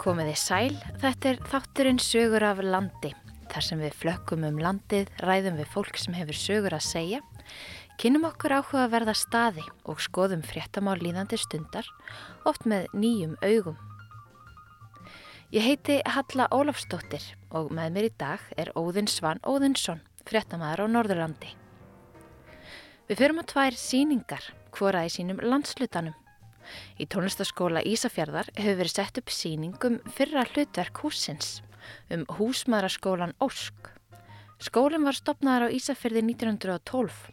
Komiði 0.00 0.32
sæl, 0.40 0.76
þetta 1.02 1.28
er 1.28 1.38
þátturinn 1.50 1.98
sögur 2.00 2.44
af 2.48 2.62
landi. 2.64 3.10
Þar 3.52 3.64
sem 3.66 3.80
við 3.82 3.98
flökkum 4.00 4.46
um 4.48 4.56
landið, 4.62 5.10
ræðum 5.20 5.58
við 5.58 5.68
fólk 5.74 5.98
sem 6.00 6.14
hefur 6.16 6.38
sögur 6.40 6.72
að 6.72 6.86
segja, 6.86 7.18
kynum 8.00 8.24
okkur 8.30 8.54
áhuga 8.56 8.86
að 8.86 8.94
verða 8.94 9.14
staði 9.20 9.64
og 9.84 10.00
skoðum 10.00 10.40
fréttamál 10.40 10.96
líðandi 11.02 11.36
stundar, 11.42 11.84
oft 12.48 12.64
með 12.64 12.88
nýjum 12.96 13.34
augum. 13.44 13.76
Ég 15.52 15.68
heiti 15.68 15.98
Halla 16.08 16.48
Ólafsdóttir 16.48 17.26
og 17.52 17.68
með 17.68 17.92
mér 17.92 18.08
í 18.08 18.14
dag 18.22 18.48
er 18.56 18.72
Óðinn 18.80 19.10
Svan 19.10 19.44
Óðinsson, 19.44 20.00
fréttamaður 20.24 20.86
á 20.88 20.92
Norðurlandi. 20.96 21.52
Við 23.10 23.20
förum 23.20 23.42
á 23.42 23.50
tvær 23.52 23.76
síningar, 23.76 24.48
hvora 24.72 25.04
í 25.04 25.12
sínum 25.12 25.44
landslutanum. 25.44 26.16
Í 27.00 27.06
tónlistaskóla 27.10 27.82
Ísafjörðar 27.86 28.50
hefur 28.56 28.78
verið 28.82 28.94
sett 28.94 29.20
upp 29.20 29.32
síningum 29.32 29.98
fyrra 30.16 30.44
hlutverk 30.52 31.02
húsins 31.04 31.60
um 32.12 32.26
húsmaðraskólan 32.38 33.34
Ósk. 33.42 33.90
Skólinn 34.60 35.06
var 35.08 35.16
stopnaðar 35.16 35.70
á 35.70 35.74
Ísafjörði 35.74 36.24
1912 36.34 37.30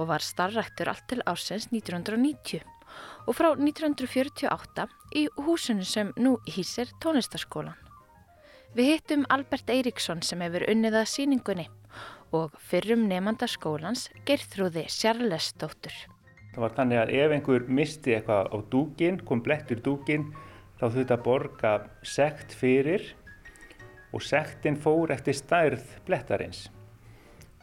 og 0.00 0.08
var 0.08 0.24
starraktur 0.24 0.90
allt 0.92 1.06
til 1.10 1.20
ársens 1.28 1.68
1990 1.68 2.64
og 3.28 3.36
frá 3.36 3.52
1948 3.52 4.86
í 5.20 5.26
húsinu 5.44 5.84
sem 5.86 6.12
nú 6.16 6.38
hýsir 6.48 6.90
tónlistaskólan. 7.02 7.76
Við 8.74 8.94
hittum 8.94 9.26
Albert 9.34 9.70
Eiríksson 9.70 10.22
sem 10.22 10.40
hefur 10.44 10.64
unnið 10.70 11.00
að 11.02 11.10
síningunni 11.12 11.66
og 12.36 12.54
fyrrum 12.70 13.08
nefnda 13.10 13.48
skólans 13.50 14.08
Gerþrúði 14.26 14.86
Sjarlesdóttur. 14.88 15.94
Það 16.50 16.62
var 16.64 16.76
þannig 16.76 17.00
að 17.00 17.12
ef 17.14 17.32
einhver 17.36 17.66
misti 17.70 18.14
eitthvað 18.16 18.50
á 18.50 18.56
dúkin, 18.72 19.20
kom 19.26 19.42
blettur 19.46 19.80
dúkin, 19.84 20.26
þá 20.80 20.84
þurfti 20.88 21.14
að 21.14 21.24
borga 21.26 21.72
sekt 22.02 22.54
fyrir 22.58 23.04
og 24.10 24.24
sektin 24.26 24.78
fór 24.80 25.12
eftir 25.14 25.36
stærð 25.38 25.84
blettarins. 26.08 26.66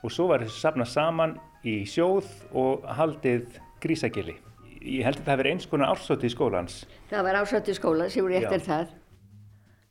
Og 0.06 0.14
svo 0.14 0.30
var 0.32 0.46
þessu 0.46 0.62
safnað 0.62 0.92
saman 0.94 1.36
í 1.68 1.82
sjóð 1.90 2.30
og 2.56 2.86
haldið 3.00 3.58
grísagili. 3.84 4.38
Ég 4.78 5.04
held 5.04 5.20
að 5.20 5.26
það 5.26 5.34
hefur 5.34 5.52
eins 5.52 5.68
konar 5.68 5.92
ársótti 5.92 6.30
í 6.30 6.32
skólans. 6.32 6.80
Það 7.10 7.28
var 7.28 7.42
ársótti 7.42 7.74
í 7.74 7.78
skóla 7.78 8.08
sem 8.14 8.24
voru 8.24 8.40
eftir 8.40 8.62
Já. 8.62 8.68
það. 8.70 8.96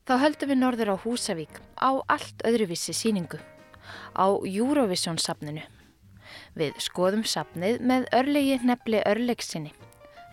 Þá 0.06 0.14
höldum 0.22 0.52
við 0.52 0.60
norður 0.62 0.92
á 0.94 0.96
Húsavík 1.02 1.60
á 1.82 1.90
allt 2.14 2.44
öðruvísi 2.46 2.94
síningu, 2.94 3.40
á 4.14 4.26
Eurovision 4.46 5.18
safninu. 5.18 5.66
Við 6.56 6.76
skoðum 6.82 7.24
safnið 7.24 7.80
með 7.80 8.06
örlegi 8.16 8.60
nefli 8.64 9.02
örlegsinni, 9.06 9.72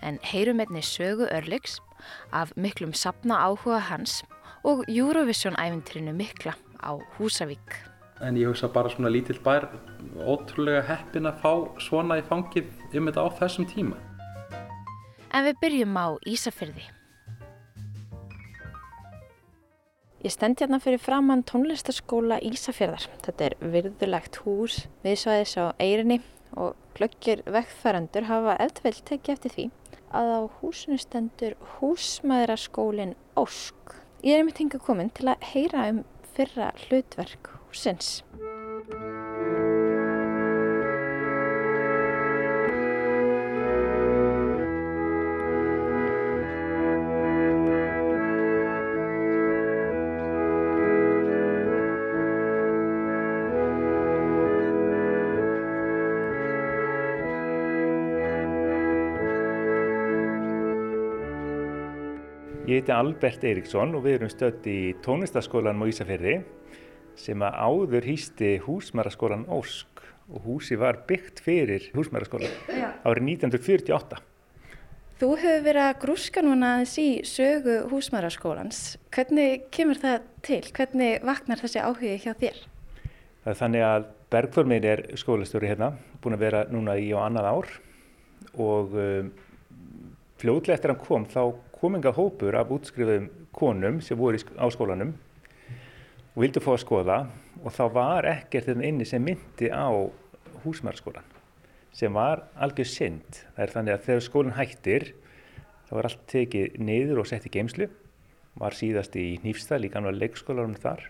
en 0.01 0.19
heyrum 0.23 0.61
einni 0.63 0.83
sögu 0.83 1.29
örlegs 1.31 1.79
af 2.31 2.53
miklum 2.55 2.93
safna 2.93 3.39
áhuga 3.47 3.79
hans 3.89 4.21
og 4.63 4.83
Eurovision 4.87 5.55
æfintrinu 5.59 6.13
mikla 6.15 6.55
á 6.83 6.91
Húsavík. 7.17 7.79
En 8.21 8.37
ég 8.39 8.47
hugsa 8.47 8.69
bara 8.71 8.89
svona 8.89 9.11
lítill 9.11 9.39
bær, 9.43 9.67
ótrúlega 10.23 10.83
heppin 10.87 11.27
að 11.27 11.39
fá 11.43 11.53
svona 11.83 12.19
í 12.21 12.25
fangið 12.27 12.69
um 12.95 13.07
þetta 13.09 13.25
á 13.25 13.29
þessum 13.39 13.67
tíma. 13.67 13.97
En 15.33 15.47
við 15.47 15.57
byrjum 15.63 15.97
á 15.97 16.07
Ísafyrði. 16.29 16.85
Ég 20.23 20.31
stend 20.31 20.61
hérna 20.61 20.77
fyrir 20.79 21.01
framann 21.03 21.41
tónlistaskóla 21.43 22.37
Ísafjörðar. 22.47 23.09
Þetta 23.25 23.43
er 23.49 23.55
virðulegt 23.73 24.37
hús 24.45 24.77
viðsvæðis 25.03 25.55
á 25.59 25.75
Eyrinni 25.83 26.21
og 26.55 26.77
glöggir 26.95 27.41
vekkfærandur 27.43 28.29
hafa 28.29 28.55
eldvel 28.63 28.93
tekið 29.09 29.33
eftir 29.33 29.55
því 29.57 29.65
að 30.15 30.31
á 30.31 30.41
húsinu 30.61 31.01
stendur 31.03 31.57
húsmaðuraskólin 31.75 33.17
Ósk. 33.35 33.97
Ég 34.23 34.37
er 34.37 34.45
einmitt 34.45 34.63
hingað 34.63 34.85
komin 34.87 35.11
til 35.11 35.27
að 35.33 35.43
heyra 35.51 35.89
um 35.91 36.03
fyrra 36.37 36.71
hlutverk 36.85 37.51
húsins. 37.67 38.21
Heiti 62.83 62.91
Albert 62.91 63.43
Eiríksson 63.47 63.93
og 63.95 64.01
við 64.03 64.17
erum 64.17 64.29
stödd 64.31 64.65
í 64.67 64.91
tónlistaskólanum 65.05 65.85
á 65.87 65.91
Ísafjörði 65.93 66.33
sem 67.15 67.45
að 67.45 67.55
áður 67.63 68.07
hýsti 68.09 68.49
húsmæraskólan 68.65 69.45
Ósk 69.47 70.01
og 70.27 70.43
húsi 70.43 70.75
var 70.75 70.99
byggt 71.07 71.39
fyrir 71.45 71.85
húsmæraskólan 71.95 72.51
árið 73.07 73.29
1948. 73.37 74.19
Þú 75.21 75.31
hefur 75.39 75.65
verið 75.69 75.85
að 75.85 76.01
grúska 76.03 76.43
núna 76.43 76.73
aðeins 76.73 76.97
í 76.99 77.07
sögu 77.23 77.79
húsmaðuraskólans. 77.93 78.83
Hvernig 79.15 79.67
kemur 79.71 80.03
það 80.03 80.29
til? 80.43 80.61
Hvernig 80.75 81.23
vaknar 81.23 81.63
þessi 81.63 81.87
áhugi 81.87 82.19
hjá 82.19 82.33
þér? 82.35 82.63
Það 83.45 83.51
er 83.53 83.59
þannig 83.63 83.89
að 83.93 84.13
Bergþór 84.33 84.67
minn 84.67 84.89
er 84.91 85.05
skólastjóri 85.21 85.71
hérna, 85.71 85.93
búin 86.19 86.35
að 86.35 86.49
vera 86.49 86.65
núna 86.73 86.99
í 86.99 87.13
á 87.15 87.23
annað 87.23 87.51
ár 87.53 87.75
og 88.59 88.97
um, 88.97 89.29
fljóðlega 90.41 90.75
eftir 90.81 90.91
hann 90.91 91.05
kom 91.05 91.29
þá 91.31 91.71
kom 91.83 91.97
enga 91.99 92.13
hópur 92.15 92.55
af 92.55 92.71
útskrifuðum 92.71 93.25
konum 93.55 93.99
sem 94.03 94.17
voru 94.19 94.39
í 94.39 94.43
á 94.55 94.65
skólanum 94.71 95.09
og 96.33 96.39
vildu 96.41 96.61
fá 96.63 96.71
að 96.77 96.83
skoða 96.85 97.17
og 97.61 97.73
þá 97.75 97.83
var 97.93 98.27
ekkert 98.31 98.69
þetta 98.71 98.85
inni 98.87 99.05
sem 99.07 99.23
myndi 99.23 99.67
á 99.67 99.91
húsmæraskólan 100.63 101.27
sem 101.93 102.13
var 102.15 102.45
algjör 102.57 102.87
synd. 102.89 103.41
Það 103.53 103.65
er 103.65 103.73
þannig 103.75 103.93
að 103.93 104.05
þegar 104.07 104.23
skólinn 104.25 104.55
hættir 104.57 105.03
þá 105.89 105.91
var 105.99 106.07
allt 106.09 106.23
tekið 106.31 106.79
niður 106.81 107.19
og 107.21 107.27
sett 107.29 107.45
í 107.45 107.51
geimslu 107.53 107.89
var 108.57 108.77
síðast 108.77 109.15
í 109.19 109.27
Hnífstað 109.43 109.83
líka 109.83 109.99
náttúrulega 110.01 110.23
leikskólanum 110.23 110.79
þar 110.81 111.03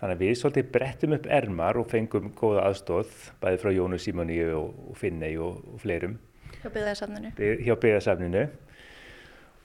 Þannig 0.00 0.14
að 0.16 0.22
við 0.24 0.36
svolítið 0.40 0.68
brettum 0.72 1.12
upp 1.18 1.26
ermar 1.28 1.76
og 1.76 1.88
fengum 1.90 2.30
góða 2.32 2.62
aðstóð 2.70 3.10
bæði 3.42 3.58
frá 3.60 3.70
Jónu 3.76 3.98
Simoni 4.00 4.38
og, 4.56 4.70
Finney 4.96 5.36
og, 5.36 5.58
og 5.74 5.82
fleirum 5.82 6.14
Hjá 6.62 6.70
byggðarsafninu. 6.72 7.32
by- 7.36 7.58
hjá 7.66 7.74
byggðasafninu 7.82 8.44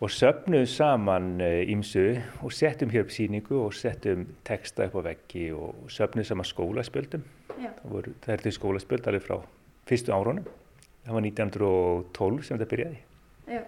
og 0.04 0.12
söfnuðum 0.12 0.68
saman 0.68 1.28
ímsu 1.42 2.20
og 2.44 2.52
settum 2.54 2.92
hér 2.92 3.06
upp 3.06 3.14
síningu 3.16 3.62
og 3.64 3.74
settum 3.74 4.26
texta 4.48 4.90
upp 4.90 4.98
á 5.00 5.02
veggi 5.12 5.48
og 5.56 5.88
söfnuðum 5.88 6.28
saman 6.28 6.50
skólaspjöldum. 6.50 7.24
Já. 7.56 7.72
Það, 7.80 7.92
voru, 7.94 8.16
það 8.26 8.34
er 8.36 8.44
til 8.44 8.56
skólaspjöld 8.58 9.08
alveg 9.08 9.24
frá 9.24 9.38
fyrstu 9.88 10.12
árunum. 10.12 10.48
Það 11.06 11.16
var 11.16 11.28
1912 11.30 12.44
sem 12.44 12.60
þetta 12.60 12.72
byrjaði. 12.74 13.00
Já. 13.56 13.62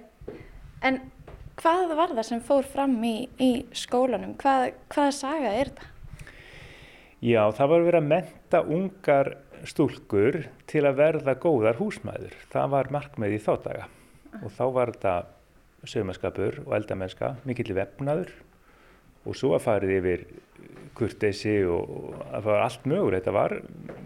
En 0.88 1.00
hvað 1.62 1.94
var 1.98 2.16
það 2.18 2.28
sem 2.28 2.44
fór 2.44 2.68
fram 2.68 2.98
í, 3.08 3.16
í 3.40 3.52
skólanum? 3.78 4.36
Hvað, 4.42 4.74
hvaða 4.92 5.14
saga 5.16 5.54
er 5.54 5.72
þetta? 5.72 5.94
Já, 7.24 7.42
það 7.56 7.72
var 7.72 7.86
verið 7.88 8.02
að 8.02 8.10
menta 8.12 8.60
ungar 8.62 9.32
stúlkur 9.66 10.44
til 10.70 10.84
að 10.86 11.00
verða 11.00 11.34
góðar 11.42 11.80
húsmæður. 11.80 12.36
Það 12.52 12.70
var 12.76 12.92
markmið 12.94 13.40
í 13.40 13.42
þá 13.42 13.54
daga 13.64 13.88
og 14.44 14.52
þá 14.54 14.64
var 14.76 14.92
þetta 14.94 15.16
saumaskapur 15.86 16.62
og 16.66 16.76
eldamennska, 16.78 17.36
mikill 17.46 17.76
vefnaður 17.78 18.32
og 19.28 19.36
svo 19.38 19.54
að 19.58 19.66
farið 19.66 19.96
yfir 20.00 20.24
kurteisi 20.98 21.60
og 21.70 22.16
það 22.32 22.46
var 22.48 22.64
allt 22.64 22.88
mögur. 22.90 23.18
Þetta 23.18 23.34
var 23.36 23.56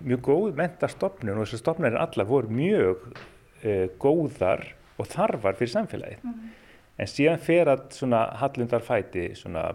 mjög 0.04 0.24
góð 0.28 0.58
mentastofnun 0.60 1.38
og 1.38 1.46
þessar 1.46 1.62
stofnunir 1.64 2.00
allar 2.02 2.28
voru 2.28 2.52
mjög 2.52 3.06
uh, 3.12 3.88
góðar 4.02 4.66
og 5.00 5.08
þarfar 5.10 5.58
fyrir 5.60 5.74
samfélagið. 5.76 6.26
En 7.02 7.10
síðan 7.10 7.42
fer 7.42 7.72
að 7.72 7.86
svona 7.96 8.26
hallundar 8.42 8.84
fæti 8.86 9.32
svona, 9.38 9.70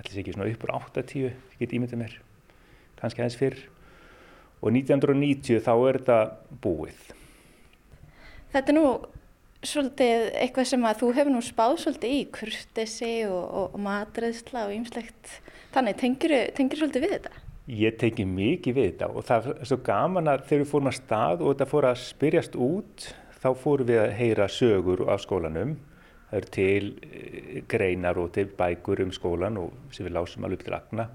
ætlis 0.00 0.22
ekki 0.22 0.34
svona 0.34 0.48
uppur 0.50 0.72
80, 0.74 1.26
ég 1.28 1.60
get 1.60 1.74
ímyndið 1.76 2.00
mér, 2.00 2.16
kannski 2.98 3.22
aðeins 3.22 3.38
fyrr. 3.38 3.60
Og 4.64 4.72
1990 4.72 5.60
þá 5.62 5.74
er 5.74 5.98
þetta 6.00 6.18
búið. 6.64 7.02
Þetta 8.54 8.72
er 8.72 8.78
nú 8.78 8.86
svolítið 9.68 10.28
eitthvað 10.40 10.68
sem 10.70 10.84
að 10.88 11.00
þú 11.00 11.08
hefur 11.18 11.34
nú 11.34 11.40
spáð 11.44 11.78
svolítið 11.82 12.14
í, 12.14 12.20
kurtesi 12.34 13.14
og, 13.28 13.42
og, 13.42 13.66
og 13.76 13.82
matreðsla 13.84 14.66
og 14.68 14.74
ýmslegt. 14.76 15.32
Þannig, 15.74 15.98
tengir 16.00 16.36
þú 16.54 16.80
svolítið 16.82 17.06
við 17.06 17.16
þetta? 17.16 17.34
Ég 17.74 17.96
teki 17.96 18.26
mikið 18.28 18.76
við 18.76 18.88
þetta 18.90 19.06
og 19.08 19.24
það 19.24 19.46
er 19.54 19.68
svo 19.70 19.78
gaman 19.86 20.28
að 20.28 20.42
þegar 20.50 20.62
við 20.62 20.70
fórum 20.74 20.90
að 20.90 20.98
stað 20.98 21.42
og 21.42 21.54
þetta 21.54 21.68
fór 21.70 21.88
að 21.88 22.02
spyrjast 22.02 22.58
út, 22.60 23.06
þá 23.40 23.48
fórum 23.62 23.88
við 23.88 24.00
að 24.02 24.16
heyra 24.18 24.48
sögur 24.52 25.04
af 25.08 25.22
skólanum. 25.24 25.76
Það 26.28 26.38
eru 26.40 26.50
til 26.56 26.90
eh, 27.06 27.62
greinar 27.70 28.20
og 28.20 28.34
til 28.34 28.48
bækur 28.58 29.04
um 29.04 29.14
skólan 29.14 29.56
og 29.60 29.94
sem 29.94 30.04
við 30.04 30.16
lásum 30.18 30.44
alveg 30.44 30.64
til 30.66 30.76
agna. 30.76 31.08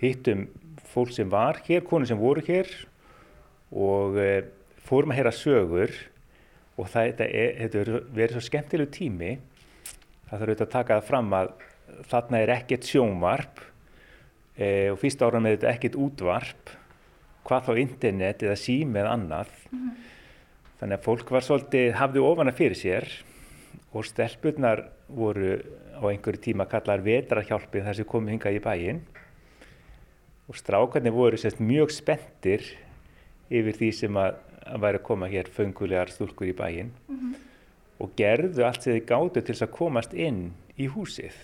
Hittum 0.00 0.46
fólk 0.92 1.12
sem 1.14 1.28
var 1.30 1.60
hér, 1.66 1.84
konur 1.84 2.08
sem 2.08 2.20
voru 2.20 2.42
hér 2.46 2.68
og 3.72 4.18
e, 4.20 4.42
fórum 4.84 5.12
að 5.12 5.20
heyra 5.20 5.32
sögur 5.36 5.92
og 6.76 6.88
það, 6.88 7.08
þetta, 7.10 7.26
er, 7.28 7.50
þetta 7.60 7.80
er 7.82 7.90
verið 8.16 8.36
svo 8.36 8.44
skemmtilegu 8.46 8.92
tími. 8.94 9.32
Það 10.28 10.32
þarf 10.32 10.46
auðvitað 10.46 10.66
að 10.66 10.74
taka 10.76 10.98
það 10.98 11.10
fram 11.10 11.34
að 11.36 11.52
þarna 12.12 12.40
er 12.40 12.54
ekkert 12.56 12.88
sjónvarp 12.88 13.60
e, 14.56 14.68
og 14.92 15.00
fyrst 15.02 15.24
ára 15.24 15.42
með 15.42 15.58
þetta 15.58 15.72
ekkert 15.74 15.98
útvarp, 16.06 16.72
hvað 17.46 17.68
þá 17.68 17.82
internet 17.82 18.46
eða 18.46 18.58
sími 18.60 19.02
eða 19.02 19.16
annað. 19.18 19.52
Þannig 20.80 20.96
að 20.96 21.04
fólk 21.04 21.34
var 21.34 21.46
svolítið, 21.46 21.92
hafði 21.98 22.24
ofana 22.26 22.54
fyrir 22.56 22.78
sér 22.78 23.08
og 23.92 24.06
stelpurnar 24.08 24.86
voru 25.12 25.58
á 25.92 26.02
einhverju 26.08 26.40
tíma 26.48 26.66
kallar 26.70 27.04
vetrahjálpið 27.04 27.84
þar 27.86 27.98
sem 27.98 28.08
komið 28.08 28.34
hingað 28.36 28.56
í 28.56 28.62
bæinn 28.64 29.02
og 30.48 30.58
strákarnir 30.58 31.14
voru 31.14 31.38
sérst 31.38 31.60
mjög 31.62 31.92
spenntir 31.94 32.64
yfir 33.52 33.76
því 33.76 33.90
sem 33.94 34.18
að, 34.18 34.40
að 34.66 34.80
væri 34.84 34.98
að 35.00 35.06
koma 35.08 35.28
hér 35.32 35.48
föngulegar 35.52 36.10
stúlkur 36.12 36.48
í 36.50 36.54
bæinn 36.56 36.92
og 38.02 38.12
gerðu 38.18 38.64
allt 38.66 38.82
sem 38.82 38.94
þið 38.96 39.06
gáttu 39.06 39.40
til 39.42 39.54
þess 39.54 39.62
að 39.66 39.74
komast 39.76 40.14
inn 40.14 40.40
í 40.78 40.86
húsið. 40.90 41.34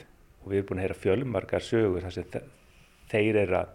Og 0.42 0.50
við 0.52 0.56
erum 0.58 0.68
búin 0.70 0.78
að 0.80 0.86
heyra 0.86 0.96
fjölmarkar 1.02 1.62
sögur 1.62 2.02
þar 2.06 2.14
sem 2.16 2.24
þe- 2.32 2.44
þeir 3.12 3.36
eru 3.44 3.56
að 3.60 3.68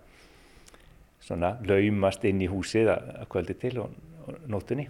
svona 1.24 1.54
laumast 1.64 2.26
inn 2.28 2.42
í 2.44 2.50
húsið 2.52 2.90
að, 2.92 3.12
að 3.22 3.30
kvöldi 3.32 3.56
til 3.62 3.78
og, 3.86 3.94
og 4.28 4.40
nóttunni. 4.52 4.88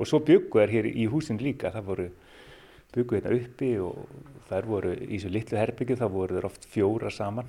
Og 0.00 0.08
svo 0.08 0.22
byggu 0.24 0.62
er 0.62 0.70
hér 0.72 0.86
í 0.88 1.04
húsin 1.12 1.36
líka. 1.42 1.70
Það 1.74 1.84
voru 1.90 2.06
byggu 2.94 3.18
hérna 3.18 3.36
uppi 3.36 3.70
og 3.84 4.06
þær 4.48 4.66
voru 4.70 4.94
í 4.96 5.18
svo 5.20 5.28
litlu 5.32 5.58
herbyggju 5.60 5.98
þá 6.00 6.06
voru 6.12 6.38
þeir 6.38 6.48
oft 6.48 6.64
fjóra 6.72 7.10
saman. 7.12 7.48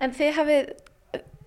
En 0.00 0.12
þið 0.14 0.32
hafið 0.38 0.72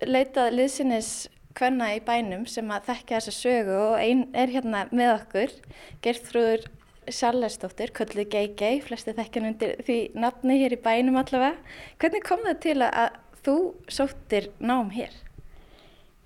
leitað 0.06 0.52
liðsinnis 0.54 1.10
hvenna 1.58 1.90
í 1.96 2.00
bænum 2.04 2.44
sem 2.50 2.70
að 2.72 2.86
þekka 2.90 3.18
þessa 3.18 3.34
sögu 3.36 3.74
og 3.90 3.96
einn 4.00 4.22
er 4.34 4.52
hérna 4.52 4.84
með 4.92 5.12
okkur, 5.16 5.56
Gerþrúður 6.04 6.68
Sjallesdóttir, 7.10 7.90
kölluð 7.96 8.28
Gei-Gei, 8.30 8.78
flesti 8.86 9.10
þekkjan 9.16 9.48
undir 9.48 9.72
því 9.82 9.96
nafni 10.22 10.60
hér 10.60 10.76
í 10.76 10.78
bænum 10.84 11.18
allavega. 11.18 11.56
Hvernig 11.98 12.22
kom 12.28 12.44
það 12.46 12.60
til 12.62 12.76
að, 12.78 12.92
að 13.02 13.40
þú 13.42 13.56
sóttir 13.90 14.46
nám 14.62 14.92
hér? 14.94 15.16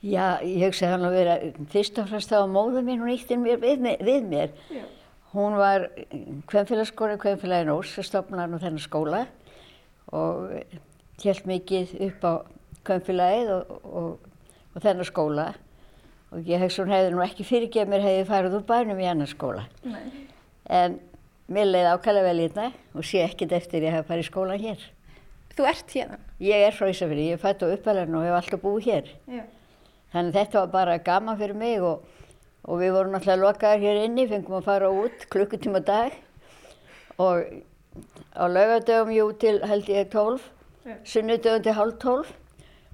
Já, 0.05 0.37
ég 0.45 0.67
hugsa 0.69 0.91
hann 0.93 1.07
að 1.09 1.17
vera, 1.17 1.39
fyrst 1.73 1.97
og 1.99 2.11
fremst 2.11 2.29
þá 2.31 2.37
var 2.43 2.53
móður 2.53 2.85
mín, 2.87 3.01
hún 3.01 3.15
ítti 3.15 3.39
mér 3.41 3.63
við, 3.63 3.81
mér- 3.87 4.05
við 4.05 4.29
mér. 4.29 4.53
Hún 5.33 5.57
var 5.59 5.89
kvennfélagsskóri, 6.53 7.17
kvennfélagin 7.25 7.73
Ós, 7.73 7.97
stofnar 8.07 8.53
nú 8.53 8.61
þennan 8.61 8.85
skóla 8.85 9.25
og 10.13 10.53
held 11.25 11.49
mikið 11.49 11.97
upp 12.11 12.29
á 12.29 12.33
kvennfélagið 12.87 13.51
og, 13.57 13.73
og, 13.83 14.26
og 14.77 14.85
þennan 14.85 15.09
skóla. 15.09 15.47
Og 16.35 16.47
ég 16.47 16.61
hugsa 16.61 16.85
hún 16.85 16.93
hefði 16.93 17.13
nú 17.15 17.23
ekki 17.25 17.47
fyrirgeð 17.47 17.89
mér 17.91 18.05
hefði 18.05 18.25
farið 18.29 18.57
úr 18.59 18.67
bænum 18.69 19.01
í 19.01 19.09
annan 19.09 19.31
skóla. 19.31 19.65
Nei. 19.87 20.27
En 20.69 20.99
mér 21.49 21.71
leiði 21.71 21.93
ákvæmlega 21.95 22.27
vel 22.27 22.43
hérna 22.43 22.67
og 22.95 23.07
sé 23.07 23.23
ekkert 23.25 23.55
eftir 23.57 23.87
ég 23.87 23.95
hef 23.95 24.09
farið 24.11 24.27
í 24.27 24.29
skólan 24.29 24.63
hér. 24.63 24.83
Þú 25.57 25.69
ert 25.71 25.95
hérna? 25.95 26.19
Ég 26.43 26.67
er 26.67 26.75
frá 26.77 26.91
Ísafjörði, 26.91 27.31
ég 27.31 27.39
er 27.39 27.41
fætt 27.41 27.63
á 27.65 27.67
uppalinn 27.73 28.17
og 28.19 28.27
hef 28.27 28.35
alltaf 28.37 28.61
búið 28.61 28.89
hér. 28.91 29.13
Já. 29.39 29.45
Þannig 30.13 30.37
þetta 30.37 30.59
var 30.61 30.73
bara 30.75 30.99
gaman 31.07 31.39
fyrir 31.41 31.57
mig 31.57 31.85
og, 31.85 32.03
og 32.67 32.83
við 32.83 32.93
vorum 32.99 33.17
alltaf 33.17 33.41
lokaðar 33.41 33.81
hér 33.81 34.03
inni, 34.05 34.27
fengum 34.29 34.59
að 34.59 34.69
fara 34.69 34.91
út 34.93 35.25
klukkutíma 35.33 35.81
dag 35.87 36.19
og 37.17 37.47
á 38.37 38.45
laugadögum 38.45 39.15
jú 39.17 39.31
til 39.41 39.63
held 39.65 39.89
ég 39.89 40.11
12, 40.13 40.43
Já. 40.85 40.97
sunnudögum 41.09 41.65
til 41.65 41.77
hálf 41.79 41.97
12 42.05 42.35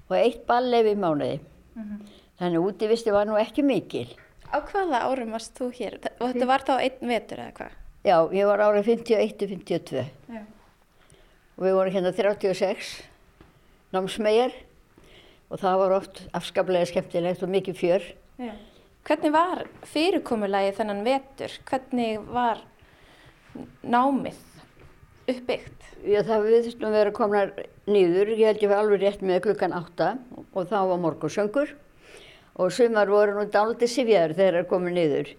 og 0.07 0.15
eitt 0.21 0.45
ballef 0.47 0.87
í 0.87 0.95
mánuði. 0.95 1.41
Þannig 1.73 2.59
að 2.59 2.67
útivisti 2.67 3.13
var 3.13 3.27
nú 3.29 3.37
ekki 3.39 3.65
mikil. 3.65 4.07
Á 4.53 4.61
hvaða 4.61 5.05
árum 5.09 5.33
varst 5.33 5.55
þú 5.57 5.69
hér? 5.73 5.97
Þetta 6.03 6.49
var 6.49 6.65
þá 6.65 6.73
einn 6.77 7.09
vetur 7.09 7.41
eða 7.41 7.55
hvað? 7.57 7.79
Já, 8.03 8.17
ég 8.35 8.49
var 8.49 8.61
árið 8.65 8.89
51-52 8.91 10.03
Já. 10.03 10.41
og 11.55 11.63
við 11.63 11.75
vorum 11.77 11.95
hérna 11.95 12.11
36 12.11 12.91
námsmegar 13.95 14.53
og 15.49 15.61
það 15.61 15.79
var 15.79 15.95
oft 16.01 16.21
afskaplega 16.35 16.89
skemmtilegt 16.89 17.45
og 17.45 17.53
mikið 17.53 17.79
fjör. 17.79 18.07
Já. 18.41 18.53
Hvernig 19.07 19.33
var 19.35 19.63
fyrirkomulagi 19.87 20.75
þennan 20.77 21.03
vetur? 21.07 21.55
Hvernig 21.69 22.21
var 22.33 22.61
námið 23.83 24.37
uppbyggt? 25.29 25.87
Já, 26.03 26.19
það 26.27 26.45
við 26.47 26.57
þurftum 26.67 26.89
að 26.89 26.97
vera 26.97 27.13
komnar 27.15 27.53
nýður, 27.87 28.33
ég 28.35 28.49
held 28.49 28.63
ég 28.63 28.71
var 28.71 28.81
alveg 28.83 29.03
rétt 29.03 29.23
með 29.23 29.41
klukkan 29.47 29.75
átta 29.77 30.09
og 30.51 30.67
þá 30.67 30.77
var 30.89 31.01
morgunsöngur 31.03 31.73
og 32.59 32.73
sumar 32.75 33.09
voru 33.09 33.37
nú 33.37 33.47
dálítið 33.51 33.91
sifjaður 33.93 34.35
þegar 34.37 34.57
það 34.59 34.69
komið 34.73 34.97
nýður. 34.97 35.31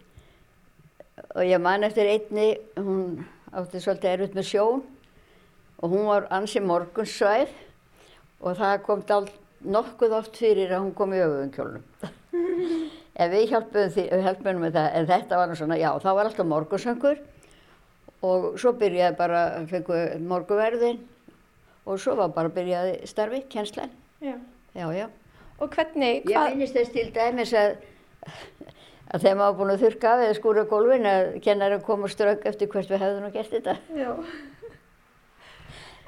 Og 1.35 1.45
ég 1.47 1.63
man 1.63 1.87
eftir 1.87 2.11
einni, 2.11 2.49
hún 2.79 3.25
átti 3.55 3.83
svolítið 3.83 4.15
erfitt 4.15 4.39
með 4.39 4.49
sjón 4.51 4.83
og 5.79 5.93
hún 5.93 6.09
var 6.09 6.29
ansi 6.35 6.63
morgunsvæð 6.65 7.53
og 8.45 8.59
það 8.59 8.83
kom 8.87 9.05
dált 9.09 9.35
nokkuð 9.65 10.17
oft 10.19 10.41
fyrir 10.41 10.73
að 10.75 10.87
hún 10.87 10.97
kom 10.97 11.15
í 11.15 11.21
öfuðum 11.25 11.53
kjólnum. 11.55 11.85
en 13.21 13.31
við 13.31 13.47
hjálpum, 13.53 13.93
því, 13.95 14.09
við 14.11 14.27
hjálpum 14.27 14.61
með 14.65 14.77
það, 14.79 14.91
en 14.99 15.09
þetta 15.13 15.39
var 15.41 15.55
svona, 15.61 15.79
já, 15.81 15.91
þá 16.03 16.11
var 16.11 16.29
alltaf 16.29 16.51
morgunsöngur 16.51 17.23
og 18.23 18.55
svo 18.61 18.73
byrjaði 18.79 19.17
bara, 19.19 19.43
fengu 19.71 19.99
morguverðin 20.29 21.01
og 21.85 21.99
svo 22.01 22.15
var 22.17 22.33
bara 22.37 22.53
byrjaði 22.53 22.95
starfi, 23.09 23.43
kjenslan. 23.53 23.91
Já. 24.25 24.39
Já, 24.75 24.87
já. 24.97 25.09
Og 25.61 25.71
hvernig, 25.71 26.25
Ég 26.25 26.33
hvað, 26.33 26.55
minnist 26.55 26.75
þess 26.75 26.95
til 26.95 27.11
dæmis 27.15 27.53
að, 27.55 27.77
að 29.15 29.27
maður 29.29 29.39
var 29.43 29.59
búin 29.59 29.75
að 29.75 29.85
þurrka 29.85 30.15
af 30.15 30.25
eða 30.25 30.39
skúra 30.39 30.65
gólfin 30.71 31.07
að 31.07 31.29
kennarinn 31.45 31.85
kom 31.85 32.03
og 32.07 32.11
strögg 32.11 32.47
eftir 32.51 32.71
hvert 32.73 32.91
við 32.91 33.05
hefðum 33.05 33.27
nú 33.29 33.31
gert 33.35 33.55
þetta. 33.55 33.77
Já. 33.95 34.11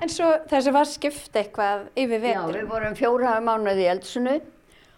En 0.02 0.12
svo 0.12 0.32
þessi 0.50 0.72
var 0.74 0.88
skipt 0.90 1.38
eitthvað 1.40 1.86
yfir 1.96 2.20
Já, 2.20 2.40
vetur. 2.42 2.58
við 2.58 2.72
vorum 2.72 2.96
fjóra 2.98 3.36
mánuði 3.40 3.86
í 3.86 3.90
eldsunu 3.94 4.34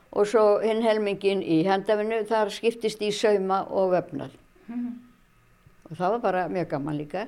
og 0.09 0.27
svo 0.27 0.47
hinn 0.65 0.81
helmingin 0.83 1.43
í 1.45 1.61
handafinu, 1.69 2.23
þar 2.27 2.51
skiptist 2.51 3.03
í 3.05 3.13
sauma 3.15 3.61
og 3.69 3.93
vefnað. 3.93 4.33
Og 5.89 5.97
það 5.97 6.15
var 6.15 6.21
bara 6.21 6.45
mjög 6.53 6.69
gaman 6.69 6.99
líka. 6.99 7.27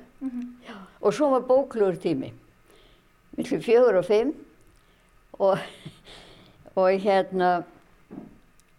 Já. 0.67 0.75
Og 1.01 1.13
svo 1.13 1.31
var 1.33 1.47
bóklugur 1.47 1.97
tími, 1.97 2.29
millir 3.37 3.63
fjögur 3.65 3.97
og 3.97 4.05
fimm 4.05 4.33
og, 5.39 5.57
og 6.79 6.89
hérna, 7.01 7.63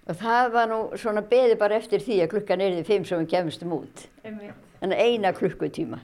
og 0.07 0.17
það 0.21 0.53
var 0.55 0.71
nú 0.71 0.81
svona 0.97 1.25
beði 1.27 1.59
bara 1.59 1.81
eftir 1.81 2.03
því 2.05 2.23
að 2.23 2.33
klukkan 2.37 2.62
er 2.62 2.77
því 2.79 2.87
fimm 2.87 3.07
sem 3.09 3.25
við 3.25 3.33
kemstum 3.35 3.75
út. 3.81 4.07
Að 4.83 4.99
eina 4.99 5.33
klukkutíma. 5.35 5.99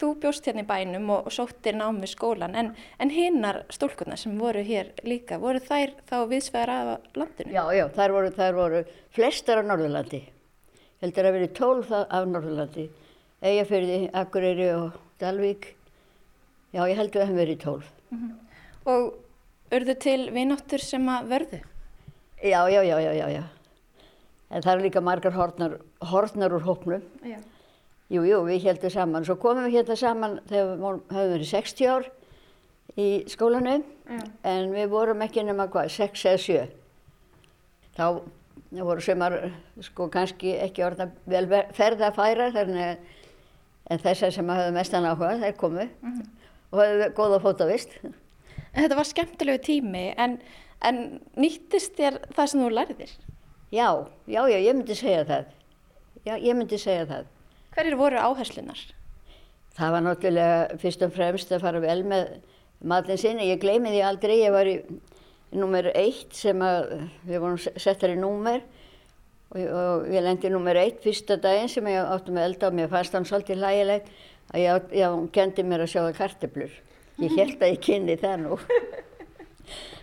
Þú 0.00 0.14
bjóst 0.16 0.46
hérna 0.48 0.62
í 0.64 0.68
bænum 0.68 1.10
og 1.12 1.26
sóttir 1.28 1.76
nám 1.76 1.98
við 2.00 2.14
skólan, 2.14 2.54
en, 2.56 2.70
en 2.96 3.10
hinnar 3.12 3.66
stúlkurnar 3.68 4.16
sem 4.16 4.32
voru 4.40 4.62
hér 4.64 4.94
líka, 5.04 5.36
voru 5.36 5.60
þær 5.60 5.92
þá 6.08 6.14
viðsvegar 6.30 6.72
af 6.72 7.18
landinu? 7.20 7.52
Já, 7.52 7.64
já, 7.76 7.84
þær 7.92 8.14
voru, 8.16 8.30
þær 8.38 8.56
voru 8.56 8.80
flestar 9.12 9.60
á 9.60 9.62
Norðurlandi. 9.68 10.22
Heldur 11.00 11.28
að 11.28 11.36
verið 11.38 11.52
tólf 11.56 11.92
af 11.96 12.26
Norðurlandi. 12.28 12.88
Eyjafyrði, 13.40 14.00
Akureyri 14.20 14.66
og 14.74 14.98
Dalvík. 15.20 15.70
Já, 16.74 16.82
ég 16.84 16.98
held 16.98 17.14
að 17.16 17.22
það 17.24 17.38
verið 17.40 17.60
tólf. 17.62 17.86
Og 18.90 19.06
urðu 19.72 19.94
til 20.02 20.20
vináttur 20.34 20.82
sem 20.84 21.08
að 21.08 21.30
vörðu? 21.30 21.60
Já, 22.40 22.60
já, 22.68 22.82
já, 22.84 22.96
já, 23.00 23.12
já, 23.16 23.26
já. 23.32 23.42
En 24.50 24.62
það 24.62 24.72
eru 24.74 24.84
líka 24.84 25.00
margar 25.00 25.32
hortnar, 25.32 25.78
hortnar 26.10 26.52
úr 26.56 26.64
hópnum. 26.66 27.02
Já. 27.24 27.38
Jú, 28.10 28.24
jú, 28.26 28.40
við 28.48 28.64
heldum 28.66 28.90
saman. 28.90 29.24
Svo 29.24 29.36
komum 29.38 29.68
við 29.68 29.78
hérna 29.78 29.96
saman 29.96 30.40
þegar 30.50 30.70
við 30.72 30.80
höfum 30.82 31.32
verið 31.36 31.50
60 31.52 31.90
ár 31.94 32.08
í 32.98 33.08
skólanum. 33.30 33.84
Já. 34.10 34.20
En 34.50 34.74
við 34.74 34.90
vorum 34.90 35.22
ekki 35.24 35.46
nema 35.46 35.68
hvað, 35.70 35.92
6 35.94 36.24
eða 36.32 36.42
7. 36.44 36.64
Þá 37.96 38.06
voru 38.70 39.02
sumar 39.02 39.36
sko 39.82 40.08
kannski 40.12 40.54
ekki 40.66 40.84
orðna 40.86 41.08
vel 41.26 41.46
ver- 41.50 41.72
ferðafærar 41.76 42.52
þannig 42.54 42.84
að 42.86 43.08
en 43.90 43.98
þessar 43.98 44.30
sem 44.34 44.50
hafðu 44.52 44.74
mestan 44.76 45.06
áhuga, 45.08 45.32
þær 45.42 45.56
komu 45.58 45.86
og 46.70 46.78
hafðu 46.78 47.08
góða 47.16 47.40
fótavist. 47.42 47.96
Þetta 48.76 48.96
var 49.00 49.08
skemmtilegu 49.08 49.58
tími, 49.66 50.04
en, 50.16 50.36
en 50.86 51.00
nýttist 51.34 51.96
þér 51.98 52.20
það 52.36 52.50
sem 52.52 52.62
þú 52.62 52.68
lærðir? 52.76 53.14
Já, 53.74 53.88
já, 54.30 54.40
já, 54.46 54.58
ég 54.62 54.76
myndi 54.78 54.94
segja 54.94 55.24
það. 55.26 55.50
Já, 56.26 56.34
ég 56.38 56.54
myndi 56.54 56.78
segja 56.78 57.08
það. 57.10 57.26
Hverjir 57.74 57.98
voru 57.98 58.18
áherslunar? 58.22 58.78
Það 59.74 59.92
var 59.96 60.06
náttúrulega 60.06 60.78
fyrst 60.82 61.02
og 61.06 61.12
fremst 61.14 61.50
að 61.54 61.62
fara 61.66 61.82
vel 61.82 62.00
með 62.06 62.30
matinn 62.86 63.18
sinni. 63.18 63.48
Ég 63.50 63.58
gleymi 63.62 63.90
því 63.90 64.00
aldrei, 64.06 64.36
ég 64.44 64.54
var 64.54 64.70
í 64.70 64.76
nummer 65.56 65.90
eitt 65.94 66.34
sem 66.36 66.60
að 66.62 66.92
við 67.26 67.42
vorum 67.42 67.58
settar 67.58 68.12
í 68.14 68.18
númer 68.18 68.62
og, 69.50 69.58
og 69.58 70.06
ég 70.12 70.22
lendi 70.22 70.50
nummer 70.52 70.78
eitt 70.78 71.00
fyrsta 71.02 71.38
daginn 71.40 71.70
sem 71.70 71.88
ég 71.90 72.12
átti 72.14 72.34
með 72.34 72.46
elda 72.50 72.70
og 72.70 72.76
mér 72.78 72.92
fannst 72.92 73.16
hann 73.16 73.26
svolítið 73.26 73.62
hlægilegt 73.62 74.12
að 74.50 74.62
ég, 74.62 74.86
já, 75.00 75.06
hún 75.10 75.28
kendi 75.34 75.64
mér 75.66 75.84
að 75.84 75.92
sjóða 75.94 76.14
karteblur. 76.18 76.72
Ég 77.20 77.34
held 77.36 77.60
að 77.60 77.74
ég 77.74 77.82
kynni 77.84 78.16
það 78.18 78.46
nú. 78.46 78.58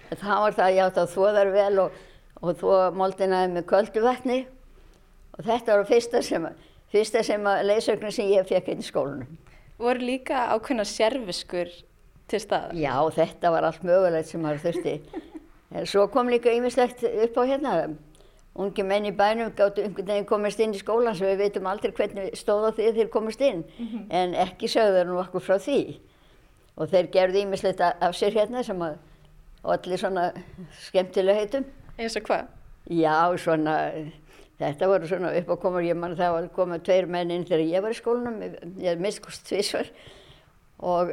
Það 0.07 0.37
var 0.39 0.53
það 0.55 0.63
að 0.63 0.75
ég 0.77 0.85
átti 0.85 1.01
að 1.01 1.09
þvo 1.11 1.31
þar 1.35 1.49
vel 1.51 1.79
og, 1.81 1.95
og 2.39 2.59
þvo 2.61 2.75
moldinaði 2.95 3.49
með 3.51 3.65
köldu 3.67 4.03
vatni 4.05 4.37
og 5.35 5.41
þetta 5.43 5.75
var 5.75 5.89
fyrsta 5.89 6.21
sem, 6.23 6.45
fyrsta 6.93 7.23
sem 7.27 7.49
að 7.51 7.63
leysögnin 7.67 8.15
sem 8.15 8.29
ég 8.31 8.47
fekk 8.47 8.69
inn 8.71 8.85
í 8.85 8.87
skólanum. 8.87 9.33
Voru 9.77 10.07
líka 10.07 10.45
ákveðna 10.55 10.85
sérfiskur 10.87 11.73
til 12.27 12.39
staða. 12.43 12.73
Já, 12.75 12.95
þetta 13.15 13.51
var 13.53 13.63
allt 13.69 13.83
mögulegt 13.87 14.27
sem 14.31 14.41
maður 14.43 14.63
þurfti. 14.67 14.95
En 15.75 15.85
Svo 15.85 16.07
kom 16.11 16.29
líka 16.31 16.51
ýmislegt 16.55 17.03
upp 17.03 17.37
á 17.39 17.43
hérna. 17.47 17.73
Ungi 18.57 18.83
menn 18.83 19.05
í 19.05 19.11
bænum 19.13 19.51
gáttu 19.53 19.83
einhvern 19.83 20.07
veginn 20.07 20.25
komast 20.25 20.59
inn 20.63 20.73
í 20.73 20.79
skólan 20.81 21.13
sem 21.15 21.27
við 21.29 21.43
veitum 21.43 21.67
aldrei 21.69 21.91
hvernig 21.93 22.31
stóð 22.39 22.67
á 22.67 22.71
því 22.73 22.87
þeir 22.95 23.09
komast 23.13 23.41
inn. 23.45 23.63
En 24.09 24.33
ekki 24.33 24.65
sögðu 24.71 24.95
þeir 24.97 25.11
nú 25.11 25.19
okkur 25.21 25.43
frá 25.45 25.57
því. 25.61 25.99
Og 26.77 26.89
þeir 26.89 27.11
gerðu 27.13 27.43
ýmislegt 27.43 27.81
a- 27.85 27.93
af 28.01 28.15
sér 28.17 28.33
hérna 28.33 28.63
sem 28.65 28.79
að 28.81 28.97
allir 29.63 29.97
svona 30.01 30.31
skemmtilega 30.87 31.39
heitum. 31.43 31.65
Eins 31.99 32.15
og 32.17 32.23
hvað? 32.23 32.47
Já, 32.89 33.37
svona, 33.37 33.75
þetta 34.59 34.87
voru 34.89 35.07
svona 35.07 35.35
upp 35.37 35.49
á 35.53 35.55
komur, 35.61 35.81
ég 35.85 35.95
man 35.97 36.15
það 36.15 36.31
var 36.37 36.47
komið 36.55 36.83
tveir 36.87 37.07
menn 37.07 37.31
inn 37.31 37.43
þegar 37.45 37.65
ég 37.67 37.81
var 37.83 37.91
í 37.91 37.99
skólanum, 38.01 38.41
ég 38.79 38.89
hef 38.93 38.99
mistkust 39.03 39.45
tvísvar 39.49 39.89
og 40.79 41.11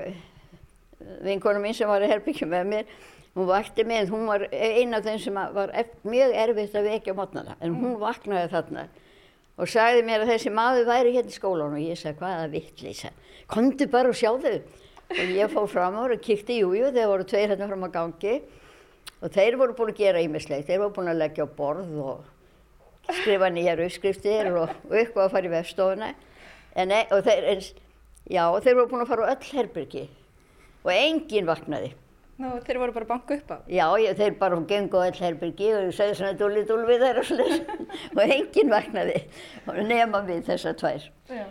vinkona 1.25 1.63
mín 1.63 1.77
sem 1.77 1.89
var 1.89 2.05
í 2.05 2.11
herbyggjum 2.11 2.53
með 2.53 2.69
mér, 2.71 2.93
hún 3.35 3.49
vakti 3.51 3.85
mig, 3.85 4.11
hún 4.11 4.29
var 4.31 4.47
eina 4.53 5.01
af 5.01 5.09
þeim 5.09 5.23
sem 5.23 5.41
var 5.57 5.73
mjög 6.07 6.37
erfitt 6.45 6.77
að 6.79 6.91
vekja 6.91 7.15
á 7.15 7.19
mótnana, 7.19 7.57
en 7.61 7.75
hún 7.79 7.97
vaknaði 8.03 8.53
þarna 8.53 8.87
og 9.55 9.71
sagði 9.71 10.03
mér 10.07 10.25
að 10.25 10.33
þessi 10.35 10.53
maður 10.55 10.89
væri 10.89 11.15
hérna 11.15 11.31
í 11.31 11.37
skólanum. 11.37 11.79
Og 11.79 11.85
ég 11.85 12.01
sagði 12.01 12.21
hvaða 12.23 12.51
vittleysa, 12.53 13.13
komdu 13.51 13.87
bara 13.91 14.11
og 14.11 14.19
sjáðu 14.19 14.57
og 15.15 15.33
ég 15.37 15.53
fór 15.53 15.69
fram 15.71 15.99
á 16.01 16.03
og 16.09 16.21
kíkti, 16.23 16.59
jújú, 16.63 16.81
jú, 16.81 16.93
þeir 16.95 17.11
voru 17.11 17.27
tveir 17.29 17.53
hérna 17.53 17.69
fram 17.71 17.87
á 17.87 17.91
gangi. 17.95 18.37
Og 19.25 19.33
þeir 19.33 19.59
voru 19.61 19.77
búin 19.77 19.93
að 19.93 20.01
gera 20.01 20.23
ímislegt, 20.25 20.67
þeir 20.69 20.83
voru 20.83 20.95
búin 20.97 21.13
að 21.13 21.21
leggja 21.23 21.47
á 21.47 21.57
borð 21.57 21.95
og 22.03 23.15
skrifa 23.21 23.51
nýjar 23.53 23.83
uppskriftir 23.85 24.51
og, 24.53 24.73
og 24.89 24.97
eitthvað 24.97 25.27
að 25.27 25.35
fara 25.37 25.49
í 25.49 25.53
vefstofuna. 25.53 26.11
En, 26.75 26.93
e- 26.93 27.07
og 27.15 27.25
þeir, 27.25 27.49
eins, 27.53 27.71
já, 28.27 28.45
þeir 28.65 28.79
voru 28.81 28.91
búin 28.91 29.05
að 29.05 29.13
fara 29.13 29.29
á 29.29 29.33
öll 29.37 29.51
herbyrgi 29.53 30.05
og 30.85 30.93
enginn 30.95 31.49
vaknaði. 31.49 31.95
Nú, 32.35 32.51
þeir 32.67 32.81
voru 32.83 32.95
bara 32.97 33.07
að 33.07 33.11
banka 33.13 33.37
upp 33.39 33.53
á. 33.55 33.57
Já, 33.71 33.85
ég, 34.03 34.17
þeir 34.19 34.39
bara 34.41 34.57
gengu 34.69 34.99
á 34.99 35.07
öll 35.07 35.21
herbyrgi 35.23 35.69
og 35.79 35.93
segði 35.95 36.17
svona 36.19 36.39
dúli 36.39 36.65
dúli 36.67 36.97
þeirra 36.99 37.23
og 37.23 37.29
svoleiðis 37.29 37.61
og 38.17 38.23
enginn 38.25 38.73
vaknaði 38.73 39.21
og 39.71 39.79
nema 39.87 40.23
við 40.27 40.43
þessar 40.49 40.75
tvær. 40.81 41.07
Já. 41.31 41.45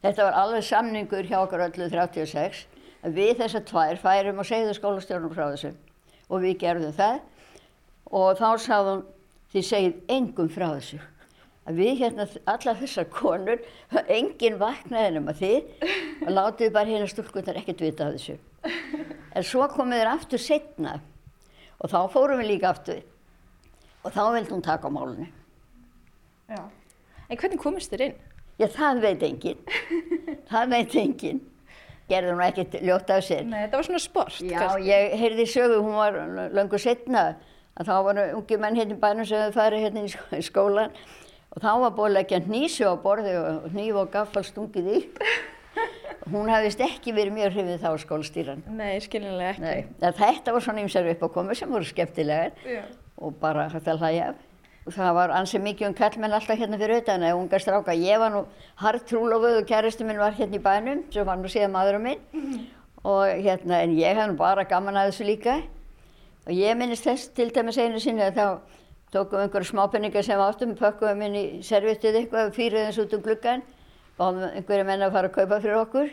Þetta 0.00 0.26
var 0.26 0.38
alveg 0.40 0.64
samningur 0.64 1.28
hjá 1.28 1.42
okkur 1.42 1.66
öllu 1.66 1.90
36 1.92 2.64
að 3.04 3.20
við 3.20 3.34
þessar 3.42 3.66
tvær 3.68 4.00
færum 4.00 4.40
og 4.40 4.48
segðu 4.48 4.74
skólastjórnum 4.76 5.34
frá 5.36 5.46
þessu 5.50 5.74
og 6.30 6.44
við 6.44 6.58
gerðum 6.62 6.96
það 6.96 7.20
og 8.10 8.40
þá 8.40 8.48
sagði 8.64 8.94
hún 8.94 9.06
þið 9.52 9.66
segið 9.70 10.14
engum 10.16 10.52
frá 10.52 10.68
þessu 10.72 11.00
að 11.68 11.80
við 11.82 11.92
hérna 12.00 12.26
allar 12.48 12.80
þessar 12.80 13.08
konur 13.12 13.60
enginn 14.06 14.56
vaknaði 14.60 15.16
nema 15.18 15.36
þið 15.36 15.84
og 16.24 16.32
látið 16.32 16.72
bara 16.76 16.94
hérna 16.94 17.10
stúlkundar 17.10 17.60
ekkert 17.60 17.84
vita 17.84 18.08
af 18.08 18.16
þessu 18.16 18.38
en 18.64 19.46
svo 19.46 19.66
komið 19.72 20.00
þér 20.02 20.10
aftur 20.14 20.42
setna 20.42 20.96
og 21.80 21.90
þá 21.92 21.98
fórum 22.12 22.40
við 22.42 22.50
líka 22.54 22.70
aftur 22.74 23.00
og 24.04 24.12
þá 24.12 24.22
vildi 24.34 24.52
hún 24.54 24.64
taka 24.66 24.88
á 24.88 24.90
málunni 24.92 25.28
Já. 26.50 26.64
En 27.30 27.38
hvernig 27.38 27.60
komist 27.62 27.92
þér 27.92 28.02
inn? 28.08 28.14
Já, 28.58 28.66
það 28.74 29.00
veit 29.04 29.20
enginn. 29.22 29.60
það 30.50 30.72
veit 30.74 30.94
enginn. 30.98 31.38
Gerði 32.10 32.32
hún 32.34 32.40
ekkert 32.42 32.72
ljótt 32.82 33.12
af 33.14 33.20
sér. 33.22 33.44
Nei, 33.46 33.60
þetta 33.62 33.78
var 33.78 33.86
svona 33.86 34.00
sport. 34.02 34.40
Já, 34.42 34.56
kannski. 34.58 34.88
ég 34.90 35.14
heyrði 35.20 35.46
sögu, 35.46 35.76
hún 35.86 35.94
var 35.94 36.18
löngu 36.58 36.80
setna, 36.82 37.22
að 37.78 37.86
þá 37.86 37.92
voru 38.08 38.24
ungi 38.40 38.58
menn 38.64 38.80
hérna 38.80 38.96
í 38.96 39.00
bænum 39.04 39.28
sem 39.30 39.44
hefði 39.44 39.54
farið 39.60 39.84
hérna 39.86 40.02
í 40.02 40.10
skó- 40.10 40.40
í 40.40 40.42
skólan 40.48 40.98
og 41.54 41.62
þá 41.62 41.70
var 41.84 41.94
búin 42.00 42.10
að 42.10 42.16
leggja 42.18 42.42
hnísu 42.48 42.90
á 42.90 42.94
borði 43.06 43.36
og 43.38 43.70
hníf 43.76 44.00
og 44.02 44.10
gaffal 44.18 44.42
stungið 44.50 44.90
í. 44.90 44.98
Hún 46.28 46.50
hafðist 46.52 46.82
ekki 46.84 47.14
verið 47.16 47.36
mjög 47.38 47.54
hrifið 47.56 47.80
þá 47.80 47.90
skólastýran. 48.02 48.62
Nei, 48.76 49.00
skiljanlega 49.00 49.54
ekki. 49.54 49.64
Nei, 49.64 50.12
þetta 50.20 50.52
var 50.52 50.64
svona 50.66 50.84
ymsar 50.84 51.08
upp 51.14 51.24
á 51.24 51.28
komu 51.32 51.56
sem 51.56 51.72
voru 51.72 51.88
skemmtilegar 51.88 52.52
Já. 52.68 52.82
og 53.16 53.40
bara 53.40 53.70
hægt 53.72 53.88
að 53.88 54.04
hlæja 54.04 54.30
það 54.88 55.14
var 55.14 55.32
ansið 55.36 55.62
mikið 55.64 55.88
um 55.88 55.94
kallmenn 55.96 56.34
alltaf 56.34 56.58
hérna 56.58 56.78
fyrir 56.80 57.02
utan 57.02 57.22
eða 57.22 57.38
unga 57.38 57.60
stráka. 57.60 57.94
Ég 57.94 58.20
var 58.20 58.32
nú 58.32 58.44
hart 58.80 59.06
trúlofuð 59.08 59.60
og 59.60 59.68
kæristu 59.68 60.06
minn 60.06 60.20
var 60.20 60.36
hérna 60.36 60.56
í 60.56 60.62
bænum 60.64 61.04
sem 61.12 61.26
var 61.26 61.38
nú 61.38 61.50
síðan 61.52 61.74
maðurum 61.74 62.06
minn 62.08 62.66
og 63.04 63.26
hérna 63.44 63.82
en 63.84 63.96
ég 63.96 64.16
hef 64.16 64.30
nú 64.30 64.36
bara 64.40 64.64
gaman 64.64 64.96
að 64.96 65.10
þessu 65.12 65.28
líka 65.28 65.56
og 66.46 66.52
ég 66.56 66.76
minnist 66.76 67.06
þess 67.06 67.30
til 67.36 67.50
dæmis 67.54 67.78
einu 67.78 68.00
sinni 68.00 68.24
að 68.24 68.40
þá 68.40 68.46
tókum 69.12 69.38
við 69.38 69.46
einhverja 69.46 69.70
smápenningar 69.70 70.24
sem 70.24 70.38
við 70.38 70.46
áttum, 70.46 70.74
pökkum 70.78 71.22
inn 71.26 71.36
í 71.36 71.44
servitið 71.66 72.20
eitthvað, 72.22 72.52
fýrið 72.54 72.86
eins 72.86 73.00
út 73.02 73.14
um 73.16 73.22
gluggan, 73.24 73.64
báðum 74.20 74.44
einhverja 74.50 74.84
menn 74.88 75.02
að 75.06 75.14
fara 75.16 75.30
að 75.30 75.36
kaupa 75.38 75.60
fyrir 75.64 75.80
okkur 75.80 76.10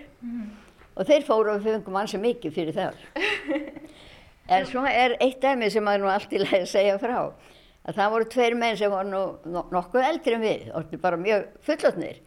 og 0.97 1.05
þeir 1.11 1.25
fóru 1.27 1.51
og 1.53 1.61
við 1.61 1.75
fengum 1.77 1.99
ansið 2.01 2.23
mikið 2.23 2.55
fyrir 2.57 2.77
það. 2.79 3.03
En 4.47 4.63
svo 4.63 4.79
er 4.87 5.17
eitt 5.19 5.41
dæmi 5.43 5.67
sem 5.69 5.83
maður 5.83 6.05
nú 6.05 6.07
allt 6.13 6.31
í 6.31 6.39
lagi 6.39 6.61
að 6.63 6.69
segja 6.71 6.93
frá. 7.01 7.17
Að 7.87 7.97
það 7.97 8.13
voru 8.13 8.27
tveir 8.31 8.53
menn 8.55 8.77
sem 8.79 8.91
voru 8.93 9.09
nú 9.11 9.23
no- 9.51 9.65
nokkuð 9.75 10.05
eldri 10.07 10.37
en 10.37 10.41
við, 10.45 10.61
orðið 10.71 11.01
bara 11.03 11.19
mjög 11.19 11.43
fullotnir. 11.67 12.21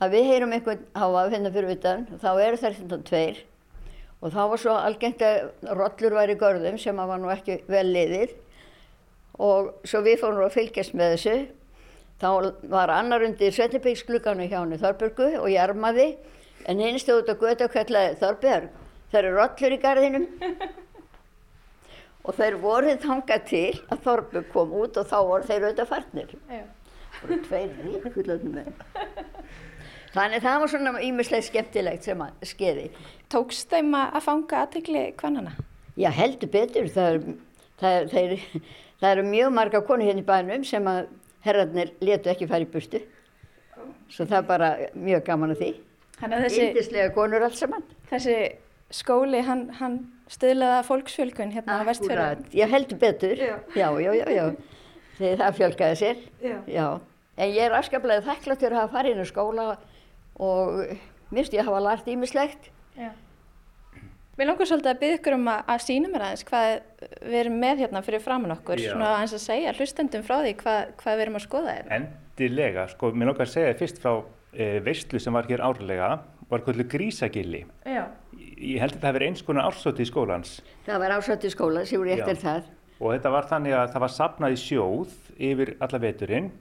Að 0.00 0.14
við 0.16 0.24
heyrum 0.30 0.54
einhvern 0.56 0.86
háa 0.96 1.26
hérna 1.32 1.52
fyrir 1.52 1.74
utan, 1.76 2.06
þá 2.22 2.30
eru 2.46 2.56
þær 2.62 2.78
þetta 2.78 2.98
tveir. 3.10 3.42
Og 4.24 4.32
þá 4.32 4.40
var 4.54 4.62
svo 4.64 4.78
algengt 4.80 5.22
að 5.28 5.76
rollur 5.76 6.16
væri 6.16 6.38
görðum 6.40 6.80
sem 6.80 6.96
að 7.04 7.12
var 7.12 7.20
nú 7.20 7.28
ekki 7.36 7.58
vel 7.68 7.84
liðið. 7.92 8.32
Og 9.36 9.70
svo 9.84 10.00
við 10.08 10.22
fórum 10.24 10.40
að 10.48 10.56
fylgjast 10.56 10.96
með 10.96 11.14
þessu. 11.18 11.36
Þá 12.16 12.28
var 12.72 12.92
annar 12.94 13.24
undir 13.26 13.52
Svetlibíksgluganu 13.52 14.46
hjá 14.48 14.62
henni 14.62 14.78
Þorbjörgu 14.80 15.34
og 15.42 15.50
ég 15.52 15.60
armaði. 15.60 16.14
En 16.66 16.80
hinn 16.80 16.96
stóð 16.98 17.22
út 17.22 17.32
á 17.32 17.36
götu 17.42 17.66
og 17.66 17.74
kallaði 17.74 18.16
Þorbjörg, 18.22 18.70
það 19.12 19.20
eru 19.20 19.34
rollur 19.36 19.74
í 19.76 19.80
garðinum. 19.82 20.26
Og 22.26 22.34
þeir 22.34 22.56
voruð 22.58 23.04
þangað 23.04 23.44
til 23.46 23.68
að 23.92 24.00
Þorbjörg 24.06 24.48
kom 24.54 24.72
út 24.74 24.96
og 24.98 25.06
þá 25.06 25.18
voru 25.28 25.46
þeir 25.46 25.66
auðvitað 25.66 25.90
farnir. 25.92 26.32
Já. 26.50 26.64
voru 27.20 27.38
tveir 27.44 27.76
ríkullöfnum 27.84 28.56
menn. 28.56 28.80
Þannig 30.16 30.42
það 30.42 30.58
var 30.62 30.72
svona 30.72 31.04
ímislega 31.04 31.46
skemmtilegt 31.46 32.08
sem 32.08 32.24
að 32.24 32.48
skeiði. 32.48 32.88
Tókst 33.32 33.68
þeim 33.70 33.92
að 33.98 34.18
fanga 34.24 34.64
aðtegli 34.64 35.04
kvannana? 35.20 35.52
Já, 36.00 36.08
heldur 36.16 36.50
betur. 36.50 36.88
Það 36.92 37.12
er, 37.12 38.10
það 38.10 38.18
er, 38.22 38.34
það 39.02 39.08
eru 39.12 39.28
mjög 39.28 39.54
marga 39.60 39.84
konur 39.84 40.08
hérna 40.08 40.24
í 40.24 40.28
bænum 40.32 40.64
sem 40.66 40.88
að 40.90 41.12
herrarnir 41.46 41.92
letu 42.04 42.32
ekki 42.32 42.48
fara 42.50 42.66
í 42.66 42.70
burtu. 42.70 43.00
Svo 44.12 44.26
það 44.26 44.38
er 44.38 44.46
bara 44.50 44.70
mjög 44.94 45.24
gaman 45.26 45.54
að 45.54 45.62
því. 45.62 45.72
Índislega 46.22 47.10
konur 47.14 47.44
allt 47.46 47.58
saman. 47.58 47.82
þessi 48.10 48.36
skóli, 48.94 49.42
hann, 49.44 49.66
hann 49.80 49.98
stöðlaða 50.30 50.84
fólksfjölgun 50.86 51.52
hérna 51.54 51.80
á 51.82 51.88
vestfjörðum. 51.88 52.38
Akkúrat. 52.38 52.54
Já, 52.54 52.66
heldur 52.70 53.00
betur. 53.02 53.42
Já. 53.42 53.56
já, 53.74 54.14
já. 54.36 54.46
Þegar 55.18 55.42
það 55.42 55.58
fjölgaði 55.60 55.98
sér. 56.00 56.24
Já. 56.70 56.86
En 57.36 57.52
ég 57.52 57.66
er 57.66 57.76
afskaplega 57.76 58.24
þakkláttur 58.24 58.72
að 58.72 58.80
hafa 58.80 58.96
farið 58.96 59.16
inn 59.16 59.24
í 59.24 59.28
skóla 59.28 59.66
og 60.40 60.80
minnst 61.34 61.54
ég 61.56 61.66
hafa 61.66 61.82
lært 61.84 62.08
ímislegt. 62.08 62.70
Mér 64.36 64.50
langar 64.50 64.68
svolítið 64.68 64.90
að 64.90 64.98
byggja 65.00 65.16
ykkur 65.16 65.34
um 65.38 65.46
að, 65.48 65.60
að 65.72 65.82
sína 65.86 66.08
mér 66.12 66.22
aðeins 66.26 66.44
hvað 66.44 66.66
við 67.24 67.36
erum 67.40 67.54
með 67.62 67.78
hérna 67.82 68.02
fyrir 68.04 68.20
framann 68.20 68.52
okkur, 68.52 68.82
Já. 68.82 68.90
svona 68.92 69.12
aðeins 69.14 69.34
að 69.38 69.44
segja 69.46 69.72
hlustendum 69.78 70.26
frá 70.26 70.34
því 70.42 70.50
hvað, 70.60 70.80
hvað 71.00 71.16
við 71.16 71.24
erum 71.24 71.38
að 71.38 71.44
skoða 71.46 71.76
hérna. 71.78 71.96
Endilega, 71.96 72.84
sko, 72.92 73.10
mér 73.16 73.30
nokkar 73.30 73.48
að 73.48 73.54
segja 73.54 73.70
þér 73.70 73.80
fyrst 73.80 74.02
frá 74.02 74.12
e, 74.52 74.66
veistlu 74.84 75.22
sem 75.24 75.38
var 75.38 75.48
hér 75.48 75.64
árlega, 75.64 76.10
var 76.52 76.66
kvöldu 76.66 76.86
grísagilli. 76.92 77.62
Já. 77.88 78.02
Ég 78.36 78.84
held 78.84 78.98
að 78.98 79.00
það 79.00 79.08
hafi 79.08 79.18
verið 79.18 79.32
eins 79.32 79.46
konar 79.46 79.70
ársóti 79.70 80.04
í 80.04 80.08
skólans 80.08 80.52
Það 80.84 81.00
var 81.02 81.14
ásvætt 81.16 81.48
í 81.48 81.48
skóla, 81.52 81.88
sem 81.88 82.00
voru 82.00 82.12
eftir 82.12 82.38
það. 82.40 82.70
og 83.00 83.10
þetta 83.16 83.32
var 83.32 83.50
þannig 83.50 83.76
að 83.76 83.90
það 83.94 84.04
var 84.04 84.14
sapnað 84.20 84.54
í 84.54 84.62
sjóð 84.62 85.16
yfir 85.48 85.74
alla 85.80 86.00
veturinn 86.04 86.52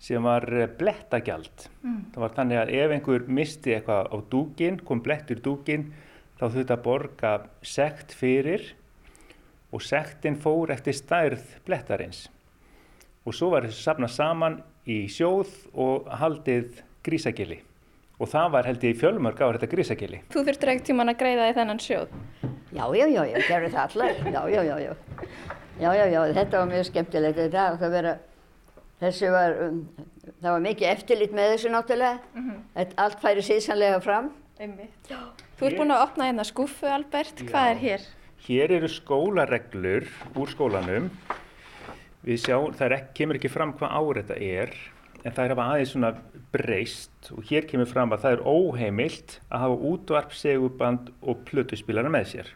sem 0.00 0.22
var 0.24 0.46
eh, 0.56 0.68
blettagjald. 0.80 1.66
Það 1.84 2.22
var 2.24 2.34
þannig 2.36 2.60
að 2.60 2.70
ef 2.82 2.94
einhver 2.96 3.26
misti 3.28 3.74
eitthvað 3.76 4.10
á 4.10 4.16
dúkin, 4.32 4.78
kom 4.82 5.02
dúkin, 5.44 5.90
þá 6.40 6.44
þurfti 6.48 6.72
að 6.72 6.84
borga 6.84 7.30
sekt 7.60 8.14
fyrir 8.16 8.70
og 9.70 9.82
sektin 9.84 10.38
fór 10.40 10.72
eftir 10.72 10.96
stærð 10.96 11.42
blettarins. 11.66 12.28
Og 13.28 13.36
svo 13.36 13.50
var 13.52 13.66
þessu 13.68 13.84
sapnað 13.84 14.14
saman 14.14 14.56
í 14.88 15.02
sjóð 15.12 15.50
og 15.76 16.08
haldið 16.22 16.80
grísagili. 17.04 17.60
Og 18.20 18.28
það 18.28 18.48
var 18.56 18.68
held 18.68 18.82
ég 18.84 18.96
í 18.96 18.98
fjölmörg 19.00 19.40
á 19.40 19.52
þetta 19.52 19.68
grísagili. 19.74 20.22
Þú 20.32 20.46
þurftir 20.48 20.72
ekkert 20.72 20.88
tíman 20.88 21.12
að 21.12 21.20
greiða 21.20 21.50
í 21.50 21.54
þennan 21.56 21.82
sjóð. 21.84 22.16
Já, 22.70 22.84
já, 22.96 23.06
já, 23.10 23.22
já, 23.28 23.38
gerðu 23.46 23.70
það 23.74 23.84
allar. 23.84 24.18
Já, 24.24 24.40
já, 24.48 24.62
já, 24.64 24.74
já. 24.80 24.92
Já, 25.80 25.88
já, 25.96 26.04
já, 26.12 26.20
þetta 26.36 26.58
var 26.58 26.68
mjög 26.72 26.88
skemmtilegt. 26.88 27.40
Þetta 27.44 27.92
vera, 27.92 28.16
þessu 29.00 29.32
var, 29.32 29.56
um, 29.68 29.80
það 30.40 30.50
var 30.50 30.66
mikið 30.66 30.92
eftirlit 30.94 31.36
með 31.36 31.54
þessu 31.54 31.72
náttúrulega. 31.72 32.20
Þetta 32.76 33.04
allt 33.04 33.24
færi 33.24 33.44
síðsanlega 33.44 34.00
fram. 34.04 34.32
Einmitt. 34.60 35.08
Þú 35.56 35.68
ert 35.70 35.78
búin 35.80 35.92
að 35.94 36.02
opna 36.04 36.26
hérna 36.28 36.44
skúfu, 36.44 36.84
Albert. 36.84 37.38
Hvað 37.48 37.68
er 37.70 37.78
hér? 37.80 38.02
Hér 38.44 38.74
eru 38.76 38.90
skólareglur 38.92 40.08
úr 40.36 40.50
skólanum. 40.52 41.06
Við 42.26 42.42
sjá, 42.42 42.56
það 42.76 42.96
ekki, 42.98 43.14
kemur 43.16 43.38
ekki 43.38 43.50
fram 43.52 43.72
hvað 43.78 43.94
ár 43.96 44.20
þetta 44.20 44.36
er 44.44 44.74
en 45.20 45.32
það 45.36 45.42
er 45.46 45.54
að 45.54 45.62
aðeins 45.64 45.94
svona 45.94 46.10
breyst 46.52 47.30
og 47.32 47.40
hér 47.48 47.66
kemur 47.70 47.88
fram 47.88 48.12
að 48.12 48.26
það 48.26 48.36
er 48.36 48.44
óheimilt 48.52 49.38
að 49.48 49.64
hafa 49.64 49.80
útvarp, 49.94 50.36
seguband 50.36 51.10
og 51.20 51.42
plötuspílarna 51.48 52.12
með 52.12 52.28
sér. 52.34 52.52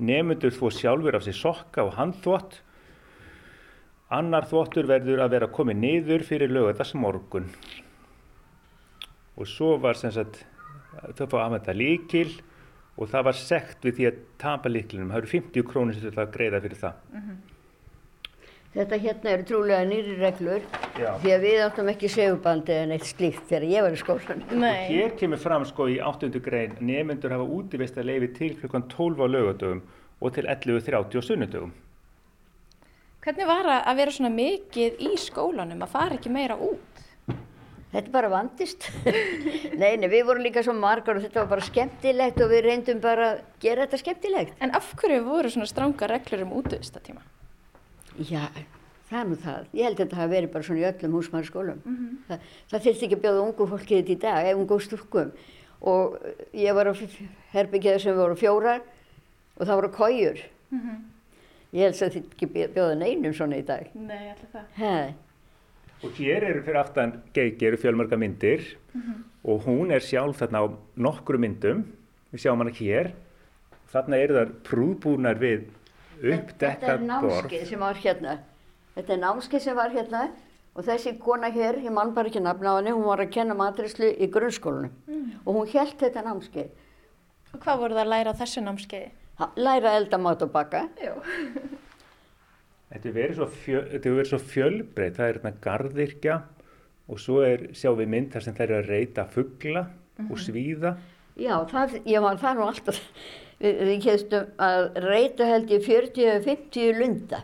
Nemundur 0.00 0.56
þvó 0.56 0.72
sjálfur 0.72 1.20
af 1.20 1.28
sér 1.28 1.36
sokka 1.36 1.84
og 1.84 1.96
handþvott. 2.00 2.60
Annar 4.16 4.48
þvottur 4.48 4.88
verður 4.88 5.24
að 5.24 5.36
vera 5.36 5.52
komið 5.52 5.82
niður 5.84 6.24
fyrir 6.24 6.56
lögðast 6.56 6.96
morgun. 6.96 7.52
Og 9.36 9.44
svo 9.44 9.74
var 9.76 10.00
sem 10.00 10.12
sagt, 10.14 10.46
þau 11.16 11.26
fá 11.32 11.36
aðmænta 11.44 11.74
líkil 11.76 12.30
og 12.96 13.10
það 13.12 13.26
var 13.28 13.38
sekt 13.38 13.84
við 13.84 13.98
því 13.98 14.08
að 14.08 14.22
tapa 14.40 14.72
líklinum. 14.72 15.12
Það 15.12 15.22
eru 15.22 15.32
50 15.34 15.68
krónir 15.68 15.98
sem 15.98 16.08
þetta 16.08 16.24
að 16.24 16.34
greiða 16.36 16.62
fyrir 16.64 16.80
það. 16.80 17.04
Þetta 18.76 18.96
hérna 19.00 19.30
eru 19.32 19.44
trúlega 19.48 19.84
nýri 19.88 20.14
reglur 20.20 20.64
Já. 21.00 21.14
því 21.22 21.30
að 21.32 21.44
við 21.46 21.60
áttum 21.64 21.86
ekki 21.88 22.10
segubandi 22.12 22.74
en 22.76 22.92
eitt 22.92 23.06
slíkt 23.08 23.46
þegar 23.48 23.64
ég 23.70 23.86
var 23.86 23.96
í 23.96 24.00
skólanum. 24.02 24.50
Nei. 24.60 24.82
Hér 24.90 25.14
kemur 25.16 25.40
fram 25.40 25.64
sko 25.68 25.86
í 25.88 25.96
8. 26.04 26.28
grein 26.44 26.76
nefnendur 26.80 27.32
hafa 27.32 27.46
útivist 27.56 27.96
að 27.96 28.10
leifi 28.10 28.28
til 28.36 28.50
klukkan 28.60 28.84
12 28.92 29.24
á 29.24 29.26
laugadögum 29.32 29.80
og 30.20 30.36
til 30.36 30.44
11.30 30.44 31.08
á 31.16 31.22
sunnudögum. 31.24 31.72
Hvernig 33.24 33.48
var 33.48 33.66
að 33.66 33.88
að 33.90 33.96
vera 33.98 34.12
svona 34.14 34.34
mikið 34.36 35.00
í 35.02 35.14
skólanum, 35.18 35.80
að 35.82 35.94
fara 35.96 36.20
ekki 36.20 36.30
meira 36.30 36.54
út? 36.60 36.85
Þetta 37.92 38.10
bara 38.12 38.28
vandist. 38.28 38.88
nei, 39.80 39.92
nei, 39.96 40.08
við 40.10 40.24
vorum 40.28 40.42
líka 40.44 40.62
svo 40.66 40.74
margar 40.76 41.16
og 41.16 41.22
þetta 41.24 41.42
var 41.44 41.50
bara 41.54 41.64
skemmtilegt 41.68 42.40
og 42.42 42.50
við 42.50 42.64
reyndum 42.66 42.98
bara 43.00 43.28
að 43.36 43.42
gera 43.62 43.84
þetta 43.86 44.00
skemmtilegt. 44.02 44.56
En 44.60 44.74
af 44.76 44.88
hverju 44.98 45.20
voru 45.24 45.52
svona 45.52 45.68
stranga 45.70 46.08
reglur 46.10 46.42
um 46.44 46.56
útvistatíma? 46.58 47.22
Já, 48.18 48.42
það 49.10 49.20
er 49.20 49.28
nú 49.30 49.38
það. 49.44 49.68
Ég 49.76 49.86
held 49.86 49.96
að 50.00 50.02
þetta 50.04 50.18
hafi 50.20 50.34
verið 50.34 50.52
bara 50.56 50.66
svona 50.66 50.82
í 50.82 50.86
öllum 50.90 51.14
húsmæðarskólum. 51.20 51.80
Þa, 52.26 52.38
það 52.72 52.84
þyrfti 52.88 53.06
ekki 53.08 53.18
að 53.20 53.24
bjóða 53.26 53.44
ungu 53.46 53.68
fólki 53.72 54.00
þetta 54.00 54.12
í 54.16 54.18
dag, 54.26 54.48
ef 54.50 54.60
ungu 54.64 54.78
stúrkum. 54.82 55.30
Og 55.86 56.16
ég 56.56 56.76
var 56.76 56.88
á 56.90 56.94
herbyggiða 57.54 58.00
sem 58.02 58.16
voru 58.18 58.36
fjórar 58.40 58.82
og 59.60 59.62
það 59.68 59.78
voru 59.82 59.92
kójur. 59.94 60.42
Ég 61.76 61.86
held 61.86 61.94
að 61.94 62.02
þetta 62.02 62.34
ekki 62.34 62.48
bjó- 62.56 62.68
bjóða 62.74 62.98
neinum 63.04 63.34
svona 63.36 63.60
í 63.60 63.64
dag. 63.68 63.88
Nei, 63.94 64.26
alltaf 64.32 64.52
það. 64.56 64.66
Hei. 64.80 65.14
Og 66.04 66.10
hér 66.18 66.44
eru 66.44 66.62
fyrir 66.62 66.76
aftan 66.80 67.14
Geiki 67.34 67.66
eru 67.70 67.78
fjölmörga 67.80 68.18
myndir 68.20 68.64
og 69.46 69.62
hún 69.64 69.92
er 69.94 70.00
sjálf 70.04 70.42
þarna 70.42 70.60
á 70.60 70.66
nokkru 70.96 71.38
myndum. 71.40 71.84
Við 72.32 72.42
sjáum 72.44 72.60
hana 72.62 72.74
hér. 72.76 73.12
Þarna 73.92 74.18
eru 74.20 74.34
það 74.36 74.52
prúðbúnar 74.66 75.38
við 75.40 75.64
Þetta 76.16 76.26
er 76.26 76.40
uppdekkað 76.40 76.98
borð. 76.98 77.06
námskeið 77.12 77.64
sem 77.70 77.80
var 77.80 78.00
hérna. 78.02 78.34
Þetta 78.96 79.12
er 79.16 79.22
námskeið 79.22 79.62
sem 79.66 79.76
var 79.76 79.90
hérna 79.94 80.22
og 80.76 80.84
þessi 80.84 81.14
kona 81.18 81.48
hér, 81.52 81.78
ég 81.84 81.92
man 81.92 82.12
bara 82.12 82.28
ekki 82.28 82.40
nafna 82.44 82.72
á 82.72 82.76
henni, 82.76 82.92
hún 82.92 83.04
var 83.08 83.20
að 83.24 83.30
kenna 83.32 83.54
matrislu 83.56 84.10
í 84.12 84.28
grunnskólanum 84.28 84.92
og 85.46 85.54
hún 85.56 85.70
held 85.72 85.96
þetta 86.00 86.24
námskeið. 86.26 86.68
Og 87.54 87.60
hvað 87.62 87.80
voru 87.80 87.96
það 87.96 88.02
að 88.04 88.12
læra 88.12 88.32
á 88.36 88.40
þessu 88.40 88.64
námskeiði? 88.64 89.10
Læra 89.56 89.94
elda 89.96 90.18
mat 90.20 90.42
og 90.44 90.52
baka. 90.52 90.88
Þetta 92.86 93.08
hefur 93.08 93.16
verið 93.18 93.38
svo, 93.40 93.46
fjö, 93.64 93.80
þetta 93.90 94.08
hefur 94.08 94.20
verið 94.20 94.30
svo 94.30 94.40
fjölbreytt. 94.52 95.16
Það 95.16 95.26
er 95.26 95.38
hérna 95.38 95.52
garðirkja 95.64 96.36
og 97.06 97.22
svo 97.22 97.40
er, 97.46 97.66
sjáum 97.74 97.98
við 98.00 98.12
mynd 98.12 98.32
þar 98.34 98.44
sem 98.46 98.56
þær 98.56 98.66
eru 98.66 98.78
að 98.78 98.90
reyta 98.92 99.26
fugla 99.30 99.82
og 100.30 100.38
svíða. 100.42 100.96
Já, 101.36 101.54
það, 101.68 101.98
ég 102.08 102.22
var 102.24 102.38
það 102.40 102.56
nú 102.56 102.66
alltaf, 102.66 103.00
við, 103.60 103.80
við 103.90 103.98
kemstum 104.06 104.62
að 104.66 104.86
reyta 105.04 105.48
held 105.50 105.74
ég 105.74 105.84
40-50 105.84 107.00
lunda, 107.00 107.42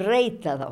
reyta 0.00 0.54
þá. 0.62 0.68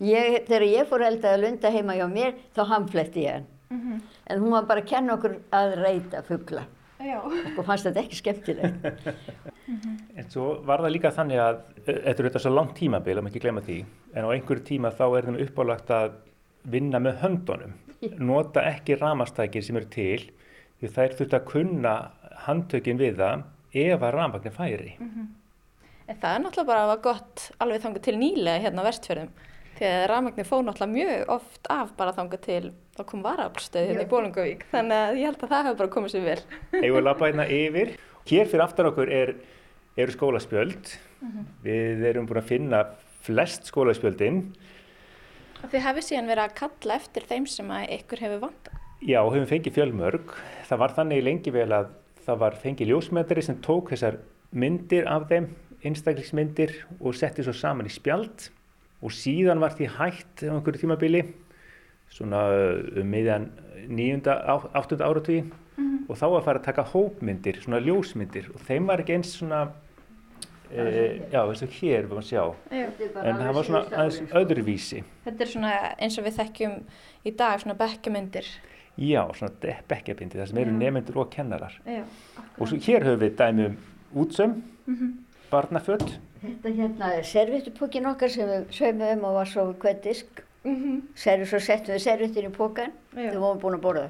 ég, 0.00 0.38
þegar 0.48 0.66
ég 0.70 0.88
fór 0.88 1.04
að 1.04 1.10
elda 1.12 1.34
að 1.34 1.42
lunda 1.44 1.72
heima 1.74 1.98
hjá 1.98 2.06
mér, 2.08 2.34
þá 2.56 2.62
hamfletti 2.72 3.26
ég 3.26 3.40
hann. 3.40 3.48
En 4.26 4.40
hún 4.40 4.54
var 4.54 4.66
bara 4.70 4.80
að 4.82 4.88
kenna 4.90 5.14
okkur 5.18 5.36
að 5.54 5.74
reyta 5.82 6.22
fugla. 6.26 6.64
Okkur 7.00 7.64
fannst 7.64 7.86
þetta 7.88 8.02
ekki 8.02 8.18
skemmtilegt. 8.18 9.06
En 10.18 10.26
svo 10.28 10.50
var 10.68 10.82
það 10.84 10.94
líka 10.96 11.12
þannig 11.16 11.40
að 11.40 11.60
e, 11.86 11.94
þetta 11.94 12.26
þetta 12.26 12.42
svo 12.44 12.52
langt 12.52 12.74
tímabil, 12.76 13.16
að 13.16 13.24
maður 13.24 13.32
ekki 13.32 13.44
glemma 13.44 13.62
því, 13.64 13.78
en 14.12 14.26
á 14.26 14.32
einhverju 14.34 14.66
tíma 14.68 14.92
þá 14.98 15.04
er 15.08 15.28
þeim 15.28 15.38
uppálagt 15.46 15.92
að 15.96 16.18
vinna 16.74 17.00
með 17.00 17.20
höndunum, 17.22 17.76
nota 18.30 18.64
ekki 18.68 18.98
ramastækir 19.00 19.64
sem 19.64 19.80
eru 19.80 19.88
til, 19.94 20.26
því 20.80 20.92
þær 20.96 21.16
þurft 21.20 21.36
að 21.38 21.46
kunna 21.52 21.94
handtökin 22.46 23.00
við 23.00 23.20
það 23.20 23.46
ef 23.80 24.02
að 24.02 24.16
ramagnir 24.16 24.56
færi. 24.56 24.96
En 26.10 26.18
það 26.18 26.34
er 26.34 26.42
náttúrulega 26.42 26.68
bara 26.72 26.84
að 26.84 26.90
var 26.90 27.02
gott 27.06 27.46
alveg 27.62 27.84
þangað 27.84 28.06
til 28.08 28.16
nýlega 28.18 28.64
hérna 28.64 28.82
á 28.82 28.88
vestfjörðum. 28.88 29.32
Því 29.80 29.88
að 29.88 30.02
rafmagnir 30.10 30.44
fóð 30.44 30.66
náttúrulega 30.66 30.92
mjög 30.92 31.30
oft 31.32 31.68
af 31.72 31.92
bara 31.96 32.12
þangað 32.12 32.40
til 32.44 32.64
þá 32.98 32.98
kom 33.08 33.20
varaflstöð 33.24 33.86
hérna 33.88 34.02
í 34.04 34.08
Bólungavík. 34.10 34.66
Þannig 34.68 34.98
að 35.06 35.14
ég 35.16 35.30
held 35.30 35.38
að 35.46 35.52
það 35.54 35.62
hefur 35.64 35.78
bara 35.78 35.92
komið 35.94 36.12
sér 36.12 36.26
vel. 36.26 36.42
Eigum 36.74 36.82
við 36.84 36.98
að 36.98 37.06
lappa 37.06 37.30
hérna 37.30 37.46
yfir. 37.56 37.92
Hér 38.28 38.50
fyrir 38.50 38.64
aftan 38.66 38.90
okkur 38.90 39.12
er, 39.16 39.32
eru 40.04 40.16
skólaspjöld. 40.18 40.92
Við 41.64 42.04
erum 42.10 42.28
búin 42.28 42.42
að 42.42 42.52
finna 42.52 42.82
flest 43.24 43.72
skólaspjöldin. 43.72 44.42
Og 45.64 45.72
þið 45.72 45.86
hefði 45.86 46.06
síðan 46.10 46.30
verið 46.34 46.44
að 46.44 46.54
kalla 46.60 47.00
eftir 47.00 47.30
þeim 47.32 47.48
sem 47.56 47.74
að 47.78 47.96
ykkur 47.96 48.24
hefur 48.26 48.44
vanda. 48.44 48.76
Já, 49.00 49.20
höfum 49.24 49.48
fengið 49.48 49.80
fjölmörg. 49.80 50.38
Það 50.68 50.84
var 50.84 50.96
þannig 51.00 51.24
lengi 51.24 51.56
vel 51.56 51.70
að 51.72 51.92
það 52.28 52.44
var 52.44 52.60
fengið 52.68 52.92
ljósmetari 52.92 53.48
sem 53.48 53.64
tók 53.64 53.96
þessar 53.96 54.20
myndir 54.52 55.08
af 55.08 55.30
þeim, 55.32 55.48
einstaklingsmyndir 55.88 56.82
og 57.00 57.16
setti 57.16 57.48
svo 57.48 57.56
saman 57.56 57.88
í 57.88 57.96
spjald 57.96 58.50
og 59.00 59.14
síðan 59.14 59.62
var 59.62 59.76
því 59.76 59.88
hægt 59.96 60.44
á 60.44 60.52
einhverju 60.52 60.82
tímabili 60.82 61.22
svona 62.10 62.42
um 63.00 63.10
miðjan 63.10 63.50
nýjunda, 63.88 64.36
áttunda 64.74 65.06
áratugi. 65.08 65.44
Og 66.10 66.18
þá 66.18 66.26
var 66.32 66.42
farið 66.42 66.60
að 66.60 66.66
taka 66.66 66.82
hópmyndir, 66.90 67.60
svona 67.62 67.78
ljósmyndir. 67.80 68.50
Og 68.52 68.64
þeim 68.66 68.88
var 68.90 69.00
ekki 69.00 69.14
eins 69.14 69.30
svona 69.38 69.60
e, 70.68 70.82
já, 71.30 71.38
eins 71.44 71.62
og 71.62 71.76
hér 71.78 72.08
við 72.08 72.16
maður 72.16 72.26
sjá. 72.26 72.42
En 72.74 73.38
það 73.38 73.52
var 73.54 73.68
svona 73.68 73.82
aðeins 73.94 74.34
öðruvísi. 74.40 75.04
Þetta 75.24 75.46
er 75.46 75.52
svona 75.52 75.70
eins 76.02 76.18
og 76.18 76.26
við 76.26 76.36
þekkjum 76.40 76.74
í 77.24 77.34
dag 77.38 77.62
svona 77.62 77.78
bekkjamyndir. 77.78 78.50
já, 79.00 79.22
svona 79.38 79.72
bekkjabindi, 79.88 80.40
það 80.40 80.50
sem 80.50 80.60
eru 80.64 80.74
nefnendur 80.76 81.22
og 81.22 81.30
kennarar. 81.32 81.78
Já. 81.86 82.02
Og 82.58 82.68
svo 82.68 82.80
hér 82.84 83.06
höfum 83.06 83.22
við 83.22 83.36
dæmi 83.38 83.68
um 83.70 83.78
útsömm, 84.24 84.58
barnaföld. 85.52 86.18
Þetta 86.40 86.72
hérna 86.76 87.12
er 87.18 87.26
servittupókin 87.28 88.08
okkar 88.10 88.32
sem 88.32 88.48
við 88.48 88.70
saumum 88.72 89.26
og 89.28 89.38
var 89.40 89.50
svo 89.50 89.66
við 89.70 89.80
hvert 89.84 90.04
disk. 90.06 90.44
Servi, 91.16 91.48
svo 91.48 91.60
settum 91.64 91.96
við 91.96 92.04
servittin 92.04 92.48
í 92.48 92.52
pókan 92.52 92.92
þegar 93.14 93.34
við 93.34 93.42
vorum 93.44 93.60
búin 93.62 93.76
að 93.78 93.84
borða. 93.84 94.06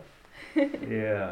Já. 0.90 1.28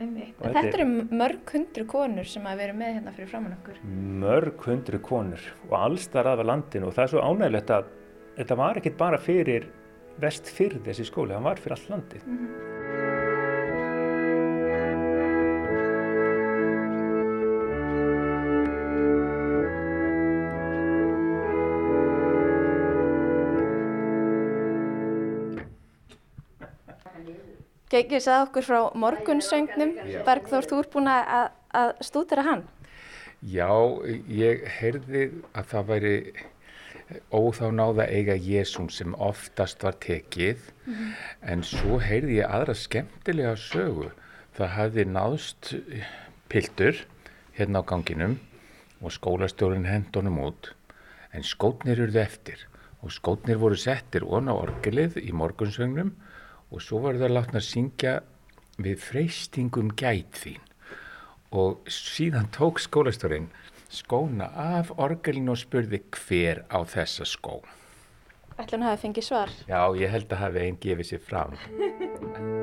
Þetta 0.00 0.62
eru 0.64 0.86
mörg 1.12 1.50
hundru 1.52 1.84
konur 1.88 2.28
sem 2.28 2.46
að 2.48 2.62
vera 2.62 2.76
með 2.76 2.94
hérna 2.96 3.12
fyrir 3.16 3.28
framann 3.28 3.56
okkur. 3.58 3.82
Mörg 4.22 4.64
hundru 4.64 5.00
konur 5.04 5.50
og 5.68 5.74
allstar 5.76 6.30
aðvað 6.30 6.48
landinu 6.54 6.88
og 6.88 6.96
það 6.96 7.04
er 7.04 7.12
svo 7.12 7.26
ánægilegt 7.26 7.74
að 7.76 7.90
þetta 8.38 8.58
var 8.62 8.80
ekkit 8.80 8.96
bara 9.00 9.20
fyrir 9.20 9.68
vest 10.20 10.48
fyrir 10.48 10.80
þessi 10.84 11.04
skóli, 11.08 11.36
það 11.36 11.46
var 11.50 11.60
fyrir 11.60 11.76
allt 11.76 11.92
landið. 11.92 12.24
Geikið 28.00 28.22
sagði 28.24 28.44
okkur 28.46 28.64
frá 28.64 28.78
morgunsöngnum. 28.96 29.90
Bergþór, 30.24 30.64
þú 30.70 30.76
ert 30.80 30.94
búin 30.94 31.08
að, 31.12 31.50
að 31.76 31.90
stúdera 32.06 32.44
hann. 32.46 32.62
Já, 33.44 33.68
ég 34.24 34.64
heyrði 34.78 35.26
að 35.52 35.68
það 35.68 35.90
væri 35.90 36.14
óþá 37.28 37.68
náða 37.74 38.06
eiga 38.08 38.36
Jésum 38.40 38.88
sem 38.88 39.12
oftast 39.20 39.84
var 39.84 39.98
tekið 40.00 40.62
en 41.44 41.64
svo 41.66 41.98
heyrði 42.00 42.38
ég 42.38 42.48
aðra 42.48 42.76
skemmtilega 42.78 43.52
sögu. 43.60 44.08
Það 44.56 44.74
hafði 44.78 45.06
náðst 45.10 45.72
piltur 46.48 47.04
hérna 47.58 47.84
á 47.84 47.88
ganginum 47.92 48.38
og 49.04 49.12
skólastjórinn 49.12 49.88
hendunum 49.90 50.40
út 50.46 50.72
en 51.36 51.44
skótnir 51.44 52.00
eruð 52.00 52.22
eftir 52.24 52.64
og 53.04 53.12
skótnir 53.12 53.60
voru 53.60 53.76
settir 53.76 54.24
onna 54.24 54.56
orgelið 54.56 55.20
í 55.20 55.36
morgunsögnum 55.36 56.14
og 56.70 56.82
svo 56.84 57.02
var 57.04 57.18
það 57.20 57.34
látna 57.36 57.60
að 57.60 57.68
syngja 57.68 58.14
við 58.80 59.00
freystingum 59.02 59.90
gæt 59.98 60.38
þín 60.42 60.62
og 61.50 61.90
síðan 61.90 62.48
tók 62.54 62.78
skólastjórinn 62.82 63.50
skóna 63.90 64.52
af 64.54 64.92
orgelinu 65.02 65.56
og 65.56 65.60
spurði 65.60 66.02
hver 66.14 66.62
á 66.70 66.78
þessa 66.86 67.26
skó. 67.26 67.58
Ætlum 68.60 68.86
hafi 68.86 69.06
fengið 69.08 69.26
svar. 69.26 69.54
Já, 69.66 69.82
ég 69.98 70.14
held 70.14 70.30
að 70.30 70.44
hafi 70.44 70.64
einn 70.66 70.80
gefið 70.80 71.14
sér 71.14 71.26
fram. 71.26 71.58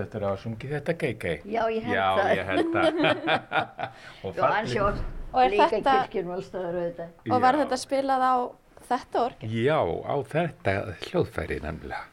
Manst 0.00 0.14
eftir 0.14 0.24
að 0.24 0.36
sungi 0.40 0.68
þetta 0.70 0.92
geiki? 1.00 1.32
Já, 1.44 1.60
ég 1.68 1.84
held 1.84 1.96
Já, 1.96 2.06
það. 2.16 2.30
ég 2.36 2.46
held 2.50 2.70
það. 2.74 3.00
og 4.24 4.38
Já, 4.40 5.42
er 5.44 5.50
líka 5.52 5.66
þetta- 5.74 5.96
kirkjum 6.00 6.30
allstaðar 6.36 6.78
auðvitað. 6.80 7.10
Og 7.30 7.42
var 7.44 7.54
Já. 7.54 7.60
þetta 7.62 7.78
spilað 7.82 8.24
á 8.24 8.34
þetta 8.90 9.24
orgel? 9.26 9.50
Já, 9.60 9.78
á 9.84 10.14
þetta 10.32 10.74
hljóðfæri 11.04 11.58
nefnilega. 11.66 12.04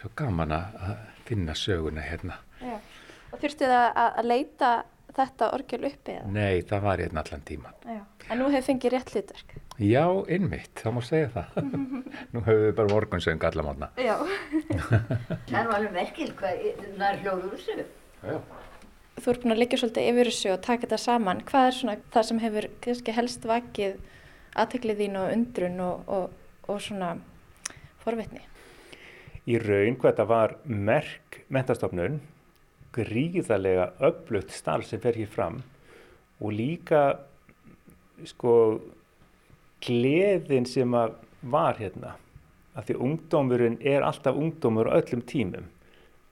Svo 0.00 0.10
gaman 0.16 0.54
að 0.56 0.80
finna 1.28 1.54
söguna 1.58 2.00
hérna. 2.06 2.38
Já. 2.62 2.78
Og 3.30 3.38
þurfti 3.44 3.68
það 3.68 3.84
að, 3.90 4.08
að 4.22 4.30
leita 4.32 4.70
þetta 5.20 5.50
orgel 5.54 5.84
uppi 5.90 6.16
eða? 6.16 6.30
Nei, 6.34 6.62
það 6.66 6.84
var 6.88 7.02
hérna 7.04 7.24
allan 7.24 7.44
tíman. 7.46 7.76
Já. 7.84 8.00
En 8.30 8.40
nú 8.40 8.48
hefur 8.50 8.66
fengið 8.72 8.94
rétt 8.96 9.12
hlutverk. 9.14 9.54
Já, 9.80 10.04
innmitt, 10.28 10.74
það 10.76 10.92
má 10.92 11.00
segja 11.06 11.28
það. 11.32 11.60
Nú 12.34 12.42
höfum 12.44 12.64
við 12.66 12.74
bara 12.76 12.90
morgunsöng 12.92 13.44
allamotna. 13.48 13.86
Já. 13.96 14.18
Það 15.48 15.56
er 15.56 15.70
alveg 15.72 15.94
merkil 15.94 16.26
hvað 16.36 16.66
það 16.82 17.06
er 17.06 17.20
hljóður 17.22 17.46
úr 17.46 17.54
þessu. 17.54 17.86
Já. 18.20 18.34
Þú 19.20 19.32
ert 19.32 19.42
búin 19.44 19.54
að 19.54 19.60
liggja 19.62 19.78
svolítið 19.80 20.10
yfir 20.10 20.30
þessu 20.30 20.52
og 20.52 20.60
taka 20.66 20.84
þetta 20.84 20.98
saman. 21.00 21.40
Hvað 21.48 21.70
er 21.70 21.76
svona 21.78 21.96
það 22.12 22.28
sem 22.28 22.42
hefur 22.44 22.68
kannski 22.84 23.16
helst 23.16 23.48
vakið 23.48 23.96
aðteklið 24.60 25.00
þín 25.00 25.18
og 25.22 25.32
undrun 25.38 25.82
og, 25.86 26.12
og, 26.18 26.54
og 26.68 26.84
svona 26.84 27.10
forvitni? 28.04 28.44
Í 29.48 29.56
raun 29.64 29.96
hvað 29.96 30.12
þetta 30.12 30.28
var 30.28 30.56
merk 30.68 31.40
mentastofnun, 31.48 32.20
gríðarlega 32.92 33.90
öflugt 34.10 34.52
starf 34.52 34.88
sem 34.88 35.00
fer 35.00 35.16
hér 35.16 35.32
fram 35.32 35.62
og 36.40 36.52
líka 36.52 37.04
sko 38.28 38.52
gleðin 39.84 40.66
sem 40.68 40.94
að 40.94 41.16
var 41.40 41.78
hérna 41.80 42.16
að 42.76 42.90
því 42.90 42.96
ungdómurinn 43.06 43.78
er 43.82 44.04
alltaf 44.06 44.36
ungdómur 44.36 44.90
á 44.92 44.98
öllum 45.00 45.22
tímum 45.26 45.66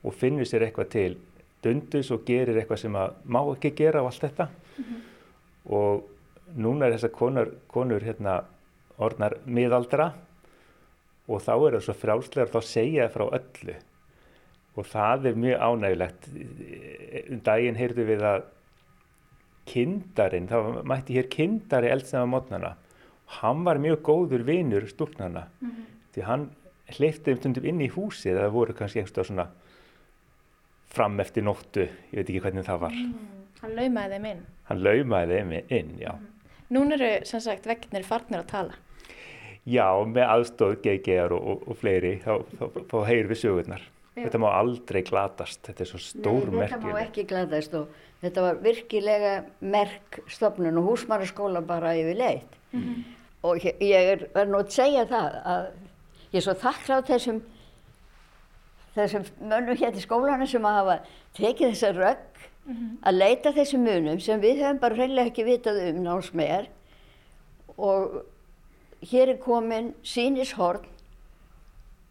og 0.05 0.15
finnur 0.15 0.47
sér 0.47 0.67
eitthvað 0.67 0.91
til 0.93 1.17
dundus 1.63 2.11
og 2.15 2.23
gerir 2.27 2.57
eitthvað 2.57 2.83
sem 2.85 2.95
að 2.95 3.17
má 3.27 3.41
ekki 3.51 3.73
gera 3.75 4.03
og 4.03 4.11
allt 4.11 4.23
þetta. 4.23 4.47
Og 5.69 6.05
núna 6.55 6.87
er 6.87 6.95
þessar 6.95 7.13
konur, 7.13 7.51
konur 7.67 8.05
hérna 8.05 8.39
orðnar 8.99 9.37
miðaldra 9.45 10.13
og 11.29 11.43
þá 11.43 11.53
er 11.55 11.77
það 11.77 11.85
svo 11.85 11.97
frjálslegar 11.99 12.53
þá 12.53 12.59
segja 12.65 13.09
frá 13.11 13.25
öllu. 13.27 13.75
Og 14.79 14.87
það 14.87 15.27
er 15.29 15.41
mjög 15.43 15.65
ánægilegt 15.67 16.29
um 17.33 17.43
daginn 17.43 17.79
heyrðu 17.79 18.05
við 18.07 18.23
að 18.29 18.47
kindarinn, 19.69 20.47
það 20.49 20.79
mætti 20.87 21.17
hér 21.17 21.27
kindari 21.29 21.91
eldsnaða 21.91 22.29
mótnana 22.31 22.71
hann 23.39 23.63
var 23.67 23.79
mjög 23.81 24.01
góður 24.05 24.43
vinur 24.47 24.87
stúlnana 24.89 25.47
því 26.15 26.25
hann 26.25 26.49
hleyfti 26.97 27.35
um 27.35 27.41
stundum 27.41 27.67
inn 27.69 27.81
í 27.85 27.89
húsið 27.93 28.39
það 28.39 28.55
voru 28.55 28.75
kannski 28.77 29.01
einhverstað 29.01 29.29
svona 29.29 29.47
fram 30.89 31.19
eftir 31.21 31.45
nóttu, 31.45 31.85
ég 32.09 32.17
veit 32.17 32.29
ekki 32.31 32.41
hvernig 32.41 32.65
það 32.65 32.79
var. 32.81 32.95
Hann 33.61 33.75
laumaði 33.77 34.15
þeim 34.15 34.27
inn. 34.31 34.43
hann 34.69 34.83
laumaði 34.83 35.37
þeim 35.37 35.51
inn, 35.77 35.91
já. 36.01 36.13
Nún 36.73 36.93
eru 36.95 37.09
sem 37.29 37.41
sagt 37.43 37.67
vegnir 37.69 38.05
farnir 38.07 38.41
að 38.41 38.49
tala. 38.49 38.79
Já, 39.69 39.85
með 40.09 40.25
aðstóð 40.25 40.75
GGR 40.81 41.35
og, 41.35 41.45
og, 41.51 41.63
og 41.69 41.77
fleiri, 41.77 42.15
þá, 42.23 42.41
þá, 42.57 42.65
þá 42.89 42.97
heyr 43.09 43.29
við 43.29 43.41
sögurnar. 43.43 43.85
Þetta 44.19 44.41
má 44.41 44.47
aldrei 44.51 44.99
glatast, 45.05 45.61
þetta 45.67 45.83
er 45.85 45.89
svo 45.91 45.99
stór 46.03 46.49
Nei, 46.51 46.65
þetta 46.65 46.79
má 46.81 46.97
ekki 47.03 47.23
glatast 47.29 47.75
og 47.77 47.93
þetta 48.23 48.43
var 48.43 48.57
virkilega 48.65 49.35
merk 49.61 50.19
stofnun 50.31 50.81
og 50.81 50.89
húsmaraskóla 50.89 51.61
bara 51.65 51.93
yfir 51.95 52.17
leitt. 52.19 52.57
Og 53.47 53.63
ég, 53.63 53.79
er, 53.79 54.25
er 54.35 54.49
nú 54.49 54.59
að 54.59 54.73
segja 54.75 55.05
það 55.07 55.37
að 55.47 55.67
ég 56.33 56.39
er 56.41 56.45
svo 56.45 56.55
þakklátt 56.59 57.11
þessum, 57.13 57.37
þessum 58.97 59.29
mönnum 59.39 59.79
hér 59.79 59.95
í 59.95 60.03
skólanu 60.03 60.47
sem 60.49 60.65
að 60.67 60.79
hafa 60.79 60.97
tekið 61.39 61.71
þessa 61.71 61.93
rögg 61.95 62.43
að 62.69 63.15
leita 63.15 63.53
þessum 63.55 63.85
munum 63.87 64.19
sem 64.21 64.41
við 64.41 64.61
höfum 64.61 64.81
bara 64.81 64.97
hreinlega 64.99 65.31
ekki 65.31 65.45
vitað 65.47 65.79
um 65.87 66.03
námsmegar 66.05 66.67
og 67.79 68.19
hér 69.09 69.33
er 69.33 69.39
komin 69.41 69.93
sínishorn 70.03 70.85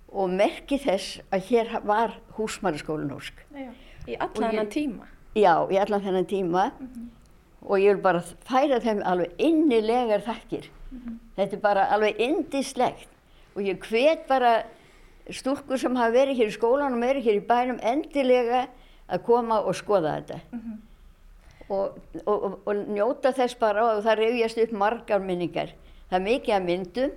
og 0.08 0.32
merki 0.32 0.78
þess 0.80 1.20
að 1.34 1.44
hér 1.50 1.74
var 1.84 2.16
húsmaraskólin. 2.38 3.12
Já. 3.12 3.70
Í 4.08 4.16
allan 4.16 4.48
annan 4.48 4.70
tíma. 4.72 5.04
Já, 5.36 5.52
í 5.68 5.76
allan 5.76 6.02
þennan 6.02 6.28
tíma 6.30 6.70
og 7.60 7.76
ég 7.82 7.92
vil 7.92 8.02
bara 8.02 8.22
færa 8.48 8.80
þeim 8.80 9.02
alveg 9.04 9.34
innilegar 9.38 10.24
þakkir. 10.24 10.70
Þetta 11.36 11.56
er 11.56 11.62
bara 11.62 11.86
alveg 11.94 12.20
indislegt 12.20 13.08
og 13.54 13.62
ég 13.66 13.78
hvet 13.88 14.26
bara 14.28 14.62
stúlkur 15.28 15.78
sem 15.80 15.96
hafa 15.98 16.14
verið 16.14 16.38
hér 16.40 16.50
í 16.52 16.54
skólanum 16.54 17.02
og 17.02 17.08
eru 17.10 17.20
hér 17.24 17.40
í 17.40 17.46
bænum 17.46 17.80
endilega 17.82 18.66
að 19.08 19.24
koma 19.26 19.60
og 19.60 19.74
skoða 19.76 20.14
þetta. 20.20 20.38
Og, 21.68 21.98
og, 22.24 22.36
og, 22.44 22.52
og 22.64 22.84
njóta 22.88 23.32
þess 23.36 23.58
bara 23.60 23.84
og 23.96 24.04
það 24.06 24.18
reyðjast 24.22 24.58
upp 24.64 24.72
margar 24.72 25.20
minningar. 25.20 25.74
Það 26.08 26.18
er 26.18 26.24
mikið 26.24 26.54
að 26.54 26.68
myndum 26.70 27.10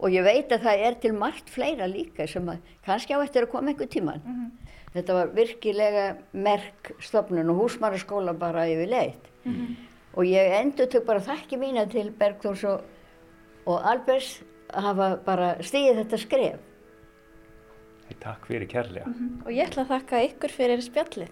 og 0.00 0.12
ég 0.12 0.24
veit 0.24 0.52
að 0.52 0.62
það 0.66 0.82
er 0.88 0.94
til 1.00 1.12
margt 1.16 1.48
fleira 1.48 1.86
líka 1.88 2.26
sem 2.28 2.48
að 2.48 2.58
kannski 2.84 3.16
á 3.16 3.20
eftir 3.24 3.46
að 3.46 3.52
koma 3.54 3.72
einhver 3.72 3.88
tíman. 3.88 4.20
Þetta 4.92 5.14
var 5.14 5.28
virkilega 5.36 6.04
merk 6.32 6.92
stofnun 7.00 7.48
og 7.52 7.62
húsmaraskóla 7.62 8.34
bara 8.36 8.66
yfir 8.68 8.88
leitt. 8.90 9.30
Og 10.18 10.26
ég 10.26 10.54
endur 10.58 10.88
tök 10.90 11.06
bara 11.06 11.22
þakki 11.22 11.58
mína 11.60 11.86
til 11.90 12.10
Bergþórs 12.18 12.64
og, 12.70 12.82
og 13.70 13.86
Albers 13.86 14.40
að 14.74 14.88
hafa 14.88 15.08
bara 15.26 15.52
stigið 15.62 16.02
þetta 16.02 16.20
skref. 16.24 16.66
Takk 18.20 18.50
fyrir 18.50 18.68
kærlega. 18.68 19.12
Og 19.46 19.52
ég 19.54 19.70
ætla 19.70 19.86
að 19.86 19.92
þakka 19.94 20.22
ykkur 20.26 20.52
fyrir 20.52 20.82
spjallið. 20.84 21.30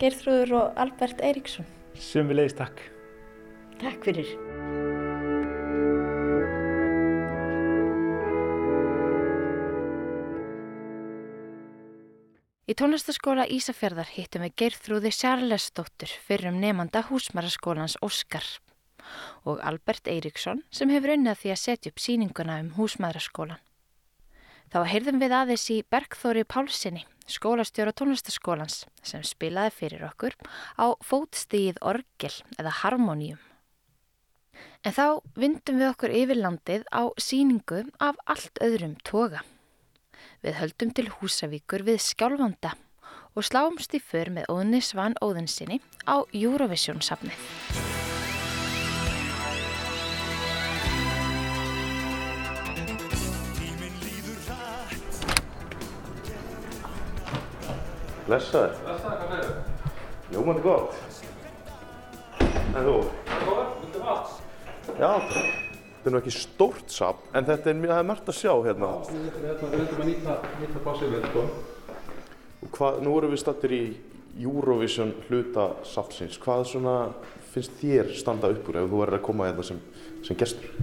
Geirþrúður 0.00 0.54
og 0.60 0.80
Albert 0.80 1.20
Eiríksson. 1.20 1.68
Sumulegis 1.98 2.56
takk. 2.56 2.80
Takk 3.82 4.06
fyrir. 4.06 4.30
Í 12.62 12.76
tónlistaskóla 12.78 13.42
Ísafjörðar 13.50 14.06
hittum 14.14 14.44
við 14.46 14.52
Geirþrúði 14.60 15.10
Sjarlesdóttur 15.10 16.12
fyrir 16.22 16.52
um 16.52 16.60
nefnda 16.62 17.00
húsmaraskólans 17.08 17.96
Óskar 18.06 18.44
og 19.42 19.58
Albert 19.66 20.06
Eiríksson 20.06 20.60
sem 20.70 20.92
hefur 20.94 21.10
unnið 21.16 21.32
að 21.32 21.40
því 21.40 21.50
að 21.50 21.58
setja 21.58 21.90
upp 21.90 22.02
síninguna 22.04 22.60
um 22.62 22.68
húsmaraskólan. 22.76 23.58
Þá 24.70 24.78
heyrðum 24.92 25.18
við 25.18 25.34
aðeins 25.40 25.64
í 25.74 25.80
Bergþóri 25.90 26.44
Pálsini, 26.46 27.02
skólastjóra 27.26 27.90
tónlistaskólans 27.98 28.84
sem 29.02 29.24
spilaði 29.26 29.74
fyrir 29.80 30.04
okkur 30.06 30.36
á 30.78 30.94
fótstíð 31.02 31.82
orgel 31.82 32.36
eða 32.62 32.76
harmoníum. 32.84 33.42
En 34.86 34.94
þá 34.94 35.18
vindum 35.34 35.82
við 35.82 35.90
okkur 35.96 36.14
yfir 36.14 36.38
landið 36.38 36.86
á 36.94 37.10
síningu 37.18 37.82
af 37.98 38.22
allt 38.22 38.62
öðrum 38.62 38.94
toga. 39.02 39.42
Við 40.42 40.56
höldum 40.58 40.90
til 40.90 41.06
Húsavíkur 41.20 41.84
við 41.86 42.00
Skjálfanda 42.02 42.72
og 43.38 43.44
sláumst 43.46 43.92
í 43.94 44.00
för 44.02 44.26
með 44.34 44.48
Óðni 44.50 44.80
Svan 44.82 45.14
Óðinsinni 45.22 45.78
á 46.02 46.18
Eurovision 46.34 46.98
safnið. 46.98 47.38
Blessaður. 58.26 58.74
Blessaður, 58.82 59.14
hvað 59.22 59.30
segir 59.30 59.46
þau? 59.46 59.72
Ljómandi 60.34 60.62
gott. 60.66 60.90
En 62.72 62.82
þú? 62.82 62.98
Já, 64.98 65.10
þetta 66.02 66.10
er 66.10 66.14
nú 66.16 66.18
ekki 66.18 66.34
stórt 66.34 66.88
safn, 66.90 67.28
en 67.38 67.44
þetta 67.46 67.70
er, 67.70 67.82
er 67.94 68.06
margt 68.08 68.30
að 68.32 68.40
sjá 68.40 68.52
hérna. 68.64 68.88
Við 69.06 69.36
reyndum 69.46 70.00
að 70.02 70.08
nýta, 70.08 70.38
nýta 70.58 70.94
við, 70.98 71.28
sko. 71.28 71.44
Og 72.62 72.72
hvað, 72.74 72.98
nú 73.06 73.12
erum 73.20 73.30
við 73.30 73.42
stattir 73.44 73.74
í 73.76 73.84
Eurovision 74.42 75.12
hluta 75.28 75.68
safnsins. 75.86 76.40
Hvað 76.42 76.64
svona 76.72 76.96
finnst 77.52 77.78
þér 77.78 78.10
standa 78.18 78.50
upp 78.50 78.66
úr 78.72 78.80
ef 78.80 78.90
þú 78.90 79.02
verður 79.04 79.18
að 79.20 79.24
koma 79.28 79.46
hérna 79.46 79.66
sem, 79.68 79.78
sem 80.26 80.38
gestur? 80.40 80.74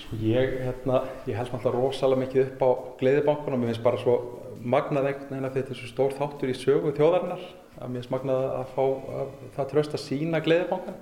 Sko 0.00 0.18
ég, 0.24 0.58
hérna, 0.64 1.04
ég 1.30 1.38
held 1.38 1.54
alltaf 1.54 1.76
rosalega 1.76 2.24
mikið 2.24 2.44
upp 2.48 2.66
á 2.66 2.70
gleðibankunum. 3.04 3.62
Mér 3.62 3.74
finnst 3.74 3.86
bara 3.86 4.02
svo 4.02 4.16
magnað 4.58 5.12
einhvern 5.12 5.36
veginn 5.36 5.50
að 5.52 5.60
þetta 5.60 5.74
er 5.76 5.80
svo 5.84 5.92
stór 5.92 6.18
þáttur 6.18 6.50
í 6.50 6.58
sögu 6.58 6.94
þjóðarinnar. 6.98 7.46
Að 7.78 7.92
mér 7.92 8.02
finnst 8.02 8.14
magnað 8.16 8.46
að 8.56 8.74
fá 8.74 8.82
að, 9.20 9.34
það 9.54 9.70
tröst 9.74 9.94
að 9.94 10.04
sína 10.08 10.42
gleðibankan. 10.42 10.98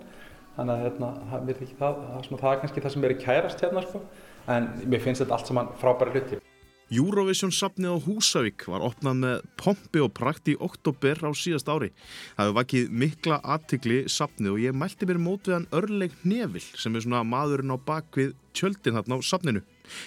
Þannig 0.59 0.75
að 0.75 0.85
hérna, 0.85 1.09
það, 1.31 1.49
það, 1.49 1.73
það, 1.79 2.05
er 2.19 2.27
svona, 2.27 2.43
það 2.43 2.53
er 2.53 2.61
kannski 2.65 2.83
það 2.83 2.95
sem 2.95 3.05
er 3.07 3.15
í 3.15 3.19
kærast 3.23 3.61
hérna, 3.63 3.87
sko. 3.87 4.05
En 4.51 4.71
mér 4.91 5.03
finnst 5.05 5.23
þetta 5.23 5.37
allt 5.37 5.51
saman 5.53 5.75
frábæra 5.79 6.15
hluti. 6.17 6.41
Eurovision 6.89 7.53
safnið 7.53 7.95
á 7.95 7.97
Húsavík 8.01 8.65
var 8.73 8.81
opnað 8.87 9.19
með 9.21 9.41
pompi 9.61 10.01
og 10.01 10.15
prakt 10.17 10.49
í 10.49 10.55
oktober 10.57 11.21
á 11.21 11.31
síðast 11.37 11.69
ári. 11.69 11.91
Það 12.33 12.47
hefur 12.47 12.57
vakið 12.57 12.95
mikla 13.03 13.39
aðtikli 13.45 13.99
safnið 14.09 14.55
og 14.55 14.63
ég 14.63 14.79
mælti 14.83 15.09
mér 15.11 15.21
mót 15.21 15.51
við 15.51 15.59
hann 15.59 15.69
Örleik 15.77 16.17
Nevil 16.25 16.65
sem 16.65 16.97
er 16.97 17.05
svona 17.05 17.21
maðurinn 17.29 17.77
á 17.77 17.79
bakvið 17.79 18.33
tjöldin 18.57 18.97
þarna 18.97 19.21
á 19.21 19.29
safninu. 19.29 19.63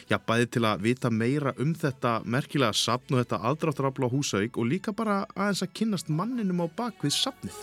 Já, 0.09 0.17
bæði 0.17 0.49
til 0.55 0.65
að 0.65 0.81
vita 0.87 1.13
meira 1.13 1.53
um 1.61 1.75
þetta 1.77 2.17
merkilega 2.25 2.73
safn 2.73 3.13
og 3.13 3.21
þetta 3.21 3.43
aðdráttarafla 3.51 4.09
á 4.09 4.13
Húsavík 4.17 4.57
og 4.57 4.73
líka 4.73 4.91
bara 4.91 5.21
aðeins 5.37 5.61
að 5.61 5.75
kynnast 5.77 6.09
manninum 6.09 6.65
á 6.65 6.67
bakvið 6.81 7.13
safnið. 7.13 7.61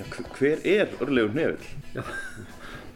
Já, 0.00 0.06
hver 0.38 0.58
er 0.64 0.88
Örlegur 1.00 1.34
Nevil? 1.34 1.64
Já, 1.92 2.00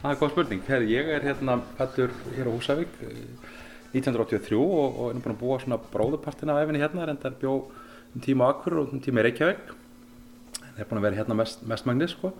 það 0.01 0.07
er 0.09 0.19
góð 0.21 0.31
spurning. 0.33 0.63
Her, 0.65 0.85
ég 0.89 1.11
er 1.13 1.27
hérna 1.27 1.59
fættur 1.77 2.15
hér 2.33 2.49
á 2.49 2.53
Húsavík 2.55 2.95
1983 3.93 4.57
og, 4.57 4.97
og 4.97 5.11
er 5.11 5.19
búin 5.21 5.35
að 5.35 5.41
búa 5.43 5.59
svona 5.61 5.77
bróðupartina 5.93 6.57
af 6.57 6.65
efinni 6.65 6.81
hérna, 6.81 7.05
reyndar 7.11 7.37
bjó 7.43 7.59
um 8.15 8.25
tíma 8.25 8.49
Akkur 8.55 8.79
og 8.81 8.95
um 8.97 9.03
tíma 9.05 9.21
Reykjavík. 9.27 9.75
Það 10.63 10.81
er 10.81 10.89
búin 10.89 11.03
að 11.03 11.07
vera 11.11 11.21
hérna 11.21 11.37
mest, 11.43 11.67
mestmagnir 11.69 12.15
sko 12.15 12.33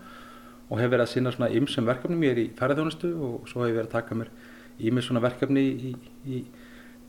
og 0.65 0.81
hef 0.81 0.89
verið 0.89 1.05
að 1.05 1.13
sinna 1.13 1.35
svona 1.35 1.51
ymsum 1.53 1.85
verkefnum. 1.85 2.25
Ég 2.25 2.33
er 2.33 2.41
í 2.41 2.49
ferðarþjónustu 2.57 3.13
og 3.21 3.49
svo 3.51 3.61
hef 3.61 3.69
ég 3.69 3.77
verið 3.83 3.91
að 3.91 3.97
taka 3.99 4.17
mér 4.17 4.33
ímis 4.81 5.05
svona 5.11 5.21
verkefni 5.27 5.67
í, 5.91 5.93
í 6.25 6.41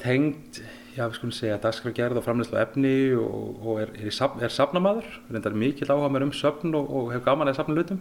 tengd, 0.02 0.60
já 0.96 1.04
við 1.04 1.16
skulum 1.18 1.34
segja, 1.36 1.56
dagskrafgerð 1.60 2.20
og 2.20 2.24
framleyslu 2.24 2.56
efni 2.60 2.94
og, 3.20 3.58
og 3.60 3.80
er, 3.82 3.90
er, 4.00 4.12
safn, 4.14 4.40
er 4.44 4.52
safnamaður. 4.52 5.08
Reyndar 5.28 5.56
mikið 5.56 5.92
áhuga 5.92 6.12
mér 6.14 6.24
um 6.26 6.32
söfn 6.36 6.72
og, 6.78 6.88
og 6.88 7.10
hef 7.12 7.26
gaman 7.26 7.52
að 7.52 7.58
safna 7.60 7.76
hlutum. 7.76 8.00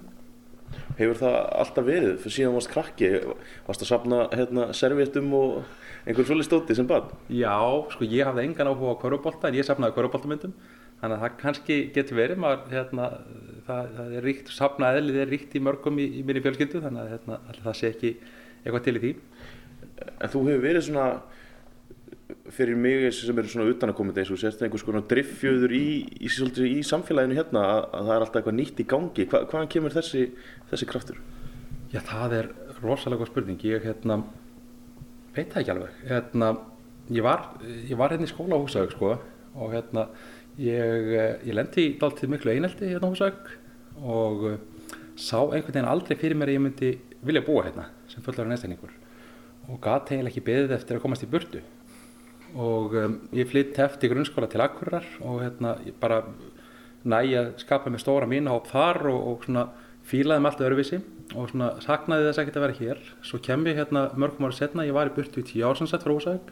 Hefur 0.96 1.20
það 1.20 1.36
alltaf 1.62 1.86
verið 1.86 2.16
fyrir 2.24 2.36
síðan 2.38 2.56
varst 2.56 2.72
krakki? 2.72 3.10
Varst 3.68 3.84
að 3.84 3.92
safna 3.92 4.22
hérna, 4.32 4.70
servéttum 4.76 5.28
og 5.36 5.60
einhvern 6.06 6.30
svolítið 6.30 6.48
stóti 6.48 6.78
sem 6.78 6.88
barn? 6.90 7.12
Já, 7.28 7.60
sko 7.92 8.08
ég 8.08 8.28
hafði 8.28 8.48
engan 8.48 8.72
áhuga 8.72 8.96
á 8.96 9.02
kvörubólta 9.04 9.52
en 9.52 9.60
ég 9.60 9.68
safnaði 9.68 9.98
kvörubóltamyndum. 9.98 10.56
Þannig 11.02 11.18
að 11.18 11.24
það 11.26 11.38
kannski 11.42 11.78
getur 11.96 12.20
verið, 12.22 12.40
maður, 12.42 12.62
hérna, 12.72 13.08
það, 13.68 13.90
það 13.98 14.14
er 14.16 14.28
ríkt, 14.30 14.52
safnaðið 14.56 15.18
er 15.22 15.32
ríkt 15.34 15.56
í 15.58 15.62
mörgum 15.68 16.00
í, 16.00 16.06
í 16.22 16.24
minni 16.26 16.44
fjölskyldu 16.46 16.82
þannig 16.86 17.04
að 17.04 17.12
hérna, 17.12 17.40
það 17.60 17.80
sé 17.82 17.92
ekki 17.92 18.12
eitthvað 18.64 18.86
til 18.88 18.96
í 18.96 19.02
því. 19.04 19.12
En 20.16 20.32
þú 20.32 20.44
hefur 20.48 20.64
verið 20.64 20.86
svona, 20.88 21.10
fyrir 22.54 22.78
mig 22.78 23.08
sem 23.16 23.38
eru 23.38 23.50
svona 23.50 23.72
utanakomandi 23.72 24.22
eins 24.22 24.32
og 24.34 24.40
sérst 24.42 24.62
einhvers 24.62 24.86
konar 24.86 25.06
driffjöður 25.10 25.74
í, 25.74 25.88
í, 26.20 26.30
í, 26.30 26.68
í 26.70 26.84
samfélaginu 26.86 27.38
hérna 27.40 27.64
að, 27.66 27.82
að 27.90 28.10
það 28.10 28.14
er 28.16 28.26
alltaf 28.26 28.40
eitthvað 28.42 28.58
nýtt 28.60 28.82
í 28.82 28.88
gangi. 28.92 29.26
Hva, 29.32 29.42
hvaðan 29.50 29.72
kemur 29.74 29.96
þessi, 29.96 30.28
þessi 30.70 30.90
kraftur? 30.90 31.20
Já, 31.94 32.00
það 32.06 32.38
er 32.40 32.50
rosalega 32.84 33.28
spurning. 33.30 33.62
Ég 33.66 33.86
hérna, 33.88 34.20
veit 35.36 35.50
það 35.54 35.62
ekki 35.64 35.74
alveg. 35.76 36.00
Hérna, 36.12 36.52
ég 37.14 37.26
var, 37.26 37.48
ég 37.90 37.98
var 38.00 38.14
hérna 38.14 38.28
í 38.30 38.32
skóla 38.32 38.58
á 38.58 38.64
Húsavík 38.64 38.96
sko 38.96 39.16
og 39.56 39.74
hérna 39.74 40.08
ég, 40.60 41.12
ég 41.46 41.54
lendi 41.54 41.90
í 41.90 41.96
dáltið 42.02 42.32
miklu 42.34 42.54
einelti 42.56 42.90
hérna 42.90 43.10
á 43.10 43.14
Húsavík 43.14 43.54
og 44.02 44.48
sá 45.16 45.38
einhvern 45.40 45.72
veginn 45.72 45.90
aldrei 45.90 46.18
fyrir 46.20 46.38
mér 46.38 46.52
að 46.52 46.58
ég 46.58 46.64
myndi 46.66 46.92
vilja 47.26 47.44
búa 47.46 47.66
hérna 47.68 47.88
sem 48.12 48.24
fullar 48.26 48.48
en 48.48 48.56
einstakningur 48.56 48.92
og 49.70 49.80
gæti 49.82 50.16
eiginlega 50.16 50.34
ekki 50.34 50.46
beðið 50.50 50.76
eftir 50.76 50.98
að 50.98 51.06
komast 51.06 51.26
í 51.26 51.30
burtu 51.32 51.62
og 52.56 52.94
um, 52.96 53.16
ég 53.36 53.50
flytt 53.52 53.78
eftir 53.84 54.14
grunnskóla 54.14 54.48
til 54.52 54.64
Akureyrar 54.64 55.08
og 55.22 55.42
hérna 55.44 55.76
ég 55.84 55.96
bara 56.00 56.22
næja 57.04 57.42
að 57.44 57.50
skapa 57.62 57.92
mig 57.92 58.02
stóra 58.02 58.28
mín 58.30 58.48
á 58.48 58.56
þar 58.66 59.02
og, 59.12 59.20
og 59.30 59.46
svona 59.46 59.68
fílaði 60.08 60.42
með 60.42 60.52
allt 60.52 60.64
öðruvísi 60.66 61.00
og 61.36 61.50
svona 61.52 61.72
saknaði 61.84 62.28
þess 62.30 62.42
ekkert 62.44 62.60
að 62.60 62.66
vera 62.66 62.78
hér. 62.80 63.02
Svo 63.26 63.40
kem 63.44 63.66
ég 63.68 63.80
hérna 63.80 64.08
mörgum 64.16 64.48
ára 64.48 64.58
setna 64.58 64.86
ég 64.86 64.96
var 64.96 65.10
í 65.10 65.16
burtu 65.16 65.42
í 65.42 65.48
tíu 65.48 65.66
ársansett 65.68 66.06
frá 66.06 66.14
Húsavík. 66.14 66.52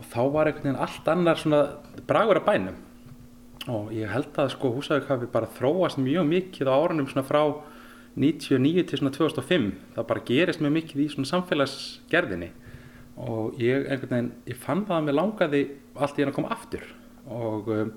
Og 0.00 0.08
þá 0.10 0.20
var 0.34 0.50
einhvern 0.50 0.68
veginn 0.68 0.82
allt 0.82 1.08
annar 1.10 1.40
svona 1.40 1.62
bragur 2.08 2.40
af 2.42 2.48
bænum. 2.48 2.80
Og 3.70 3.94
ég 3.96 4.10
held 4.12 4.34
að 4.36 4.52
sko 4.56 4.74
Húsavík 4.74 5.08
hafi 5.08 5.30
bara 5.30 5.50
þróast 5.56 6.02
mjög 6.02 6.28
mikið 6.30 6.68
á 6.68 6.74
árunum 6.74 7.08
svona 7.08 7.26
frá 7.26 7.42
99 8.14 8.84
til 8.90 9.00
svona 9.00 9.14
2005 9.14 9.70
það 9.96 10.06
bara 10.10 10.26
gerist 10.26 10.60
mjög 10.62 10.76
mikið 10.76 11.00
í 11.02 11.08
svona 11.14 11.30
samfélagsgerðinni 11.32 12.50
og 13.20 13.60
ég 13.62 13.86
einhvern 13.86 14.10
veginn, 14.10 14.32
ég 14.50 14.58
fann 14.58 14.84
það 14.88 14.96
að 14.96 15.06
mér 15.06 15.18
langaði 15.18 15.62
allt 15.94 16.18
í 16.18 16.24
hann 16.24 16.32
að 16.32 16.38
koma 16.38 16.52
aftur. 16.54 16.86
Og 17.30 17.70
um, 17.72 17.92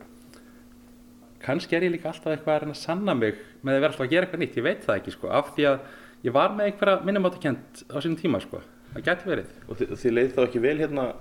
kannski 1.43 1.77
er 1.77 1.87
ég 1.87 1.95
líka 1.95 2.11
alltaf 2.11 2.33
eitthvað 2.33 2.53
að 2.53 2.63
reyna 2.63 2.75
að 2.75 2.83
sanna 2.83 3.17
mig 3.17 3.41
með 3.61 3.73
að 3.73 3.81
vera 3.81 3.91
alltaf 3.93 4.05
að 4.05 4.13
gera 4.13 4.27
eitthvað 4.27 4.43
nýtt, 4.43 4.59
ég 4.59 4.67
veit 4.67 4.85
það 4.85 5.01
ekki 5.01 5.15
sko 5.15 5.33
af 5.33 5.51
því 5.55 5.67
að 5.71 5.91
ég 6.27 6.37
var 6.37 6.55
með 6.55 6.69
einhverja 6.69 7.03
minnumáttakent 7.07 7.83
á 7.89 7.97
sínum 7.97 8.17
tíma 8.19 8.41
sko, 8.43 8.61
það 8.93 9.05
gæti 9.09 9.29
verið. 9.31 9.51
Og 9.67 9.81
þið, 9.81 9.93
þið 10.03 10.17
leið 10.17 10.33
þá 10.35 10.41
ekki 10.45 10.63
vel 10.63 10.77
hérna 10.81 11.11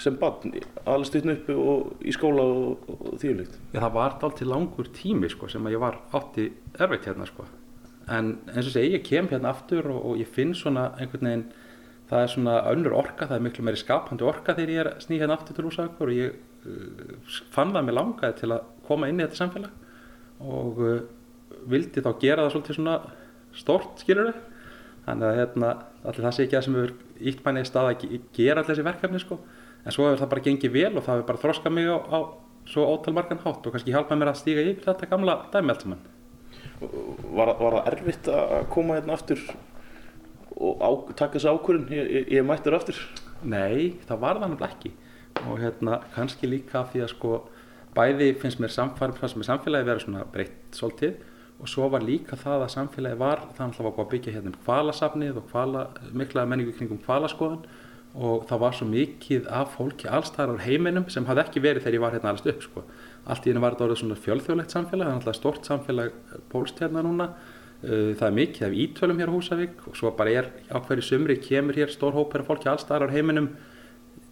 sem 0.00 0.14
barn, 0.16 0.54
alveg 0.88 1.08
styrn 1.08 1.34
uppi 1.34 1.56
og 1.58 2.04
í 2.08 2.12
skóla 2.16 2.44
og, 2.48 2.86
og 2.88 3.16
þýjulikt? 3.20 3.58
Já, 3.74 3.80
það 3.82 3.96
var 3.98 4.14
allt 4.16 4.38
til 4.40 4.48
langur 4.48 4.88
tími 4.96 5.28
sko 5.28 5.50
sem 5.52 5.66
að 5.68 5.76
ég 5.76 5.82
var 5.82 5.98
átti 6.16 6.46
erfitt 6.78 7.10
hérna 7.10 7.28
sko. 7.28 7.44
En 8.12 8.32
eins 8.50 8.66
og 8.66 8.72
segi, 8.72 8.94
ég 8.96 9.04
kem 9.06 9.28
hérna 9.30 9.52
aftur 9.52 9.90
og, 9.92 10.00
og 10.12 10.22
ég 10.22 10.30
finn 10.32 10.56
svona 10.56 10.90
einhvern 10.96 11.28
veginn 11.28 11.44
það 12.12 12.22
er 12.26 12.32
svona 12.34 12.54
önnur 12.68 12.94
orka, 13.00 13.26
það 13.26 13.38
er 13.38 13.44
miklu 13.46 13.64
meiri 13.64 13.80
skapandi 13.80 14.26
orka 14.28 14.54
þegar 14.56 14.72
ég 14.74 14.80
er 14.82 14.90
sný 15.00 15.18
hérna 15.20 15.38
aftur 15.38 15.56
til 15.56 15.64
Húsavíkur 15.64 16.12
og 16.12 16.18
ég 16.18 16.34
uh, 16.68 17.32
fann 17.54 17.72
það 17.72 17.88
með 17.88 17.98
langaði 17.98 18.38
til 18.42 18.50
að 18.52 18.68
koma 18.88 19.08
inn 19.08 19.20
í 19.20 19.24
þetta 19.24 19.40
samfélag 19.40 20.44
og 20.52 20.82
uh, 20.84 21.00
vildi 21.72 22.04
þá 22.04 22.10
gera 22.20 22.44
það 22.44 22.54
svolítið 22.56 22.78
svona 22.78 22.98
stort, 23.56 24.04
skilur 24.04 24.32
þau 24.32 24.48
þannig 25.06 25.28
að 25.28 25.40
hérna, 25.40 25.72
allir 26.04 26.26
það 26.26 26.36
sé 26.36 26.46
ekki 26.46 26.58
það 26.58 26.64
sem 26.66 26.78
hefur 26.78 26.94
ítt 27.32 27.42
mæni 27.46 27.64
í 27.64 27.68
stað 27.68 27.90
að 27.90 28.06
gera 28.36 28.60
allir 28.60 28.70
þessi 28.70 28.86
verkefni 28.86 29.22
sko, 29.22 29.38
en 29.82 29.94
svo 29.94 30.06
hefur 30.06 30.22
það 30.22 30.32
bara 30.34 30.46
gengið 30.46 30.74
vel 30.76 30.92
og 30.92 31.06
það 31.06 31.16
hefur 31.16 31.28
bara 31.30 31.42
þroskað 31.42 31.76
mig 31.78 31.90
á, 31.90 31.98
á 31.98 32.18
svo 32.70 32.86
ótalmarkan 32.92 33.40
hátt 33.42 33.66
og 33.66 33.74
kannski 33.74 33.94
hjálpað 33.94 34.20
mér 34.20 34.30
að 34.30 34.38
stíga 34.38 34.62
yfir 34.62 34.84
þetta 34.86 35.08
gamla 35.10 35.38
dæmi 35.50 35.72
allt 35.72 35.86
saman. 35.86 36.04
Var, 36.82 37.50
var 37.58 37.76
það 37.78 37.88
erfitt 37.90 38.30
að 38.30 38.52
koma 38.70 38.98
hérna 38.98 39.16
aftur 39.16 39.42
og 40.56 40.82
á, 40.82 40.90
taka 41.16 41.38
þessu 41.38 41.52
ákvörðun, 41.56 41.88
ég, 41.94 42.12
ég, 42.16 42.30
ég 42.38 42.46
mættur 42.46 42.76
aftur? 42.76 42.98
Nei, 43.42 43.98
það 44.08 44.22
var 44.22 44.40
það 44.40 44.52
náttúrulega 44.52 44.76
ekki 44.76 44.94
og 45.48 45.58
hérna 45.58 45.98
kannski 46.14 46.48
líka 46.50 46.84
því 46.92 47.04
að 47.04 47.12
sko 47.14 47.36
bæði 47.96 48.32
finnst 48.40 48.60
mér 48.62 48.72
samfélagi 48.72 49.88
verið 49.88 50.04
svona 50.04 50.26
breytt 50.32 50.76
svolítið 50.76 51.20
og 51.62 51.70
svo 51.70 51.88
var 51.92 52.04
líka 52.04 52.36
það 52.38 52.66
að 52.66 52.74
samfélagi 52.74 53.20
var 53.20 53.46
þannig 53.56 53.72
að 53.72 53.78
það 53.78 53.86
var 53.86 53.94
búið 53.96 54.04
að 54.04 54.12
byggja 54.12 54.34
hérna 54.36 54.52
um 54.52 54.58
kvalasafnið 54.66 55.40
og 55.40 55.48
kvala, 55.50 55.86
mikla 56.12 56.44
menningu 56.48 56.76
kringum 56.76 57.00
kvalaskoðan 57.04 57.64
og 58.12 58.44
það 58.48 58.60
var 58.60 58.76
svo 58.76 58.86
mikið 58.90 59.46
af 59.48 59.76
fólki 59.76 60.08
allstæðar 60.10 60.60
á 60.60 60.64
heiminum 60.66 61.06
sem 61.12 61.24
hafði 61.28 61.44
ekki 61.46 61.62
verið 61.64 61.86
þegar 61.86 61.96
ég 61.96 62.04
var 62.04 62.16
hérna 62.16 62.32
allast 62.32 62.50
upp 62.50 62.66
sko. 62.66 62.82
allt 63.24 63.46
í 63.46 63.50
henni 63.50 63.62
var 63.62 63.74
þetta 63.74 63.86
orðið 63.86 64.00
svona 64.02 64.18
fjölþjóðlegt 64.24 64.74
samfélag 64.74 65.06
það 65.06 65.12
er 65.12 65.20
alltaf 65.20 65.38
stort 65.38 65.68
samfélag 65.70 66.16
pólst 66.52 66.82
hérna 66.82 67.04
núna 67.06 67.28
það 67.82 68.26
er 68.28 68.34
mikið 68.36 68.66
af 68.68 68.74
ítölum 68.84 69.18
hér 69.18 69.30
á 69.30 69.34
Húsavík 69.34 69.86
og 69.90 69.96
svo 69.98 70.12
bara 70.14 70.30
er 70.30 70.50
á 70.70 70.78
hverju 70.78 71.02
sumri 71.02 71.36
kemur 71.42 71.74
hér 71.74 71.90
stór 71.90 72.14
hópar 72.14 72.44
af 72.44 72.50
fólki 72.50 72.70
allstæðar 72.70 73.10
á 73.10 73.14
heiminum 73.14 73.48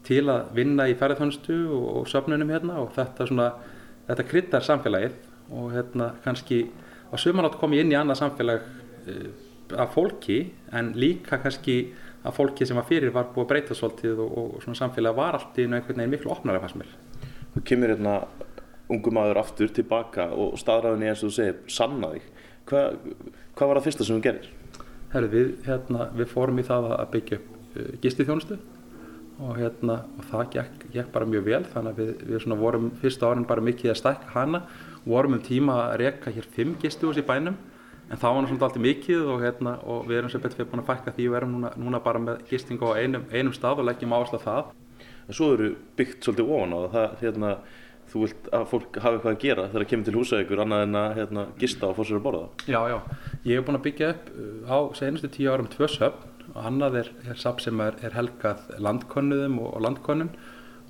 til 0.06 0.22
að 0.30 0.52
vinna 0.56 0.86
í 0.88 0.94
ferðarþjónustu 0.98 1.56
og, 1.74 1.88
og 2.00 2.08
söfnunum 2.08 2.52
hérna 2.52 2.78
og 2.80 2.92
þetta 2.94 3.26
svona, 3.28 3.48
þetta 4.06 4.26
kryttar 4.30 4.66
samfélagið 4.66 5.18
og 5.50 5.72
hérna 5.74 6.12
kannski 6.24 6.62
á 7.10 7.14
sumanátt 7.18 7.58
kom 7.58 7.74
ég 7.74 7.84
inn 7.84 7.92
í 7.92 7.98
annað 7.98 8.22
samfélag 8.22 8.62
uh, 8.64 9.28
af 9.78 9.94
fólki 9.94 10.40
en 10.72 10.94
líka 10.98 11.40
kannski 11.42 11.80
að 12.24 12.36
fólki 12.36 12.66
sem 12.68 12.78
var 12.78 12.86
fyrir 12.88 13.14
var 13.14 13.30
búið 13.34 13.44
að 13.44 13.50
breyta 13.52 13.76
svolítið 13.76 14.22
og, 14.24 14.32
og 14.38 14.64
svona 14.64 14.78
samfélag 14.78 15.16
var 15.16 15.38
allt 15.38 15.58
í 15.58 15.66
einhvern 15.66 15.96
veginn 15.96 16.14
miklu 16.14 16.32
opnara 16.34 16.60
fannst 16.62 16.78
mér. 16.80 16.90
Þú 17.54 17.62
kemur 17.66 17.94
hérna 17.94 18.16
ungu 18.90 19.12
maður 19.14 19.40
aftur 19.44 19.70
tilbaka 19.74 20.28
og 20.34 20.58
staðræðin 20.60 21.06
eins 21.08 21.22
og 21.22 21.30
þú 21.30 21.36
segir 21.36 21.60
sanna 21.70 22.12
þig. 22.14 22.26
Hva, 22.70 22.82
hvað 23.58 23.70
var 23.70 23.80
það 23.80 23.86
fyrsta 23.88 24.06
sem 24.06 24.18
þú 24.18 24.26
gerir? 24.26 24.50
Herri, 25.10 25.30
við, 25.32 25.48
hérna, 25.66 26.10
við 26.14 26.30
fórum 26.30 26.60
í 26.62 26.66
það 26.66 26.92
að 26.96 27.08
byggja 27.16 27.40
upp 27.40 27.48
uh, 27.74 27.88
gistithjónustu 28.04 28.58
og, 29.40 29.56
hérna, 29.56 29.96
og 30.20 30.28
það 30.30 30.52
gekk, 30.54 30.86
gekk 30.94 31.10
bara 31.14 31.26
mjög 31.26 31.48
vel 31.48 31.64
þannig 31.72 31.96
að 31.96 32.04
við, 32.04 32.12
við 32.30 32.60
vorum 32.60 32.92
fyrsta 33.00 33.30
árin 33.30 33.48
bara 33.48 33.64
mikið 33.64 33.94
að 33.94 34.00
stækka 34.02 34.32
hana 34.36 34.62
vorum 35.08 35.38
um 35.38 35.42
tíma 35.42 35.80
að 35.88 35.96
reyka 36.04 36.32
hér 36.34 36.48
fimm 36.54 36.76
gistihús 36.80 37.18
í 37.18 37.26
bænum 37.26 37.56
en 38.10 38.18
það 38.18 38.34
var 38.34 38.42
náttúrulega 38.44 38.66
alltaf 38.66 38.84
mikið 38.84 39.28
og, 39.30 39.42
hérna, 39.44 39.74
og 39.86 40.06
við 40.08 40.20
erum 40.20 40.32
sem 40.32 40.42
betur 40.42 40.58
fyrir 40.58 40.70
búin 40.72 40.82
að 40.82 40.88
fækka 40.90 41.14
því 41.16 41.26
og 41.30 41.36
erum 41.38 41.52
núna, 41.54 41.70
núna 41.78 42.00
bara 42.02 42.22
með 42.22 42.40
gisting 42.50 42.82
á 42.82 42.90
einum, 42.98 43.26
einum 43.30 43.54
stað 43.54 43.82
og 43.82 43.86
leggjum 43.86 44.14
áherslu 44.16 44.40
á 44.42 44.46
það. 44.46 44.72
En 45.28 45.38
svo 45.38 45.50
eru 45.54 45.68
byggt 45.98 46.26
svolítið 46.26 46.50
ofan 46.56 46.74
á 46.74 46.78
það, 46.96 47.14
hérna, 47.22 47.52
þú 48.10 48.24
vilt 48.24 48.50
að 48.56 48.66
fólk 48.72 48.98
hafa 49.00 49.16
eitthvað 49.16 49.34
að 49.34 49.42
gera 49.44 49.66
þegar 49.68 49.84
það 49.84 49.90
kemur 49.92 50.08
til 50.08 50.16
húsaukur 50.18 50.62
annað 50.64 50.84
en 50.86 51.00
að 51.00 51.16
hérna, 51.20 51.46
gista 51.60 51.90
og 51.90 51.98
fór 51.98 52.08
sér 52.08 52.18
að 52.20 52.24
borða? 52.26 52.46
Það? 52.60 52.72
Já, 52.74 52.80
já, 52.90 52.98
ég 53.46 53.58
hef 53.58 53.66
búin 53.68 53.80
að 53.80 53.86
byggja 53.86 54.12
upp 54.14 54.30
á 54.66 54.78
senustu 55.00 55.32
tíu 55.36 55.52
árum 55.52 55.70
tvö 55.70 55.90
söfn 55.90 56.48
og 56.50 56.62
annað 56.66 56.96
er, 57.04 57.12
er 57.30 57.38
safn 57.38 57.64
sem 57.66 57.84
er, 57.84 57.98
er 58.02 58.16
helgað 58.16 58.72
landkonnuðum 58.82 59.60
og, 59.62 59.70
og 59.76 59.84
landkonnum 59.86 60.32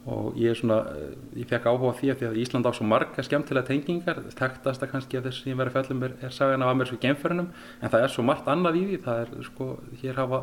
og 0.08 0.36
ég 0.40 0.50
er 0.50 0.56
svona, 0.56 0.80
eh, 0.96 1.40
ég 1.42 1.48
fekk 1.48 1.66
áhuga 1.68 1.92
því 1.98 2.10
að 2.10 2.18
því 2.18 2.26
að 2.30 2.38
Ísland 2.40 2.66
á 2.66 2.72
svo 2.72 2.86
marga 2.88 3.22
skemmtilega 3.22 3.66
tengingar. 3.68 4.22
Þekktasta 4.32 4.88
kannski 4.88 5.18
af 5.18 5.24
þess 5.24 5.42
sem 5.42 5.52
ég 5.52 5.58
verið 5.58 5.76
að 5.76 5.76
fjallum 5.76 6.02
er, 6.02 6.14
er 6.22 6.30
sagan 6.32 6.62
af 6.62 6.72
amerísku 6.72 6.98
geimförunum 7.00 7.50
en 7.82 7.88
það 7.88 8.04
er 8.04 8.08
svo 8.08 8.24
margt 8.24 8.48
annað 8.48 8.80
í 8.80 8.84
því, 8.88 9.00
það 9.04 9.20
er 9.20 9.44
sko 9.44 9.66
hér 10.00 10.14
hafa, 10.16 10.40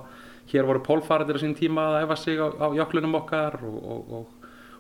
hér 0.54 0.70
voru 0.70 0.84
pólfaradir 0.86 1.42
á 1.42 1.44
sín 1.44 1.58
tíma 1.58 1.88
að 1.90 2.06
æfa 2.06 2.16
sig 2.22 2.38
á, 2.38 2.48
á 2.54 2.68
jöklunum 2.78 3.18
okkar 3.18 3.58
og, 3.64 3.78
og, 3.82 4.14
og, 4.14 4.37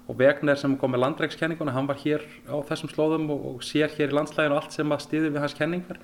og 0.07 0.15
Vegner 0.19 0.55
sem 0.59 0.77
kom 0.79 0.93
með 0.95 1.03
landrækskenninguna, 1.03 1.73
hann 1.75 1.89
var 1.89 1.99
hér 1.99 2.23
á 2.47 2.55
þessum 2.69 2.91
slóðum 2.93 3.27
og, 3.33 3.45
og 3.51 3.65
sér 3.65 3.91
hér 3.97 4.13
í 4.13 4.15
landslæginu 4.15 4.55
allt 4.55 4.75
sem 4.75 4.95
að 4.95 5.03
stiði 5.03 5.33
við 5.33 5.43
hans 5.43 5.57
kenningar. 5.57 5.99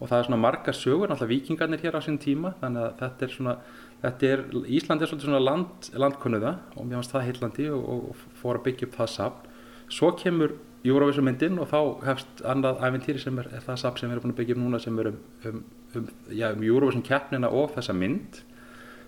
Og 0.00 0.08
það 0.10 0.18
er 0.18 0.26
svona 0.26 0.40
marga 0.40 0.72
sögur, 0.74 1.10
náttúrulega 1.10 1.30
vikingarnir 1.30 1.82
hér 1.84 1.94
á 1.94 2.02
sín 2.02 2.16
tíma 2.18 2.56
þannig 2.62 2.86
að 2.88 2.94
þetta 3.02 3.26
er 3.26 3.34
svona 3.36 3.56
þetta 4.02 4.30
er, 4.32 4.42
Ísland 4.66 5.02
er 5.02 5.10
svolítið 5.10 5.28
svona 5.28 5.42
land, 5.42 5.88
landkunnuða 5.94 6.52
og 6.74 6.86
mér 6.86 6.98
finnst 6.98 7.14
það 7.14 7.26
heillandi 7.28 7.68
og, 7.76 7.84
og 7.92 8.24
fór 8.40 8.58
að 8.58 8.64
byggja 8.66 8.88
upp 8.88 8.96
það 8.98 9.10
safn. 9.12 9.50
Svo 9.92 10.10
kemur 10.18 10.56
Eurovision 10.82 11.28
myndin 11.28 11.60
og 11.62 11.68
þá 11.70 11.78
hefst 12.08 12.42
annað 12.48 12.80
æventýri 12.82 13.22
sem 13.22 13.36
er, 13.38 13.50
er 13.54 13.62
það 13.62 13.82
safn 13.84 14.00
sem 14.00 14.10
við 14.10 14.16
erum 14.16 14.24
búin 14.24 14.34
að 14.34 14.40
byggja 14.40 14.56
upp 14.56 14.62
núna 14.64 14.80
sem 14.82 14.98
er 14.98 15.10
um, 15.12 15.20
um, 15.46 15.60
um, 16.00 16.08
já, 16.32 16.48
um 16.50 16.64
Eurovision 16.66 17.04
keppnina 17.06 17.52
og 17.52 17.70
þessa 17.76 17.94
mynd 17.94 18.40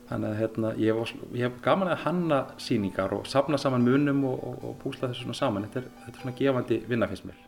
þannig 0.09 0.29
að 0.31 0.39
hérna, 0.41 0.71
ég 0.81 1.47
hef 1.47 1.57
gaman 1.65 1.91
að 1.95 2.03
hanna 2.05 2.41
síningar 2.61 3.15
og 3.17 3.27
safna 3.29 3.59
saman 3.61 3.85
munum 3.87 4.25
og, 4.29 4.43
og, 4.51 4.59
og 4.69 4.77
púsla 4.83 5.09
þessu 5.09 5.25
svona 5.25 5.39
saman. 5.39 5.67
Þetta 5.69 5.81
er, 5.81 5.91
þetta 6.05 6.19
er 6.19 6.23
svona 6.23 6.37
gefandi 6.41 6.81
vinna 6.91 7.09
finnst 7.11 7.29
mér. 7.29 7.41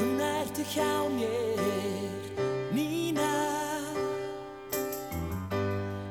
Núna 0.00 0.30
ertu 0.42 0.66
hjá 0.72 0.90
mér, 1.14 2.30
Nína. 2.74 3.30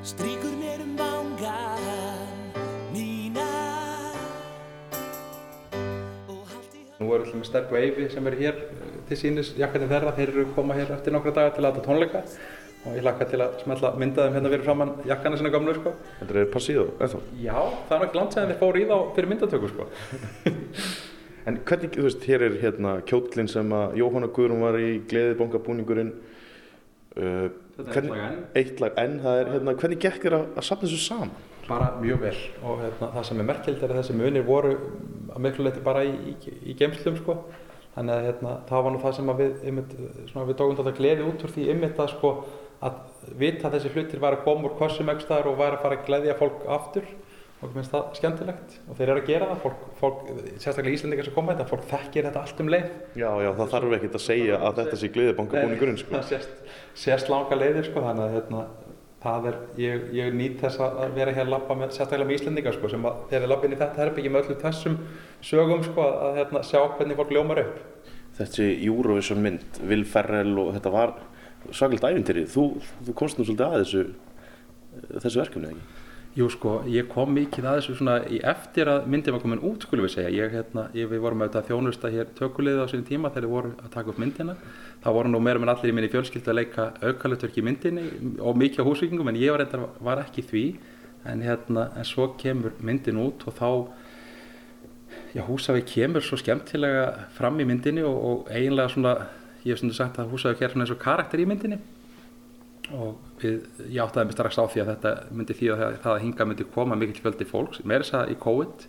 Stríkur 0.08 0.56
mér 0.62 0.84
um 0.86 0.98
vangan, 1.00 1.88
Nína. 2.96 3.50
Nú 6.96 7.12
eru 7.12 7.26
alltaf 7.28 7.42
með 7.42 7.74
og 7.76 7.82
Eyvi 7.82 8.12
sem 8.14 8.28
eru 8.32 8.46
hér 8.46 8.62
eh, 8.64 9.00
til 9.10 9.18
sínis 9.20 9.56
jakkarnir 9.60 9.92
þeirra, 9.92 10.16
þeir 10.16 10.30
eru 10.32 10.46
að 10.48 10.54
koma 10.56 10.78
hér 10.78 10.96
eftir 10.96 11.14
nokkra 11.14 11.36
daga 11.36 11.58
til 11.58 11.68
að 11.68 11.84
tónleika 11.84 12.24
og 12.86 12.94
ég 12.94 13.04
hlakka 13.06 13.28
til 13.32 13.42
að 13.44 13.58
smetla 13.64 13.92
myndaðum 14.00 14.38
hérna 14.38 14.52
fyrir 14.54 14.66
framann 14.68 14.94
jakkana 15.10 15.40
sinna 15.40 15.52
gamlu 15.54 15.74
sko. 15.80 15.96
Þetta 16.22 16.40
er 16.42 16.54
passíðu, 16.54 16.86
eða 17.00 17.10
þá? 17.16 17.34
Já, 17.42 17.58
það 17.90 17.98
er 17.98 18.08
ekki 18.08 18.20
langt 18.20 18.38
segðan 18.38 18.54
þeir 18.54 18.62
fóru 18.62 18.82
í 18.82 18.88
þá 18.92 18.96
fyrir 19.18 19.34
myndatöku 19.34 19.74
sko. 19.74 19.90
En 21.46 21.60
hvernig, 21.62 21.92
þú 21.94 22.08
veist, 22.08 22.24
hér 22.26 22.42
er 22.42 22.56
hérna 22.58 22.96
kjóllin 23.06 23.46
sem 23.46 23.74
að 23.78 24.00
Jóhanna 24.00 24.32
Guðrún 24.34 24.64
var 24.66 24.80
í 24.82 24.96
gleðibongabúningurinn 25.12 26.08
uh, 27.22 27.52
Þetta 27.76 28.02
er 28.02 28.40
eitt 28.58 28.82
lag 28.82 28.98
enn. 28.98 29.20
Hérna, 29.22 29.76
hvernig 29.78 30.00
gekk 30.02 30.24
þér 30.24 30.40
að, 30.40 30.48
að 30.56 30.66
safna 30.66 30.90
þessu 30.90 31.04
saman? 31.04 31.36
bara 31.68 31.94
mjög 32.02 32.20
vel 32.22 32.40
og 32.64 32.82
hérna, 32.84 33.10
það 33.14 33.24
sem 33.30 33.40
er 33.42 33.48
merkild 33.50 33.84
er 33.84 33.94
að 33.94 34.02
þessi 34.02 34.18
munir 34.20 34.44
voru 34.46 34.74
að 35.34 35.40
miklu 35.46 35.66
leiti 35.66 35.82
bara 35.86 36.04
í, 36.06 36.12
í, 36.32 36.54
í 36.72 36.76
geimslum 36.78 37.18
sko. 37.18 37.40
þannig 37.96 38.14
að 38.14 38.28
hérna, 38.28 38.54
það 38.70 38.86
var 38.86 38.94
nú 38.94 39.02
það 39.02 39.16
sem 39.18 39.32
við, 39.40 39.56
einmitt, 39.70 39.96
svona, 40.30 40.46
við 40.50 40.58
tókum 40.60 40.78
þetta 40.80 40.96
gleði 41.00 41.28
út 41.30 41.46
úr 41.46 41.54
því 41.56 41.68
einmitt 41.72 42.02
að, 42.04 42.12
sko, 42.14 42.32
að 42.84 42.98
vita 43.40 43.70
að 43.70 43.78
þessi 43.78 43.94
hlutir 43.94 44.24
var 44.24 44.38
að 44.38 44.46
koma 44.48 44.70
úr 44.70 44.76
kossum 44.80 45.10
ekki 45.14 45.28
staðar 45.28 45.52
og 45.52 45.60
var 45.62 45.78
að 45.78 45.86
fara 45.86 46.00
að 46.00 46.10
gleðja 46.10 46.38
fólk 46.40 46.66
aftur 46.76 47.08
og 47.66 47.70
mér 47.70 47.78
finnst 47.80 47.94
það 47.94 48.08
skemmtilegt 48.20 48.74
og 48.84 48.98
þeir 48.98 49.12
eru 49.12 49.22
að 49.22 49.30
gera 49.30 49.46
það, 49.50 49.60
fólk, 49.64 49.84
fólk 50.00 50.24
sérstaklega 50.62 50.98
Íslandingar 50.98 51.28
sem 51.28 51.36
koma 51.36 51.54
þetta, 51.54 51.68
fólk 51.70 51.86
þekkir 51.92 52.28
þetta 52.28 52.42
allt 52.42 52.60
um 52.62 52.72
leið 52.74 52.90
Já, 53.16 53.30
já, 53.46 53.50
það 53.60 53.72
þarf 53.74 53.96
ekkert 53.98 54.18
að 54.20 54.26
segja 54.26 54.58
að 54.60 54.82
þetta 54.82 55.00
sé 55.02 55.12
gleðibongabúningurinn, 55.16 56.02
sko. 56.02 56.20
það 56.20 56.50
sést, 57.06 57.32
langa 57.32 57.60
leiðir 57.60 57.88
sko, 57.88 58.04
þannig 58.06 58.26
að 58.26 58.36
hérna, 58.36 58.66
það 59.26 59.48
er, 59.50 59.60
ég, 59.82 60.04
ég 60.20 60.36
nýt 60.36 60.60
þess 60.62 60.84
að 60.86 61.16
vera 61.16 61.36
hér 61.38 61.48
að 61.48 61.54
labba 61.56 61.78
með, 61.80 61.94
sérstaklega 61.96 62.30
með 62.30 62.40
Íslendingar 62.42 62.76
sko, 62.76 62.92
sem 62.92 63.08
að 63.08 63.22
þegar 63.32 63.48
ég 63.48 63.54
labba 63.54 63.70
inn 63.70 63.78
í 63.78 63.80
þetta 63.80 64.04
herbyggi 64.04 64.34
með 64.34 64.44
öllum 64.44 64.62
þessum 64.66 65.00
sögum 65.50 65.86
sko, 65.88 66.10
að 66.28 66.42
hérna, 66.42 66.66
sjá 66.68 66.82
hvernig 66.84 67.22
fólk 67.22 67.34
ljómar 67.34 67.64
upp. 67.64 68.12
Þessi 68.36 68.68
Eurovision 68.84 69.42
mynd, 69.42 69.80
Will 69.88 70.04
Ferrell 70.12 70.54
og 70.60 70.76
þetta 70.76 70.92
var 70.94 71.16
svaklega 71.74 72.14
ævintýri. 72.14 72.46
Þú, 72.52 72.66
þú 73.08 73.16
komst 73.18 73.40
nú 73.40 73.46
svolítið 73.48 73.66
að 73.68 73.78
þessu, 73.82 74.04
þessu 75.24 75.42
verkefni, 75.42 75.72
ekki? 75.74 76.02
Jú 76.36 76.50
sko, 76.52 76.72
ég 76.92 77.06
kom 77.08 77.30
mikið 77.32 77.64
að 77.64 77.78
þessu 77.80 77.94
svona 77.96 78.16
í 78.28 78.42
eftir 78.44 78.90
að 78.92 79.06
myndin 79.08 79.32
var 79.38 79.40
komin 79.40 79.62
út 79.64 79.86
skulum 79.88 80.04
við 80.04 80.18
segja. 80.18 80.34
Ég, 80.36 80.50
hérna, 80.52 80.90
ég, 80.92 81.08
við 81.08 81.22
vorum 81.24 81.46
auðvitað 81.46 81.62
að 81.62 81.70
þjónusta 81.70 82.12
hér 82.12 82.34
tökulegið 82.36 82.82
á 82.84 82.88
sinni 82.92 83.08
tíma 83.08 83.32
þegar 83.32 83.46
við 83.48 83.54
vorum 83.54 83.78
að 83.80 83.94
taka 83.94 84.12
upp 84.12 84.20
myndina. 84.20 84.56
Það 85.06 85.16
voru 85.16 85.32
nú 85.32 85.40
meira 85.40 85.62
með 85.64 85.72
allir 85.72 85.94
í 85.94 85.96
minni 85.96 86.10
fjölskyldu 86.12 86.52
að 86.52 86.60
leika 86.60 86.90
aukalutverk 87.00 87.56
í 87.56 87.64
myndinni 87.64 88.04
og 88.44 88.60
mikið 88.60 88.84
á 88.84 88.88
húsvíkingum 88.90 89.32
en 89.32 89.40
ég 89.40 89.56
var, 89.56 89.64
reyndar, 89.64 89.88
var 90.10 90.24
ekki 90.26 90.44
því. 90.50 90.66
En, 91.26 91.40
hérna, 91.42 91.88
en 91.96 92.06
svo 92.06 92.28
kemur 92.42 92.76
myndin 92.84 93.22
út 93.24 93.48
og 93.48 93.56
þá 93.56 93.70
já, 95.36 95.44
Húsavík 95.48 95.88
kemur 95.88 96.24
svo 96.24 96.38
skemmtilega 96.40 97.30
fram 97.36 97.60
í 97.60 97.68
myndinni 97.68 98.04
og, 98.06 98.16
og 98.16 98.52
eiginlega 98.52 98.92
svona, 98.92 99.16
ég 99.66 99.74
hef 99.74 99.82
svona 99.82 99.98
sagt 99.98 100.20
að 100.22 100.34
Húsavík 100.34 100.62
er 100.62 100.74
svona 100.74 100.86
eins 100.86 100.94
og 100.94 101.02
karakter 101.02 101.42
í 101.42 101.48
myndinni. 101.50 101.80
Og 102.94 103.16
við, 103.42 103.64
ég 103.90 104.04
áttaði 104.04 104.30
mig 104.30 104.36
strax 104.38 104.60
á 104.62 104.66
því 104.70 104.84
að 104.84 104.92
þetta 104.92 105.14
myndi 105.34 105.58
því 105.58 105.72
að 105.74 105.84
það 106.04 106.12
að 106.12 106.22
hinga 106.22 106.48
myndi 106.50 106.68
koma 106.76 106.98
mikill 107.00 107.24
fjöldi 107.24 107.48
fólks, 107.50 107.82
meira 107.82 108.06
þess 108.06 108.20
að 108.20 108.34
í 108.36 108.38
COVID. 108.46 108.86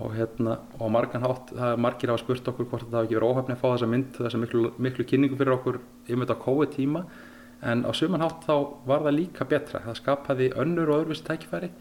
Og 0.00 0.12
hérna, 0.14 0.54
og 0.78 0.94
hátt 0.94 1.50
margir 1.82 2.12
hafa 2.12 2.22
spurt 2.22 2.48
okkur 2.48 2.68
hvort 2.70 2.86
það 2.86 2.96
hafi 3.00 3.08
ekki 3.08 3.18
verið 3.18 3.32
óhafni 3.32 3.56
að 3.56 3.60
fá 3.60 3.68
þessa 3.72 3.88
mynd, 3.90 4.12
þessa 4.14 4.38
miklu, 4.38 4.68
miklu 4.78 5.06
kynningu 5.10 5.38
fyrir 5.40 5.56
okkur 5.56 5.80
yfir 6.06 6.30
á 6.30 6.36
COVID 6.44 6.74
tíma 6.76 7.02
en 7.60 7.82
á 7.84 7.90
suman 7.92 8.22
hátt 8.22 8.46
þá 8.46 8.54
var 8.86 9.02
það 9.04 9.16
líka 9.18 9.46
betra. 9.50 9.82
Það 9.84 9.98
skapaði 9.98 10.50
önnur 10.62 10.92
og 10.92 11.02
öðruvísi 11.02 11.26
tækifæri. 11.26 11.72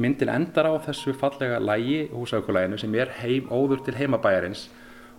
Myndin 0.00 0.32
endar 0.32 0.70
á 0.72 0.74
þessu 0.82 1.12
fallega 1.12 1.60
lægi 1.60 2.08
húsaukulæginu 2.14 2.80
sem 2.80 2.94
er 2.96 3.12
heim 3.20 3.52
óður 3.52 3.84
til 3.84 3.98
heimabæjarins 4.00 4.70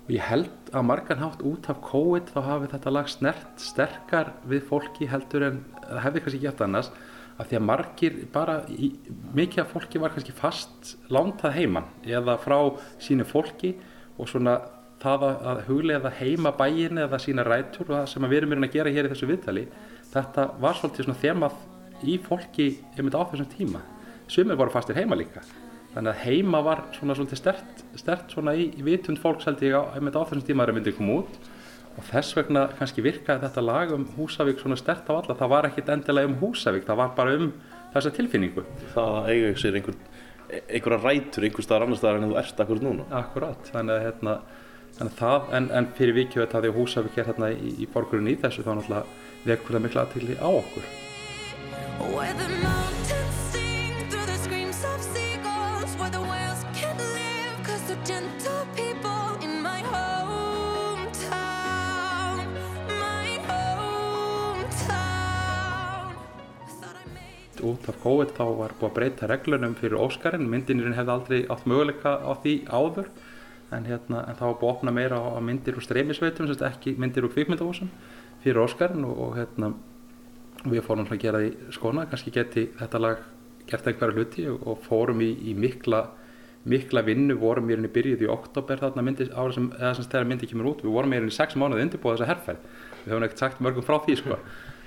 og 0.04 0.12
ég 0.12 0.24
held 0.28 0.72
að 0.76 0.86
margan 0.90 1.22
hátt 1.22 1.44
út 1.48 1.70
af 1.72 1.80
COVID 1.86 2.34
þá 2.34 2.40
hafi 2.44 2.70
þetta 2.74 2.92
lag 2.92 3.10
snert 3.12 3.64
sterkar 3.64 4.34
við 4.50 4.66
fólki 4.68 5.08
heldur 5.08 5.48
en 5.48 5.60
það 5.80 6.04
hefði 6.08 6.24
kannski 6.26 6.42
gett 6.44 6.64
annars 6.66 6.92
af 7.40 7.48
því 7.50 7.58
að 7.58 7.66
margir 7.70 8.20
bara, 8.34 8.60
í, 8.70 8.92
mikið 9.34 9.64
af 9.64 9.74
fólki 9.74 10.02
var 10.04 10.14
kannski 10.14 10.36
fast 10.36 10.94
lántað 11.14 11.56
heiman 11.58 11.88
eða 12.04 12.38
frá 12.44 12.58
sínu 13.02 13.26
fólki 13.26 13.74
og 14.20 14.30
svona 14.30 14.60
það 15.04 15.28
að, 15.30 15.42
að 15.52 15.64
huglega 15.70 16.14
heima 16.20 16.54
bæin 16.60 17.02
eða 17.08 17.20
sína 17.24 17.48
rætur 17.48 17.88
og 17.88 17.98
það 17.98 18.08
sem 18.12 18.30
við 18.30 18.42
erum 18.44 18.68
að 18.68 18.76
gera 18.78 18.94
hér 18.94 19.10
í 19.10 19.16
þessu 19.16 19.32
viðtali 19.32 19.68
þetta 20.14 20.50
var 20.62 20.80
svolítið 20.80 21.08
svona 21.08 21.22
þemað 21.24 21.60
í 22.04 22.20
fólki 22.22 22.74
einmitt 22.98 23.16
á 23.16 23.24
þessum 23.32 23.52
tíma. 23.56 23.84
Sumir 24.28 24.60
voru 24.60 24.74
fastir 24.74 25.00
heima 25.00 25.16
líka 25.16 25.44
þannig 25.94 26.14
að 26.14 26.24
heima 26.26 26.64
var 26.66 26.86
svona 26.96 27.18
svolítið 27.18 27.42
stert, 27.42 27.84
stert 28.00 28.32
svona 28.34 28.56
í, 28.58 28.70
í 28.74 28.86
vitund 28.86 29.22
fólks 29.22 29.46
held 29.50 29.62
ég 29.66 29.78
á, 29.78 29.94
einmitt 29.94 30.18
á 30.18 30.26
þessum 30.26 30.48
tíma 30.48 30.66
þegar 30.66 30.80
myndið 30.80 30.98
kom 30.98 31.12
út 31.20 31.38
og 31.94 32.08
þess 32.10 32.34
vegna 32.38 32.66
kannski 32.80 33.04
virkaði 33.06 33.46
þetta 33.46 33.64
lag 33.64 33.94
um 33.94 34.08
Húsavík 34.16 34.62
svona 34.62 34.80
stert 34.80 35.10
á 35.10 35.14
alla 35.14 35.38
það 35.38 35.54
var 35.54 35.68
ekkit 35.70 35.92
endilega 35.94 36.32
um 36.32 36.40
Húsavík, 36.42 36.88
það 36.88 37.02
var 37.04 37.14
bara 37.18 37.38
um 37.38 37.52
þessa 37.94 38.14
tilfinningu. 38.18 38.66
Það 38.94 39.18
að 39.20 39.32
eiga 39.32 39.54
sér 39.62 39.78
einhver, 39.80 39.98
einhverja 40.64 41.00
rætur 41.04 41.48
einhver 41.48 41.68
staðar 41.68 41.88
annar 41.88 42.02
staðar 42.02 42.22
en 42.22 42.32
þú 42.32 42.40
ert 42.42 42.64
akkur 42.66 42.84
núna. 42.84 43.08
Akkurát, 43.20 43.70
þannig 43.74 43.98
að 43.98 44.06
hérna, 44.08 44.38
þannig 44.98 45.12
að 45.14 45.20
það, 45.20 45.52
en, 45.60 45.70
en 45.80 45.92
fyrir 46.00 46.18
vikið 46.22 46.46
þetta 46.46 46.64
því 46.64 46.72
að 46.74 46.80
Húsavík 46.80 47.20
er 47.20 47.30
hérna 47.32 47.52
í, 47.54 47.76
í 47.78 47.90
borgurinn 47.94 48.32
í 48.34 48.40
þessu 48.42 48.66
þá 48.66 48.74
náttúrulega 48.74 49.06
vekur 49.52 49.78
það 49.78 49.86
mikla 49.88 50.08
aðtili 50.08 50.40
á 50.42 50.50
okkur. 50.50 50.86
Gentle 58.06 58.66
people 58.76 59.40
In 59.46 59.62
my 59.64 59.82
hometown 59.92 61.32
My 63.00 63.40
hometown. 63.48 64.84
Út 67.64 67.88
af 67.88 67.96
COVID 68.04 68.30
þá 68.36 68.44
var 68.60 68.72
búið 68.80 68.90
að 68.90 68.96
breyta 68.98 69.28
reglunum 69.32 69.76
fyrir 69.80 69.96
Óskarinn, 70.04 70.50
myndinirinn 70.52 70.98
hefði 70.98 71.14
aldrei 71.14 71.40
átt 71.48 71.64
möguleika 71.70 72.12
á 72.20 72.32
því 72.44 72.54
áður. 72.68 73.08
En, 73.72 73.86
hérna, 73.88 74.18
en 74.28 74.36
það 74.36 74.48
var 74.50 74.58
búið 74.60 74.68
að 74.68 74.76
opna 74.76 74.92
meira 74.92 75.18
á, 75.24 75.40
myndir 75.40 75.78
úr 75.80 75.86
streymisveitum, 75.86 76.46
ekki 76.52 76.90
myndir 77.00 77.24
úr 77.24 77.32
kvikmyndahúsum 77.32 77.90
fyrir 78.44 78.60
Óskarinn 78.66 79.08
og, 79.08 79.16
og 79.16 79.32
hérna, 79.40 79.68
við 80.68 80.84
fórum 80.84 81.08
að 81.08 81.24
gera 81.24 81.40
því 81.40 81.52
skona, 81.78 82.04
kannski 82.12 82.36
geti 82.36 82.64
þetta 82.82 83.00
lag 83.00 83.18
gert 83.70 83.88
einhverja 83.88 84.16
hluti 84.18 84.44
og 84.52 84.84
fórum 84.84 85.24
í, 85.24 85.32
í 85.48 85.56
mikla, 85.56 86.02
mikla 86.70 87.02
vinnu, 87.04 87.36
vorum 87.42 87.68
í 87.70 87.76
rauninni 87.76 87.92
byrjuð 87.92 88.22
í 88.24 88.30
oktober 88.32 88.80
þarna 88.80 89.04
myndi, 89.04 89.26
ára 89.36 89.52
sem, 89.56 89.66
eða 89.76 89.94
sem 89.98 90.06
þegar 90.08 90.28
myndi 90.30 90.48
kemur 90.48 90.70
út, 90.72 90.84
við 90.86 90.94
vorum 90.96 91.12
í 91.14 91.18
rauninni 91.20 91.36
sex 91.36 91.58
mánuði 91.60 91.84
undirbúið 91.88 92.16
þessa 92.22 92.30
herrferð, 92.30 92.70
við 93.04 93.12
höfum 93.14 93.26
ekkert 93.28 93.44
sagt 93.44 93.60
mörgum 93.66 93.84
frá 93.88 93.98
því 94.06 94.16
sko. 94.22 94.38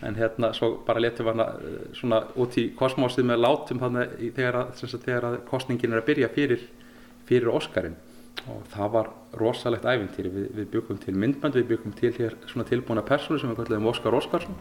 En 0.06 0.16
hérna 0.16 0.50
svo 0.56 0.70
bara 0.86 1.00
letum 1.00 1.24
við 1.26 1.32
hana 1.34 1.46
eh, 1.56 1.76
svona 1.96 2.18
út 2.36 2.56
í 2.60 2.66
kosmosið 2.76 3.28
með 3.30 3.40
látum 3.44 3.80
í- 4.20 4.28
þegar 4.36 4.58
að, 4.60 4.72
sagt, 4.80 5.04
þegar 5.04 5.24
að 5.30 5.36
kostningin 5.48 5.92
er 5.96 6.02
að 6.02 6.08
byrja 6.10 6.28
fyrir, 6.34 6.64
fyrir 7.28 7.48
Óskarinn. 7.52 7.96
Og 8.52 8.64
það 8.72 8.90
var 8.92 9.08
rosalegt 9.40 9.84
æfintýri, 9.88 10.30
við, 10.32 10.48
við 10.58 10.68
byggum 10.74 10.98
til 11.00 11.14
myndband, 11.16 11.56
við 11.56 11.70
byggum 11.72 11.94
til 11.96 12.12
hér 12.18 12.36
svona 12.46 12.68
tilbúna 12.68 13.02
persónu 13.08 13.40
sem 13.40 13.50
við 13.54 13.62
kallum 13.64 13.88
Óskar 13.92 14.16
Óskarsson. 14.20 14.58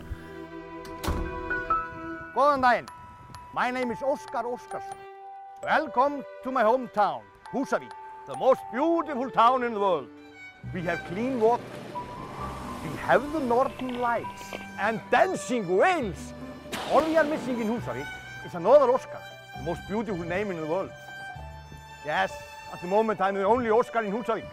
Góðan 2.35 2.63
daginn. 2.63 2.87
My 3.55 3.71
name 3.71 3.91
is 3.93 4.01
Óskar 4.03 4.47
Óskarsson. 4.47 5.04
Welcome 5.65 6.23
to 6.43 6.51
my 6.51 6.61
hometown. 6.61 7.21
Husavik, 7.51 7.89
the 8.27 8.35
most 8.37 8.61
beautiful 8.71 9.31
town 9.31 9.63
in 9.63 9.73
the 9.73 9.79
world. 9.79 10.07
We 10.71 10.81
have 10.81 10.99
clean 11.05 11.39
water. 11.39 11.63
We 12.83 12.95
have 12.97 13.23
the 13.33 13.39
northern 13.39 13.99
lights 13.99 14.43
and 14.79 15.01
dancing 15.09 15.63
whales. 15.75 16.33
All 16.91 17.03
we 17.03 17.17
are 17.17 17.23
missing 17.23 17.59
in 17.61 17.67
Husavik 17.67 18.05
is 18.45 18.53
another 18.53 18.91
Oscar, 18.91 19.19
the 19.57 19.63
most 19.63 19.81
beautiful 19.87 20.23
name 20.23 20.51
in 20.51 20.61
the 20.61 20.67
world. 20.67 20.91
Yes, 22.05 22.31
at 22.71 22.79
the 22.79 22.87
moment 22.87 23.19
I'm 23.19 23.33
the 23.33 23.43
only 23.43 23.71
Oscar 23.71 24.03
in 24.03 24.11
Husavik. 24.11 24.45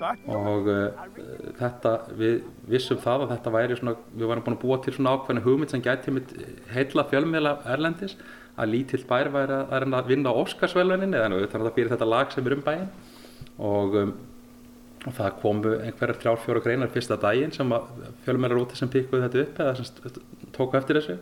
But 0.00 0.24
og 0.28 0.66
uh, 0.68 1.04
þetta, 1.60 1.92
við 2.16 2.40
vissum 2.72 3.04
það 3.04 3.26
að 3.26 3.30
þetta 3.34 3.52
væri 3.58 3.76
svona, 3.82 3.96
við 4.16 4.32
varum 4.32 4.48
búin 4.48 4.56
að 4.56 4.64
búa 4.64 4.80
til 4.80 4.96
svona 4.96 5.14
ákveðna 5.16 5.44
hugmynd 5.44 5.76
sem 5.76 5.84
gæti 5.84 6.12
mitt 6.12 6.34
heilla 6.72 7.04
fjölmiðla 7.12 7.54
erlendis 7.76 8.16
að 8.56 8.72
lítill 8.72 9.04
bær 9.08 9.32
væri 9.34 9.58
að, 9.58 9.74
að 9.76 9.98
að 9.98 10.08
vinna 10.12 10.32
Óskarsvelunin 10.42 11.14
eða 11.16 11.28
þannig 11.28 11.50
að 11.50 11.58
það 11.66 11.76
fyrir 11.76 11.92
þetta 11.92 12.08
lag 12.12 12.32
sem 12.32 12.46
er 12.48 12.56
um 12.56 12.64
bæinn. 12.66 12.88
Og, 13.56 13.98
um, 14.00 14.14
það 15.06 15.34
komu 15.42 15.74
einhverjar 15.76 16.20
þrjár 16.20 16.40
fjóra 16.42 16.62
greinar 16.64 16.94
fyrsta 16.94 17.18
daginn 17.20 17.52
sem 17.54 17.74
að 17.74 17.90
fjölmiðlar 18.24 18.62
úti 18.64 18.78
sem 18.78 18.90
pikkuðu 18.90 19.26
þetta 19.26 19.42
upp 19.44 19.60
eða 19.64 19.74
sem 19.78 20.16
tóku 20.56 20.78
eftir 20.78 20.98
þessu. 20.98 21.18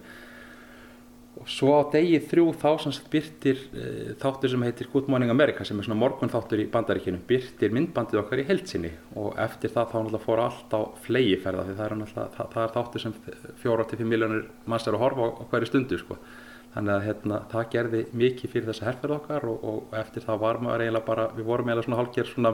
Og 1.35 1.49
svo 1.51 1.73
á 1.75 1.83
degi 1.91 2.21
þrjú 2.31 2.45
þá 2.63 2.69
sem 2.85 2.95
byrtir 3.11 3.59
uh, 3.75 4.13
þáttur 4.23 4.53
sem 4.53 4.65
heitir 4.65 4.89
Good 4.93 5.11
Morning 5.11 5.35
America 5.35 5.67
sem 5.67 5.81
er 5.81 5.89
svona 5.89 5.99
morgun 5.99 6.31
þáttur 6.33 6.63
í 6.63 6.69
bandaríkinu 6.71 7.19
byrtir 7.29 7.75
myndbandið 7.75 8.23
okkar 8.23 8.45
í 8.45 8.47
heilsinni 8.49 8.93
og 9.19 9.35
eftir 9.43 9.75
það 9.75 9.91
þá 9.91 9.97
náttúrulega 9.99 10.25
fór 10.29 10.45
allt 10.45 10.79
á 10.79 10.81
flegiferða 11.05 11.67
því 11.67 11.77
það 11.81 11.87
er, 11.91 12.15
það, 12.15 12.41
það 12.55 12.63
er 12.63 12.75
þáttur 12.79 13.05
sem 13.05 13.19
fjóra 13.61 13.89
til 13.91 14.01
fimm 14.01 14.15
miljónir 14.15 14.47
manns 14.71 14.87
er 14.87 14.97
að 14.97 15.05
horfa 15.05 15.29
á 15.29 15.45
hverju 15.51 15.73
stundu 15.73 16.01
sko. 16.01 16.21
Þannig 16.75 16.95
að 16.95 17.05
hérna, 17.09 17.41
það 17.53 17.69
gerði 17.75 18.01
mikið 18.23 18.53
fyrir 18.53 18.69
þessa 18.71 18.89
herferð 18.89 19.17
okkar 19.19 19.47
og, 19.51 19.65
og 19.71 19.95
eftir 19.99 20.25
það 20.27 20.43
var 20.43 20.61
maður 20.65 20.85
eiginlega 20.85 21.09
bara 21.09 21.29
við 21.37 21.49
vorum 21.49 21.71
eiginlega 21.71 21.87
svona 21.89 22.01
hálfgerð 22.01 22.33
svona 22.33 22.53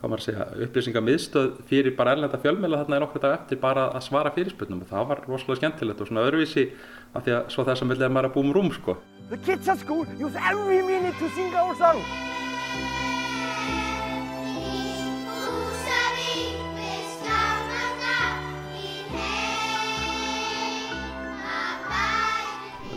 hvað 0.00 0.08
maður 0.08 0.22
að 0.22 0.26
segja, 0.28 0.44
upplýsingamiðstöð 0.64 1.48
fyrir 1.68 1.96
bara 1.98 2.14
erlenda 2.16 2.40
fjölmiðla 2.40 2.80
þarna 2.80 2.96
er 2.96 3.04
okkur 3.04 3.24
dag 3.26 3.36
eftir 3.36 3.60
bara 3.60 3.90
að 3.92 4.06
svara 4.06 4.32
fyrirspurnum 4.36 4.80
og 4.86 4.88
það 4.94 5.08
var 5.12 5.22
rosalega 5.26 5.60
skemmtilegt 5.60 6.00
og 6.00 6.08
svona 6.08 6.24
öðruvísi 6.30 6.66
af 7.12 7.26
því 7.26 7.36
að 7.36 7.52
svo 7.52 7.66
þess 7.68 7.84
að 7.84 7.90
millega 7.92 8.14
maður 8.16 8.30
að 8.30 8.36
búum 8.38 8.54
rúm 8.56 8.70
sko. 8.78 8.96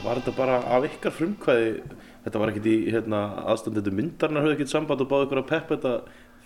Var 0.04 0.20
þetta 0.20 0.34
bara 0.36 0.56
af 0.76 0.86
ykkar 0.89 1.14
frumkvæði, 1.16 1.68
þetta 2.26 2.39
var 2.41 2.51
ekkert 2.51 2.66
í 2.68 2.78
hérna, 2.91 3.20
aðstandendu 3.54 3.93
myndarnar, 3.95 4.43
höfðu 4.43 4.58
ekkert 4.58 4.74
samband 4.74 5.04
og 5.06 5.08
báðu 5.12 5.28
ykkur 5.30 5.39
að 5.43 5.47
peppa 5.54 5.78
þetta, 5.78 5.93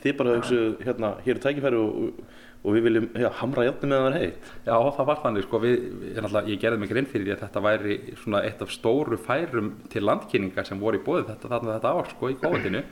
þið 0.03 0.14
bara 0.20 0.36
hugsu, 0.38 0.60
hérna, 0.86 1.10
hér 1.26 1.39
er 1.39 1.41
tækifæri 1.47 1.80
og, 1.82 2.22
og 2.62 2.76
við 2.76 2.86
viljum 2.86 3.08
já, 3.18 3.28
hamra 3.39 3.66
játni 3.66 3.89
með 3.89 4.03
það 4.03 4.10
er 4.12 4.18
heitt. 4.22 4.51
Já, 4.68 4.76
það 4.99 5.10
var 5.10 5.22
þannig 5.24 5.47
sko, 5.47 5.62
við, 5.66 5.76
ég, 6.12 6.20
náttúrulega- 6.22 6.53
ég 6.53 6.62
gerði 6.62 6.82
mig 6.84 6.91
grein 6.93 7.10
fyrir 7.10 7.26
því 7.26 7.34
að 7.38 7.43
þetta 7.47 7.66
væri 7.66 7.97
svona 8.22 8.43
eitt 8.45 8.62
af 8.68 8.74
stóru 8.78 9.18
færum 9.26 9.74
til 9.93 10.05
landkynningar 10.05 10.70
sem 10.70 10.80
voru 10.86 11.01
í 11.01 11.05
bóði 11.08 11.26
þetta, 11.32 11.49
þarna 11.55 11.80
þetta 11.80 11.95
ár 11.97 12.12
sko 12.14 12.30
í 12.34 12.38
kóðinu 12.43 12.84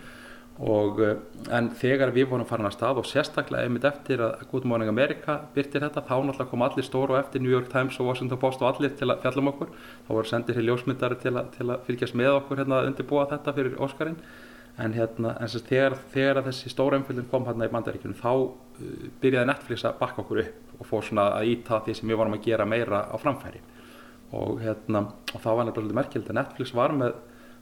og 0.64 0.99
eh, 1.03 1.18
en 1.51 1.68
þegar 1.76 2.14
við 2.16 2.30
vorum 2.32 2.47
farin 2.47 2.70
að 2.70 2.78
stað 2.78 3.01
og 3.01 3.08
sérstaklega 3.10 3.68
einmitt 3.68 3.84
eftir 3.89 4.22
að 4.24 4.45
Good 4.51 4.64
Morning 4.70 4.88
America 4.91 5.41
byrtir 5.56 5.84
þetta, 5.84 6.03
þá 6.08 6.16
náttúrulega 6.30 6.49
kom 6.53 6.64
allir 6.64 6.88
stóru 6.88 7.18
eftir 7.20 7.43
New 7.43 7.51
York 7.51 7.68
Times 7.74 7.99
og 7.99 8.08
Washington 8.08 8.39
Post 8.39 8.64
og 8.64 8.70
allir 8.72 8.93
til 8.95 9.10
að 9.12 9.20
fjallum 9.26 9.51
okkur, 9.51 9.74
þá 10.08 10.12
voru 10.16 10.32
sendir 10.32 10.56
hér 10.56 10.68
ljósmyndari 10.70 11.20
til, 11.20 11.36
að- 11.36 11.49
til 11.58 11.68
að 11.68 11.84
fylgjast 11.89 12.16
með 12.16 12.38
okkur 12.39 12.62
hérna 12.64 12.80
að 12.82 12.91
undirbúa 12.93 13.28
þetta 13.34 13.53
fyrir 13.60 13.76
Óskarinn. 13.84 14.20
En 14.78 14.91
hérna, 14.91 15.38
en 15.39 15.47
sem 15.47 15.62
sagt, 15.62 15.70
þegar, 16.12 16.38
að 16.41 16.47
þessi 16.49 16.70
stóra 16.74 16.97
umfyllin 16.99 17.30
kom 17.32 17.45
hérna 17.47 17.64
í 17.64 17.72
bandaríkjunum 17.72 18.18
þá 18.20 18.32
uh, 18.36 19.06
byrjaði 19.22 19.47
Netflix 19.47 19.86
að 19.88 19.93
bakka 20.01 20.20
okkur 20.26 20.41
upp 20.41 20.82
og 20.82 20.89
fór 20.89 21.06
svona 21.08 21.30
að 21.38 21.47
íta 21.53 21.78
því 21.86 21.93
sem 21.95 22.10
við 22.12 22.18
varum 22.20 22.36
að 22.36 22.43
gera 22.43 22.66
meira 22.68 23.06
á 23.08 23.16
framfæri. 23.16 23.62
Og 24.36 24.60
hérna, 24.60 25.06
og 25.32 25.39
það 25.45 25.56
var 25.62 25.70
nefnilega 25.70 25.95
merkilegt 26.01 26.32
að 26.34 26.39
Netflix 26.41 26.74
var 26.76 26.91
með, 26.91 27.14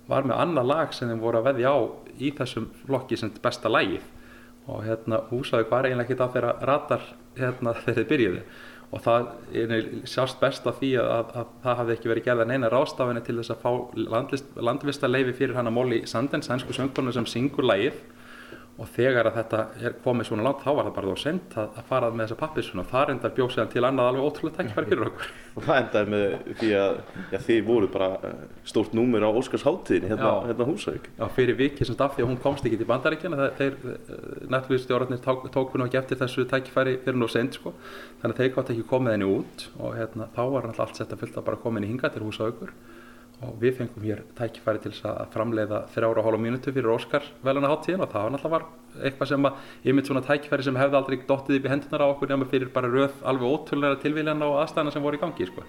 var 0.10 0.28
með 0.28 0.42
annað 0.44 0.70
lag 0.70 0.94
sem 0.96 1.10
þeim 1.10 1.24
voru 1.24 1.40
að 1.40 1.50
veðja 1.52 1.72
á 1.74 1.80
í 2.20 2.34
þessum 2.38 2.70
flokki 2.84 3.20
sem 3.20 3.32
besta 3.44 3.72
lagið. 3.72 4.06
Og 4.68 4.86
hérna 4.86 5.24
húsaði 5.32 5.68
hvað 5.68 5.80
er 5.80 5.90
eiginlega 5.90 6.08
ekki 6.08 6.20
það 6.22 6.38
þeirra 6.38 6.54
ratar 6.70 7.10
hérna 7.40 7.76
þegar 7.84 8.00
þið 8.00 8.10
byrjuðu. 8.12 8.46
Og 8.94 9.02
það 9.02 9.30
er 9.58 9.88
sjást 10.06 10.38
best 10.38 10.68
af 10.70 10.76
því 10.78 10.92
að, 11.02 11.08
að, 11.10 11.30
að 11.42 11.54
það 11.64 11.80
hafði 11.80 11.94
ekki 11.96 12.12
verið 12.12 12.28
gerða 12.28 12.50
neina 12.52 12.70
rástafinni 12.70 13.24
til 13.26 13.40
þess 13.40 13.54
að 13.56 13.64
fá 13.64 13.72
landvistarleifi 14.70 15.34
fyrir 15.40 15.58
hana 15.58 15.74
Molly 15.74 16.04
Sandens, 16.10 16.46
sænsku 16.46 16.76
söngkonu 16.78 17.16
sem 17.16 17.26
syngur 17.32 17.66
lagið 17.66 17.98
og 18.74 18.88
þegar 18.90 19.28
að 19.30 19.36
þetta 19.38 19.58
er 19.86 19.96
komið 20.02 20.28
svona 20.28 20.46
langt 20.48 20.64
þá 20.64 20.70
var 20.74 20.88
það 20.88 20.96
bara 20.96 21.12
þá 21.14 21.22
sent 21.22 21.56
að, 21.62 21.68
að 21.78 21.90
fara 21.92 22.08
með 22.10 22.24
þessa 22.24 22.38
pappisuna 22.40 22.82
og 22.82 22.88
það 22.90 23.04
reyndar 23.10 23.34
bjóð 23.38 23.52
sér 23.54 23.68
til 23.70 23.84
annað 23.86 24.08
alveg 24.10 24.26
ótrúlega 24.26 24.56
tækifæri 24.58 24.90
fyrir 24.90 25.10
okkur. 25.12 25.28
Og 25.54 25.66
það 25.68 25.80
endaði 25.84 26.10
með 26.10 26.32
því 26.58 26.70
að 26.80 26.96
já, 27.30 27.38
þið 27.46 27.60
voru 27.68 27.90
bara 27.94 28.08
eh, 28.26 28.40
stórt 28.72 28.96
númer 28.98 29.22
á 29.22 29.30
Óskars 29.30 29.66
háttíðin 29.68 30.10
hérna, 30.10 30.32
hérna 30.48 30.66
Húsavík. 30.66 31.12
Já, 31.20 31.26
fyrir 31.36 31.60
vikið 31.60 31.92
sem 31.92 32.00
af 32.02 32.16
því 32.16 32.26
að 32.26 32.30
hún 32.32 32.40
komst 32.42 32.66
ekki 32.66 32.80
til 32.80 32.88
bandaríkjana 32.90 33.52
þeir, 33.60 33.78
þeir 33.84 34.50
netflýstjórarnir 34.56 35.22
tók, 35.22 35.46
tók 35.54 35.78
hún 35.78 35.86
ekki 35.86 36.02
eftir 36.02 36.22
þessu 36.24 36.48
tækifæri 36.50 36.96
fyrir 37.06 37.22
nú 37.22 37.30
seint 37.30 37.60
sko. 37.60 37.76
þannig 38.24 38.34
að 38.34 38.42
þeir 38.42 38.52
gátt 38.58 38.74
ekki 38.74 38.88
komið 38.90 39.14
henni 39.14 39.30
út 39.30 39.68
og 39.78 39.94
hérna, 40.00 40.32
þá 40.34 40.42
var 40.42 40.66
náttúrulega 40.66 40.88
allt 40.88 41.04
sett 41.04 41.14
að 41.14 41.22
fylgta 41.22 41.46
bara 41.46 41.62
komin 41.62 41.86
í 41.86 41.94
hinga 41.94 42.10
til 42.10 42.26
húsa 42.26 42.50
aukur 42.50 42.74
og 43.42 43.56
við 43.62 43.78
fengum 43.80 44.06
hér 44.08 44.22
tækifæri 44.38 44.82
til 44.84 44.92
þess 44.94 45.08
að 45.10 45.32
framleiða 45.34 45.80
þrjára 45.96 46.22
og 46.22 46.28
hálfa 46.28 46.42
mínútu 46.46 46.74
fyrir 46.74 46.94
Óskar 46.94 47.26
veluna 47.44 47.72
háttíðin 47.72 48.04
og 48.06 48.12
það 48.14 48.28
var 48.28 48.36
náttúrulega 48.36 49.08
eitthvað 49.10 49.32
sem 49.32 49.48
að 49.50 49.72
ég 49.90 49.98
mitt 49.98 50.12
svona 50.12 50.26
tækifæri 50.28 50.68
sem 50.68 50.78
hefði 50.80 51.00
aldrei 51.00 51.18
dottið 51.28 51.60
upp 51.60 51.68
í 51.68 51.74
hendunar 51.74 52.06
á 52.06 52.12
okkur 52.14 52.34
nema 52.34 52.50
fyrir 52.52 52.74
bara 52.76 52.92
röð 52.94 53.24
alveg 53.26 53.56
ótrúlega 53.58 54.02
tilvíljana 54.04 54.52
og 54.52 54.62
aðstæðana 54.64 54.94
sem 54.94 55.04
voru 55.04 55.20
í 55.20 55.24
gangi 55.24 55.50
sko. 55.50 55.66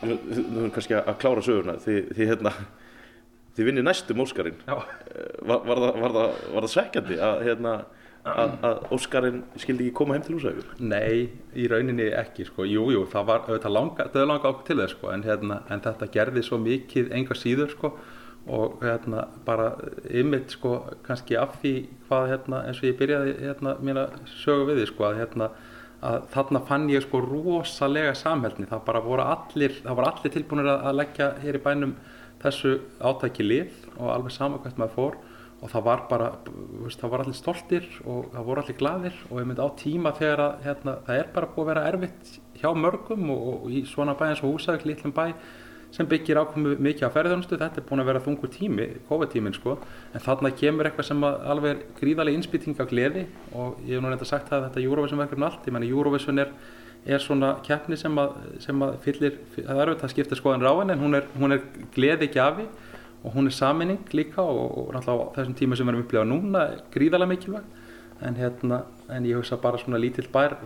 Þú 0.00 0.16
erum 0.40 0.70
kannski 0.74 0.96
að 0.96 1.16
klára 1.20 1.42
söguna, 1.44 1.76
þið, 1.84 1.98
þið, 2.16 2.28
hérna, 2.30 2.52
þið 3.56 3.66
vinnir 3.68 3.84
næstum 3.84 4.22
Óskarinn. 4.24 4.60
Já. 4.64 4.76
Var, 5.44 5.64
var, 5.66 5.82
var, 6.00 6.14
var 6.16 6.64
það 6.64 6.70
svekkjandi 6.74 7.18
að, 7.26 7.42
hérna, 7.48 7.74
að, 8.24 8.54
að 8.68 8.80
Óskarinn 8.96 9.42
skildi 9.60 9.88
ekki 9.88 9.96
koma 10.00 10.16
heim 10.16 10.24
til 10.24 10.38
Húsavíkur? 10.38 10.78
Nei, 10.80 11.28
í 11.52 11.66
rauninni 11.68 12.08
ekki 12.16 12.48
sko. 12.48 12.64
Jú, 12.68 12.86
jú, 12.94 13.04
það 13.12 13.28
var 13.28 13.44
auðvitað 13.48 13.76
langa, 13.76 14.08
langa 14.16 14.52
okkur 14.54 14.66
til 14.70 14.78
þess 14.80 14.96
sko. 14.96 15.12
en, 15.12 15.26
hérna, 15.28 15.60
en 15.68 15.84
þetta 15.84 16.08
gerði 16.16 16.46
svo 16.48 16.60
mikið 16.62 17.12
enga 17.20 17.36
síður 17.36 17.76
sko. 17.76 17.94
og 18.50 18.80
hérna, 18.80 19.26
bara 19.44 19.74
ymmit 20.08 20.54
sko, 20.56 20.78
kannski 21.04 21.36
af 21.36 21.58
því 21.60 21.74
hvað 22.08 22.30
hérna, 22.30 22.62
eins 22.66 22.80
og 22.80 22.86
ég 22.88 22.96
byrjaði 22.98 23.34
hérna, 23.44 23.74
mína 23.84 24.06
sögu 24.40 24.64
við 24.70 24.80
því 24.80 24.86
sko, 24.88 25.04
að, 25.10 25.18
hérna, 25.20 25.50
að 26.06 26.22
þarna 26.32 26.62
fann 26.68 26.86
ég 26.90 27.04
sko 27.04 27.20
rosalega 27.24 28.14
samhældni, 28.16 28.68
það 28.70 28.84
bara 28.86 29.02
voru 29.04 29.26
allir, 29.26 29.74
það 29.82 29.98
voru 29.98 30.10
allir 30.10 30.34
tilbúinir 30.36 30.70
að, 30.72 30.94
leggja 30.96 31.32
hér 31.42 31.58
í 31.58 31.64
bænum 31.64 31.96
þessu 32.40 32.76
átæki 33.04 33.44
lið 33.44 33.74
og 33.98 34.14
alveg 34.14 34.34
sama 34.36 34.60
hvert 34.62 34.80
maður 34.80 34.96
fór. 34.96 35.18
Og 35.60 35.68
það 35.68 35.82
var 35.84 36.02
bara, 36.08 36.28
veist, 36.80 37.02
það 37.02 37.10
var 37.12 37.22
allir 37.22 37.36
stoltir 37.36 37.88
og 38.08 38.30
það 38.32 38.46
voru 38.46 38.62
allir 38.62 38.76
gladir 38.80 39.18
og 39.28 39.42
ég 39.42 39.48
myndi 39.50 39.66
á 39.68 39.76
tíma 39.76 40.12
þegar 40.16 40.42
að 40.46 40.62
hérna, 40.64 40.94
það 41.04 41.18
er 41.20 41.26
bara 41.34 41.50
búið 41.52 41.66
að 41.66 41.68
vera 41.70 41.82
erfitt 41.90 42.30
hjá 42.62 42.70
mörgum 42.72 43.26
og, 43.34 43.42
og 43.50 43.74
í 43.76 43.82
svona 43.88 44.14
bæ 44.16 44.30
eins 44.30 44.40
og 44.40 44.54
Húsavík, 44.54 44.86
litlum 44.88 45.12
bæ 45.12 45.26
sem 45.94 46.06
byggir 46.06 46.38
ákveðu 46.38 46.76
mikið 46.82 47.08
á 47.10 47.14
ferðarnustu, 47.14 47.56
þetta 47.58 47.80
er 47.80 47.86
búin 47.88 48.02
að 48.02 48.10
vera 48.10 48.22
þungur 48.22 48.50
tími, 48.54 48.86
COVID-tíminn 49.08 49.56
sko, 49.56 49.76
en 50.14 50.22
þarna 50.22 50.52
kemur 50.54 50.86
eitthvað 50.86 51.08
sem 51.08 51.24
alveg 51.26 51.72
er 51.72 51.80
gríðarlega 51.98 52.38
innspýting 52.38 52.78
á 52.78 52.86
gleði 52.90 53.24
og 53.58 53.80
ég 53.88 53.96
hef 53.96 54.04
nú 54.04 54.12
reynda 54.12 54.28
sagt 54.28 54.50
það 54.50 54.60
að 54.60 54.68
þetta 54.68 54.84
Eurovision 54.84 55.22
verkefni 55.22 55.48
allt, 55.48 55.66
ég 55.66 55.74
menna 55.74 55.88
Eurovision 55.90 56.42
er, 56.44 56.52
er 57.10 57.24
svona 57.24 57.56
keppni 57.66 57.98
sem 57.98 58.22
að, 58.22 58.38
sem 58.62 58.86
að 58.86 58.94
fyllir, 59.06 59.40
það 59.56 59.82
er 59.82 59.90
auðvitað 59.90 60.06
að 60.06 60.14
skipta 60.14 60.38
skoðan 60.38 60.64
ráin 60.68 60.94
en 60.94 61.02
hún 61.02 61.18
er, 61.18 61.26
hún 61.40 61.56
er 61.56 61.66
gleði 61.96 62.30
gjafi 62.36 62.68
og 63.24 63.34
hún 63.34 63.50
er 63.50 63.56
saminning 63.56 64.14
líka 64.14 64.46
og, 64.46 64.94
náttúrulega 64.94 65.26
á 65.26 65.34
þessum 65.40 65.58
tíma 65.58 65.76
sem 65.76 65.90
við 65.90 65.94
erum 65.96 66.06
upplegað 66.06 66.30
núna 66.30 66.64
gríðarlega 66.94 67.34
mikilvæg. 67.34 67.76
En, 68.20 68.36
hérna, 68.36 68.82
en 69.08 69.24
ég 69.24 69.38
hugsa 69.38 69.56
bara 69.56 69.80
svona 69.80 69.96
lítill 69.96 70.26
bær 70.28 70.58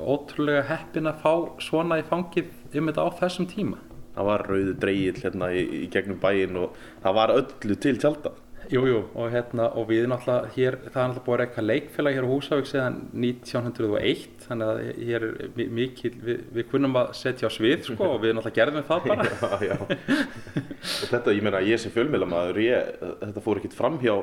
ótrúlega 0.00 0.64
heppin 0.64 1.10
að 1.10 1.18
fá 1.20 1.32
svona 1.60 1.98
í 2.00 2.04
fangið 2.08 2.48
um 2.72 2.88
þetta 2.88 3.04
á 3.04 3.08
þessum 3.20 3.48
tíma 3.50 3.80
Það 4.12 4.26
var 4.28 4.46
rauðu 4.50 4.72
dreigill 4.82 5.20
hérna 5.24 5.50
í, 5.56 5.66
í 5.82 5.90
gegnum 5.92 6.18
bæinn 6.22 6.56
og 6.60 6.74
það 7.04 7.14
var 7.20 7.32
öllu 7.38 7.76
til 7.80 7.96
tjálta. 8.02 8.32
Jú, 8.70 8.84
jú, 8.86 8.98
og, 9.18 9.26
hérna, 9.32 9.64
og 9.76 9.88
við 9.88 10.04
náttúrulega 10.08 10.52
hér, 10.54 10.76
það 10.84 10.98
er 11.02 11.08
náttúrulega 11.10 11.24
búið 11.26 11.34
að 11.34 11.40
reyka 11.42 11.62
leikfélag 11.66 12.14
hér 12.14 12.26
á 12.28 12.30
Húsavík 12.30 12.68
síðan 12.70 12.98
1901, 13.24 14.22
þannig 14.46 14.70
að 14.70 15.00
hér 15.08 15.26
er 15.26 15.50
mi- 15.58 15.66
mikil, 15.80 16.12
við, 16.22 16.44
við 16.54 16.68
kunnum 16.70 16.94
að 17.00 17.10
setja 17.18 17.50
á 17.50 17.52
svið, 17.52 17.82
sko, 17.90 18.12
og 18.14 18.22
við 18.22 18.36
náttúrulega 18.38 18.58
gerðum 18.60 18.86
það 18.86 19.08
bara. 19.10 19.26
já, 19.66 19.72
já. 19.72 19.76
og 19.82 21.10
þetta, 21.10 21.34
ég 21.36 21.42
meina, 21.48 21.64
ég 21.66 21.82
sem 21.82 21.92
fjölmiðlamaður, 21.96 22.62
ég, 22.64 22.94
þetta 23.26 23.44
fór 23.48 23.60
ekkert 23.60 23.76
fram 23.80 23.98
hjá 24.04 24.14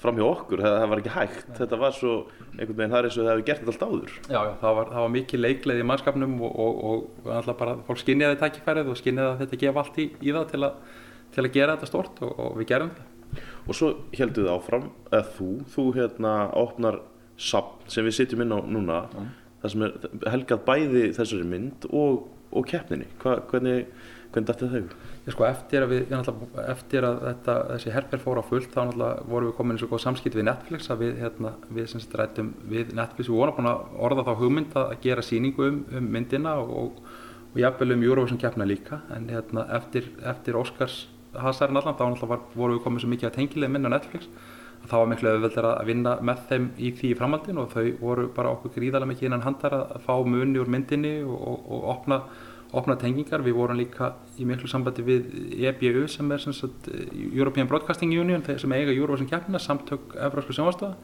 fram 0.00 0.18
hjá 0.20 0.26
okkur, 0.26 0.62
það, 0.64 0.76
það 0.80 0.90
var 0.92 1.02
ekki 1.02 1.14
hægt. 1.14 1.48
Þetta 1.56 1.78
var 1.80 1.96
svo, 1.96 2.14
einhvern 2.52 2.78
veginn, 2.78 2.92
það 2.92 2.98
er 2.98 3.08
eins 3.08 3.16
og 3.16 3.22
það 3.24 3.32
hefði 3.32 3.46
gert 3.48 3.62
þetta 3.62 3.74
allt 3.74 3.86
áður. 3.86 4.14
Já, 4.26 4.38
já, 4.38 4.52
það 4.60 4.78
var, 4.78 4.92
það 4.92 5.06
var 5.06 5.12
mikið 5.16 5.42
leikleið 5.42 5.80
í 5.82 5.86
mannskapnum 5.90 6.36
og, 6.46 6.60
og, 6.66 6.84
og 6.90 7.32
alltaf 7.38 7.58
bara 7.62 7.76
fólk 7.88 8.02
skinniði 8.02 8.38
tækifærið 8.42 8.92
og 8.92 9.00
skinniði 9.00 9.30
að 9.30 9.42
þetta 9.44 9.60
gefa 9.64 9.82
allt 9.82 10.00
í, 10.02 10.06
í 10.20 10.36
það 10.36 10.46
til, 10.52 10.62
að, 10.68 11.00
til 11.36 11.44
að 11.46 11.52
gera 11.56 11.76
þetta 11.76 11.90
stort 11.90 12.22
og, 12.26 12.36
og 12.44 12.60
við 12.60 12.70
gerum 12.74 12.92
það. 12.98 13.42
og 13.66 13.80
svo 13.80 13.90
heldur 14.16 14.46
þið 14.46 14.52
áfram, 14.52 14.86
eða 15.10 15.24
þú 15.38 15.50
þú 15.72 15.88
hérna 15.96 16.36
opnar 16.60 17.00
sapn 17.36 17.90
sem 17.92 18.06
við 18.06 18.18
sitjum 18.20 18.44
inn 18.44 18.56
á 18.56 18.60
núna 18.64 19.00
það 19.62 19.72
sem 19.72 19.84
er 19.86 20.30
helgað 20.32 20.64
bæði 20.66 21.04
þessari 21.16 21.48
mynd 21.48 21.88
og, 21.90 22.26
og 22.52 22.66
keppninni? 22.70 23.08
Hva, 23.22 23.38
hvernig, 23.50 23.86
hvernig 24.32 24.48
dætti 24.50 24.70
þau? 24.72 24.82
Ég 25.26 25.34
sko 25.34 25.46
eftir 25.48 25.82
að, 25.82 25.92
við, 25.92 26.12
eftir 26.70 27.06
að 27.08 27.16
þetta, 27.24 27.54
þessi 27.72 27.94
herfer 27.96 28.22
fór 28.22 28.38
á 28.38 28.44
fullt 28.46 28.76
þá 28.76 28.80
vorum 29.26 29.48
við 29.48 29.56
komin 29.58 29.78
í 29.78 29.82
svo 29.82 29.88
góð 29.90 30.04
samskipt 30.04 30.38
við 30.38 30.46
Netflix 30.46 30.90
að 30.92 31.02
við, 31.02 31.16
hérna, 31.24 31.52
við 31.74 31.88
sem 31.90 32.02
sagt 32.02 32.14
rættum 32.20 32.52
við 32.70 32.92
Netflix, 32.94 33.26
við 33.26 33.40
vorum 33.40 33.56
búin 33.58 33.70
að 33.72 33.96
orða 34.06 34.26
þá 34.28 34.32
hugmynd 34.42 34.76
að 34.78 34.94
gera 35.02 35.24
sýningu 35.26 35.66
um, 35.66 35.80
um 35.98 36.10
myndina 36.14 36.54
og, 36.62 36.70
og, 36.78 37.00
og 37.50 37.58
jafnvel 37.58 37.96
um 37.96 38.06
Eurovision 38.06 38.38
keppna 38.38 38.68
líka. 38.68 39.00
En 39.16 39.26
hérna, 39.32 39.66
eftir, 39.80 40.12
eftir 40.22 40.60
Oscars 40.60 41.08
hasarinn 41.34 41.80
allan 41.80 41.98
þá 41.98 42.36
vorum 42.54 42.76
við 42.76 42.84
komin 42.84 43.02
svo 43.02 43.10
mikið 43.10 43.30
að 43.32 43.38
tengilega 43.40 43.74
minna 43.74 43.90
á 43.90 43.94
Netflix 43.96 44.30
það 44.90 45.02
var 45.02 45.08
miklu 45.10 45.30
auðveldar 45.32 45.68
að 45.70 45.88
vinna 45.90 46.12
með 46.24 46.42
þeim 46.50 46.66
í 46.78 46.90
því 46.98 47.12
framhaldin 47.18 47.60
og 47.62 47.72
þau 47.72 47.86
voru 48.00 48.26
bara 48.36 48.52
okkur 48.54 48.74
gríðarlega 48.76 49.12
mikið 49.12 49.28
innan 49.28 49.44
handar 49.46 49.76
að 49.78 49.96
fá 50.06 50.12
muni 50.26 50.60
úr 50.62 50.70
myndinni 50.72 51.12
og, 51.24 51.58
og, 51.66 51.84
opna, 51.92 52.20
opna 52.76 52.96
tengingar. 53.00 53.44
Við 53.46 53.58
vorum 53.58 53.80
líka 53.80 54.12
í 54.38 54.46
miklu 54.48 54.70
sambandi 54.70 55.04
við 55.06 55.28
EBU 55.70 56.06
sem 56.12 56.32
er 56.32 56.42
sem 56.42 56.56
sagt, 56.56 56.90
European 57.12 57.70
Broadcasting 57.70 58.14
Union 58.14 58.44
sem 58.46 58.76
eiga 58.76 58.94
Eurovision 58.94 59.30
keppnina, 59.30 59.62
samtök 59.62 60.16
Evrósku 60.28 60.56
sjónvarstöða 60.56 60.94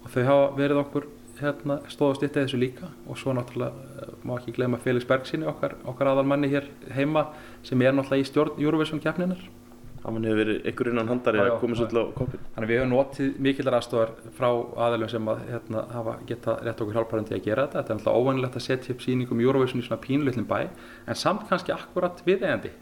og 0.00 0.12
þau 0.14 0.22
hafa 0.24 0.50
verið 0.56 0.84
okkur 0.84 1.08
hérna, 1.40 1.78
stóð 1.92 2.14
og 2.14 2.18
styrtið 2.18 2.44
þessu 2.44 2.60
líka. 2.60 2.90
Og 3.08 3.18
svo 3.20 3.34
náttúrulega 3.36 4.04
eh, 4.04 4.12
má 4.24 4.36
ekki 4.38 4.56
gleyma 4.56 4.80
Felix 4.80 5.08
Bergsinni 5.08 5.48
okkar, 5.48 5.78
okkar 5.88 6.12
aðalmanni 6.12 6.52
hér 6.52 6.68
heima 6.96 7.30
sem 7.66 7.80
er 7.84 7.96
náttúrulega 7.96 8.24
í 8.24 8.28
stjórn 8.28 8.60
Eurovision 8.60 9.02
keppninar 9.02 9.40
að 10.00 10.14
mann 10.14 10.26
hefur 10.28 10.40
verið 10.40 10.68
ykkur 10.70 10.90
innan 10.90 11.10
handari 11.10 11.40
að 11.42 11.50
koma 11.60 11.76
svolítið 11.76 12.00
á 12.00 12.16
koppin 12.16 12.42
Þannig 12.54 12.66
að 12.66 12.70
við 12.70 12.80
höfum 12.80 12.92
notið 12.94 13.38
mikillar 13.46 13.76
aðstofar 13.76 14.12
frá 14.38 14.48
aðalum 14.86 15.12
sem 15.12 15.30
að 15.32 15.42
hérna, 15.50 15.84
hafa 15.92 16.14
geta 16.30 16.56
rétt 16.64 16.82
okkur 16.84 16.98
hjálparandi 16.98 17.36
að 17.36 17.46
gera 17.46 17.66
þetta. 17.66 17.82
Þetta 17.82 17.92
er 17.92 18.00
náttúrulega 18.00 18.24
óvanilegt 18.24 18.58
að 18.60 18.66
setja 18.66 18.94
upp 18.94 19.04
sýningum 19.04 19.42
Eurovision 19.44 19.82
í 19.82 19.86
svona 19.86 20.00
pínulitlum 20.04 20.48
bæ, 20.48 20.58
en 21.04 21.20
samt 21.20 21.46
kannski 21.50 21.74
akkurat 21.76 22.24
viðeigandi. 22.26 22.72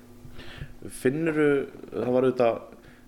Finnuru, 1.01 1.49
það 1.91 2.12
var 2.14 2.29
auðvitað 2.29 2.61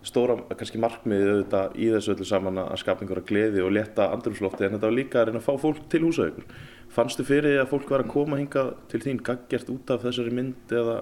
stóra, 0.07 0.37
kannski 0.57 0.81
markmiðið 0.81 1.31
auðvitað 1.35 1.75
í 1.77 1.89
þessu 1.95 2.15
öllu 2.15 2.27
saman 2.29 2.61
að 2.63 2.79
skapa 2.81 3.05
einhverja 3.05 3.27
gleði 3.29 3.65
og 3.65 3.75
létta 3.77 4.09
andrumslofti 4.15 4.67
en 4.67 4.77
þetta 4.77 4.89
var 4.89 4.97
líka 4.97 5.21
að 5.21 5.27
reyna 5.29 5.43
að 5.43 5.49
fá 5.49 5.65
fólk 5.67 5.83
til 5.93 6.03
húsaukur. 6.07 6.47
Fannstu 6.91 7.27
fyrir 7.29 7.53
því 7.53 7.59
að 7.63 7.73
fólk 7.75 7.93
var 7.93 8.05
að 8.05 8.13
koma 8.15 8.39
hingað 8.41 8.73
til 8.91 9.03
þín 9.05 9.21
gaggjert 9.27 9.69
út 9.75 9.93
af 9.93 10.07
þessari 10.07 10.33
mynd 10.35 10.73
eða 10.81 10.97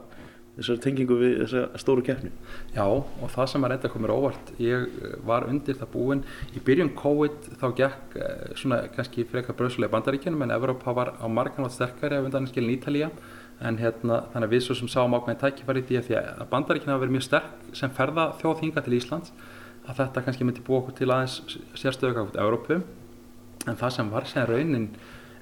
þessari 0.58 0.82
tengingu 0.84 1.16
við 1.18 1.34
þessa 1.42 1.80
stóru 1.80 2.04
keppni? 2.06 2.30
Já, 2.74 2.84
og 2.84 3.32
það 3.32 3.50
sem 3.52 3.64
að 3.66 3.72
reynda 3.72 3.90
komur 3.92 4.12
óvart, 4.14 4.52
ég 4.62 4.86
eh, 4.86 5.16
var 5.26 5.48
undir 5.48 5.78
það 5.78 5.92
búinn. 5.94 6.22
Í 6.52 6.62
byrjun 6.66 6.94
COVID 6.98 7.50
þá 7.60 7.66
gekk 7.80 8.16
eh, 8.18 8.46
svona 8.58 8.80
kannski 8.94 9.26
frekar 9.30 9.56
bröðsulega 9.58 9.94
bandaríkjunum 9.94 10.46
en 10.46 10.54
Evrópa 10.56 10.94
var 10.96 11.14
á 11.18 11.26
margan 11.30 11.68
átt 11.68 11.76
sterkari 11.76 12.18
af 12.18 12.28
undan 12.28 12.48
skilin 12.50 12.74
Ítalía. 12.76 13.12
En 13.58 13.78
hérna, 13.80 14.20
þannig 14.32 14.46
að 14.46 14.52
við 14.54 14.64
svo 14.68 14.76
sem 14.78 14.90
sáum 14.90 15.16
ákveðin 15.18 15.40
tækifæri 15.40 15.82
því 15.88 15.96
að 15.98 16.12
að 16.30 16.50
bandaríkjuna 16.52 16.94
hafa 16.94 17.02
verið 17.02 17.16
mjög 17.16 17.26
sterk 17.26 17.70
sem 17.74 17.94
ferða 17.94 18.28
þjóðhinga 18.38 18.84
til 18.86 18.98
Íslands 19.00 19.32
að 19.88 20.02
þetta 20.02 20.22
kannski 20.24 20.46
myndi 20.46 20.62
búa 20.64 20.82
okkur 20.82 20.98
til 20.98 21.08
aðeins 21.10 21.58
sérstöðu 21.78 22.26
út 22.28 22.38
Evrópu. 22.38 22.82
En 23.66 23.78
það 23.78 23.94
sem 23.96 24.10
var 24.12 24.28
sem 24.30 24.46
raunin 24.46 24.90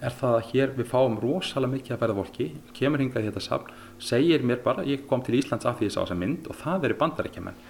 er 0.04 0.14
það 0.16 0.36
að 0.38 0.48
hér 0.52 0.72
við 0.76 0.88
fáum 0.90 1.16
rosalega 1.20 1.72
mikið 1.72 1.94
að 1.94 2.02
ferða 2.02 2.16
fólki, 2.20 2.46
kemur 2.76 3.02
hingað 3.02 3.24
í 3.24 3.30
þetta 3.30 3.44
safn, 3.44 3.72
segir 4.02 4.44
mér 4.44 4.60
bara, 4.64 4.84
ég 4.84 5.06
kom 5.08 5.22
til 5.24 5.38
Íslands 5.38 5.66
af 5.68 5.78
því 5.78 5.88
ég 5.88 5.94
sá 5.94 6.02
þessa 6.02 6.18
mynd 6.18 6.50
og 6.50 6.58
það 6.60 6.88
eru 6.88 6.98
bandarækjumenn. 7.00 7.62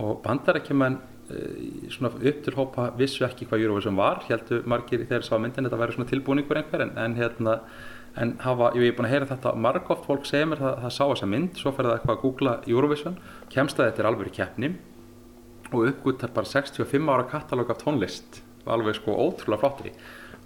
Og 0.00 0.20
bandarækjumenn 0.24 0.98
e, 1.30 1.38
svona 1.94 2.12
upp 2.12 2.42
til 2.44 2.56
hópa 2.56 2.90
vissu 2.98 3.24
ekki 3.26 3.48
hvað 3.48 3.64
Eurovision 3.64 3.98
var, 3.98 4.22
heldur 4.28 4.66
margir 4.68 5.06
þegar 5.06 5.26
sá 5.26 5.34
myndin 5.38 5.68
þetta 5.68 5.80
væri 5.80 5.96
svona 5.96 6.10
tilbúningur 6.12 6.60
einhver 6.60 6.84
en, 6.86 6.94
en 7.00 7.16
hérna, 7.18 7.56
en 8.20 8.36
hafa, 8.44 8.72
ég 8.76 8.92
er 8.92 8.98
búin 8.98 9.08
að 9.08 9.16
heyra 9.16 9.30
þetta 9.32 9.56
margóft, 9.56 10.06
fólk 10.08 10.28
segir 10.28 10.52
mér 10.52 10.62
það, 10.62 10.78
það 10.84 10.94
sá 10.98 11.02
þessa 11.04 11.32
mynd, 11.34 11.50
svo 11.58 11.74
fer 11.74 11.88
það 11.88 11.98
eitthvað 11.98 12.16
að 12.16 12.22
googla 12.26 12.56
Eurovision, 12.68 13.18
kemst 13.52 13.80
að 13.80 13.90
þetta 13.90 14.04
er 14.04 14.10
alveg 14.12 14.32
keppni 14.36 14.74
og 15.70 15.84
uppgúttar 15.86 16.32
bara 16.34 16.50
65 16.50 17.12
ára 17.14 17.28
katalóg 17.30 17.70
af 17.70 17.84
tónlist, 17.84 18.42
alveg 18.66 18.98
sko 18.98 19.14
ótrúlega 19.14 19.62
flottri 19.62 19.94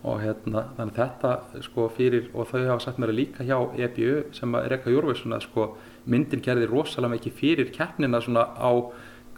og 0.04 0.18
hérna, 0.20 0.66
þannig 0.76 0.98
þetta 0.98 1.32
sko 1.64 1.86
fyrir, 1.96 2.26
og 2.36 2.50
þau 2.50 2.60
hafa 2.68 2.82
sagt 2.84 2.98
mér 3.00 3.12
að 3.14 3.18
líka 3.22 3.46
hjá 3.48 3.56
EBU 3.86 4.18
sem 4.36 4.54
að 4.58 4.66
reyka 4.74 4.92
Eurovision 4.92 5.32
að 5.32 5.46
sko 5.46 5.66
myndin 6.12 6.42
gerði 6.44 6.68
rosalega 6.68 7.14
mikið 7.16 7.36
fyrir 7.38 7.70
keppnina 7.72 8.20
svona 8.20 8.44
á 8.60 8.70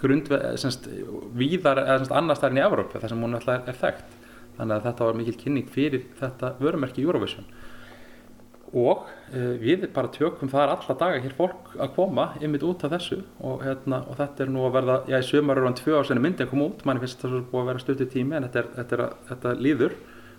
grundve, 0.00 0.40
semst, 0.60 0.88
víðar, 1.38 1.78
eða 1.84 2.00
semst 2.02 2.12
annars 2.18 2.42
þar 2.42 2.50
enn 2.52 2.58
í 2.60 2.64
Evrópu, 2.66 2.98
þar 3.00 3.12
sem 3.14 3.22
hún 3.24 3.38
alltaf 3.38 3.54
er, 3.60 3.62
er 3.70 3.78
þekkt. 3.80 4.16
Þannig 4.56 4.74
að 4.80 4.84
þetta 4.90 5.06
var 5.06 5.16
mikil 5.20 5.36
kynning 5.40 5.70
fyrir 5.72 6.02
þetta 6.18 6.50
vörumerki 6.60 7.04
Eurovision. 7.06 7.46
Og 8.76 9.06
uh, 9.06 9.54
við 9.62 9.86
bara 9.94 10.10
tökum 10.12 10.50
þar 10.52 10.72
alla 10.74 10.96
daga 10.98 11.20
hér 11.22 11.34
fólk 11.38 11.76
að 11.78 11.92
koma 11.96 12.24
ymmit 12.44 12.64
út 12.66 12.82
af 12.84 12.92
þessu 12.96 13.20
og, 13.38 13.62
hérna, 13.62 14.02
og 14.10 14.18
þetta 14.18 14.42
er 14.44 14.50
nú 14.52 14.64
að 14.66 14.74
verða, 14.80 14.96
já 15.12 15.20
í 15.22 15.28
sömur 15.30 15.60
er 15.62 15.68
hann 15.68 15.78
tvö 15.78 15.94
ár 16.00 16.08
senni 16.08 16.24
myndin 16.24 16.50
kom 16.50 16.64
út, 16.66 16.82
manni 16.84 17.04
finnst 17.04 17.22
það 17.22 17.36
svo 17.36 17.42
búið 17.52 17.62
að 17.62 17.70
vera 17.70 17.84
stutið 17.84 18.10
tími 18.16 18.36
en 18.40 18.48
þetta, 18.48 18.64
er, 18.64 18.70
þetta, 18.80 18.96
er, 18.98 19.04
að- 19.06 19.30
þetta 19.30 19.54
líður 19.62 19.94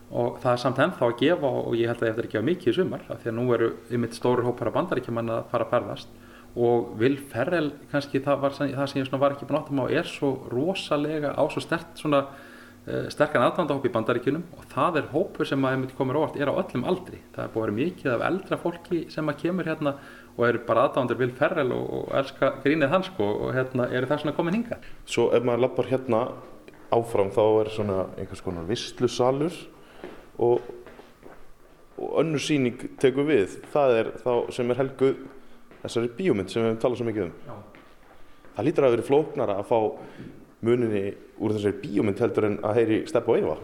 og 0.08 0.38
það 0.44 0.54
er 0.54 0.62
samt 0.62 0.80
ennþá 0.80 1.10
að 1.10 1.18
gefa 1.20 1.50
og 1.62 1.76
ég 1.76 1.92
held 1.92 2.02
að 2.02 2.08
ég 2.08 2.14
eftir 2.14 2.28
að 2.28 2.34
gefa 2.36 2.48
mikið 2.48 2.72
í 2.72 2.76
sumar 2.78 3.04
af 3.12 3.22
því 3.22 3.32
að 3.32 3.38
nú 3.40 3.48
eru 3.58 3.70
ymmit 3.92 4.16
stóru 4.16 4.46
hópar 4.48 4.72
af 4.72 4.78
bandaríkjumann 4.78 5.34
að 5.36 5.50
fara 5.52 5.68
að 5.68 5.74
ferðast 5.74 6.14
og 6.58 6.94
Will 6.98 7.18
Ferrell 7.30 7.72
kannski 7.92 8.22
það, 8.24 8.40
var, 8.42 8.56
það 8.58 8.92
sem 8.92 9.02
ég 9.02 9.18
var 9.22 9.36
ekki 9.36 9.48
búin 9.50 9.60
áttum 9.60 9.82
á 9.84 9.86
er 9.92 10.08
svo 10.10 10.32
rosalega 10.50 11.34
á 11.38 11.44
svo 11.54 11.62
stert 11.62 12.00
svona 12.00 12.24
uh, 12.26 13.06
sterkan 13.14 13.46
aðdandahóp 13.46 13.86
í 13.86 13.94
bandaríkjunum 13.94 14.48
og 14.58 14.66
það 14.72 15.02
er 15.02 15.12
hópur 15.12 15.50
sem 15.50 15.68
að 15.70 15.86
komur 16.00 16.22
óvart 16.22 16.40
er 16.40 16.50
á 16.50 16.58
öllum 16.58 16.88
aldri. 16.90 17.22
Það 17.36 17.44
er 17.46 17.54
vera 17.60 17.78
mikið 17.78 18.12
af 18.16 18.26
eldra 18.32 18.60
fólki 18.64 19.04
sem 19.14 19.30
að 19.30 19.40
kemur 19.44 19.70
hérna 19.70 19.98
og 20.38 20.44
eru 20.48 20.64
bara 20.66 20.88
aðdándur 20.88 21.22
Will 21.22 21.34
Ferrell 21.38 21.74
og, 21.76 21.88
og 22.00 22.12
elska 22.18 22.54
grínið 22.64 22.94
hans 22.94 23.12
sko, 23.12 23.30
og 23.48 23.56
hérna 23.58 23.90
eru 23.92 24.10
það 24.10 24.24
svona 24.24 24.38
komin 24.38 24.58
hinga. 24.60 24.82
Svo 25.06 25.30
ef 25.34 25.46
maður 25.46 25.68
lappar 25.68 25.92
hérna 25.92 26.28
áfram 26.94 27.34
þá 27.36 27.44
er 27.62 27.74
svona 27.76 28.04
einhvers 28.18 28.46
konar 28.46 28.66
vistlusalur 28.70 29.54
og, 30.40 30.62
og 31.98 32.14
önnur 32.22 32.42
sýning 32.44 32.78
tekur 33.02 33.28
við. 33.30 33.58
Það 33.74 33.96
er 34.02 34.12
þá 34.24 34.32
sem 34.54 34.72
er 34.74 34.82
helguð 34.84 35.20
þessari 35.84 36.12
bíómynd 36.18 36.52
sem 36.54 36.66
við 36.68 36.80
talað 36.84 37.02
svo 37.02 37.08
mikið 37.10 37.28
um. 37.28 37.36
Já. 37.48 37.58
Það 38.58 38.66
lítur 38.70 38.88
að 38.88 38.96
vera 38.96 39.08
flóknara 39.12 39.58
að 39.62 39.68
fá 39.70 39.80
muninni 40.66 41.04
úr 41.38 41.54
þessari 41.54 41.82
bíómynd 41.84 42.22
heldur 42.24 42.48
en 42.50 42.58
að 42.66 42.80
heyri 42.82 43.04
Steppa 43.10 43.36
og. 43.38 43.62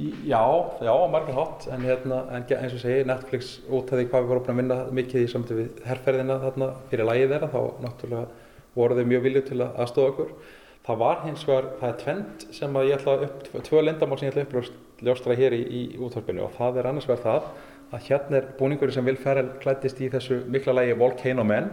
Í- 0.00 0.14
Já, 0.24 0.40
já, 0.80 0.88
á 0.88 1.04
margar 1.12 1.34
hátt, 1.36 1.66
en, 1.68 1.82
hérna, 1.84 2.22
en 2.32 2.46
eins 2.48 2.72
og 2.72 2.80
segi, 2.80 3.02
Netflix 3.04 3.58
út 3.68 3.90
af 3.92 3.98
því 4.00 4.06
hvað 4.08 4.22
við 4.22 4.30
vorum 4.30 4.46
að 4.48 4.56
vinna 4.62 4.78
mikið 4.96 5.20
í 5.26 5.28
samtöf 5.28 5.58
við 5.58 5.82
herrferðina 5.84 6.38
þarna 6.40 6.68
fyrir 6.88 7.04
lægið 7.10 7.34
þeirra, 7.34 7.50
þá 7.52 7.60
náttúrulega 7.84 8.22
voru 8.78 8.96
þau 8.96 9.04
mjög 9.10 9.26
viljið 9.26 9.44
til 9.50 9.58
að 9.60 9.76
aðstofa 9.84 10.14
okkur. 10.14 10.30
Það 10.88 10.98
var 11.04 11.20
hins 11.26 11.44
vegar, 11.46 11.68
það 11.82 11.90
er 11.92 11.98
tvend 12.00 12.46
sem 12.56 12.80
að 12.80 12.88
ég 12.88 12.96
ætla 13.02 13.18
upp, 13.28 13.44
tvö 13.68 13.82
lendamál 13.84 14.18
sem 14.22 14.30
ég 14.30 14.32
ætla 14.32 14.46
að 14.46 14.72
uppljóstra 15.02 15.34
hér 15.34 15.56
í, 15.56 15.62
í 15.66 15.82
útvarpinu. 15.98 16.46
Og 16.46 16.56
það 16.56 16.80
er 16.80 16.90
annars 16.92 17.08
vegar 17.10 17.22
það 17.26 17.52
að 17.92 18.08
hérna 18.08 18.38
er 18.38 18.50
búningurinn 18.58 18.94
sem 18.94 19.06
Will 19.06 19.20
Ferrell 19.20 19.54
klæddist 19.62 20.00
í 20.00 20.10
þessu 20.12 20.42
mikla 20.48 20.78
lægi 20.78 20.98
Volcano 21.00 21.44
Man 21.44 21.72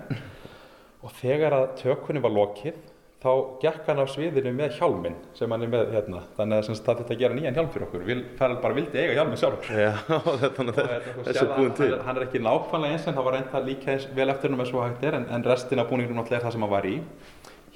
og 1.00 1.14
þegar 1.22 1.56
að 1.56 1.68
tökunni 1.80 2.24
var 2.24 2.34
lokið 2.36 2.80
þá 3.20 3.32
gekk 3.60 3.88
hann 3.88 4.00
af 4.00 4.12
sviðinu 4.14 4.52
með 4.56 4.78
hjálminn 4.78 5.16
sem 5.36 5.52
hann 5.52 5.64
er 5.66 5.72
með 5.72 5.90
hérna. 5.96 6.22
Þannig 6.38 6.60
að 6.60 6.68
sem 6.68 6.78
það 6.80 7.02
þetta 7.02 7.16
að 7.16 7.24
gera 7.24 7.36
nýjan 7.36 7.58
hjálm 7.58 7.72
fyrir 7.74 7.86
okkur. 7.88 8.06
Vil 8.08 8.20
Ferrell 8.40 8.60
bara 8.64 8.78
vildi 8.78 9.02
eiga 9.02 9.18
hjálminn 9.18 9.42
sjálfur. 9.42 9.74
Já, 9.76 9.90
þannig 10.58 10.80
að 10.80 10.94
þessi 11.26 11.42
er 11.44 11.52
búin 11.58 11.74
til. 11.76 11.90
hann, 11.90 12.06
hann 12.08 12.22
er 12.22 12.28
ekki 12.30 12.44
nákvæmlega 12.46 12.96
eins 12.96 13.10
en 13.12 13.18
það 13.18 13.28
var 13.28 13.38
reynda 13.38 13.62
líka 13.66 13.92
eins 13.96 14.08
vel 14.16 14.30
eftir 14.32 14.50
hennum 14.50 14.64
eins 14.64 14.72
og 14.72 14.86
hægt 14.86 15.04
er 15.10 15.20
en, 15.20 15.28
en 15.36 15.46
restin 15.52 15.84
af 15.84 15.92
búningunum 15.92 16.22
náttúrulega 16.22 16.40
er 16.40 16.48
það 16.48 16.56
sem 16.56 16.66
hann 16.66 16.74
var 16.78 16.88
í. 16.88 16.96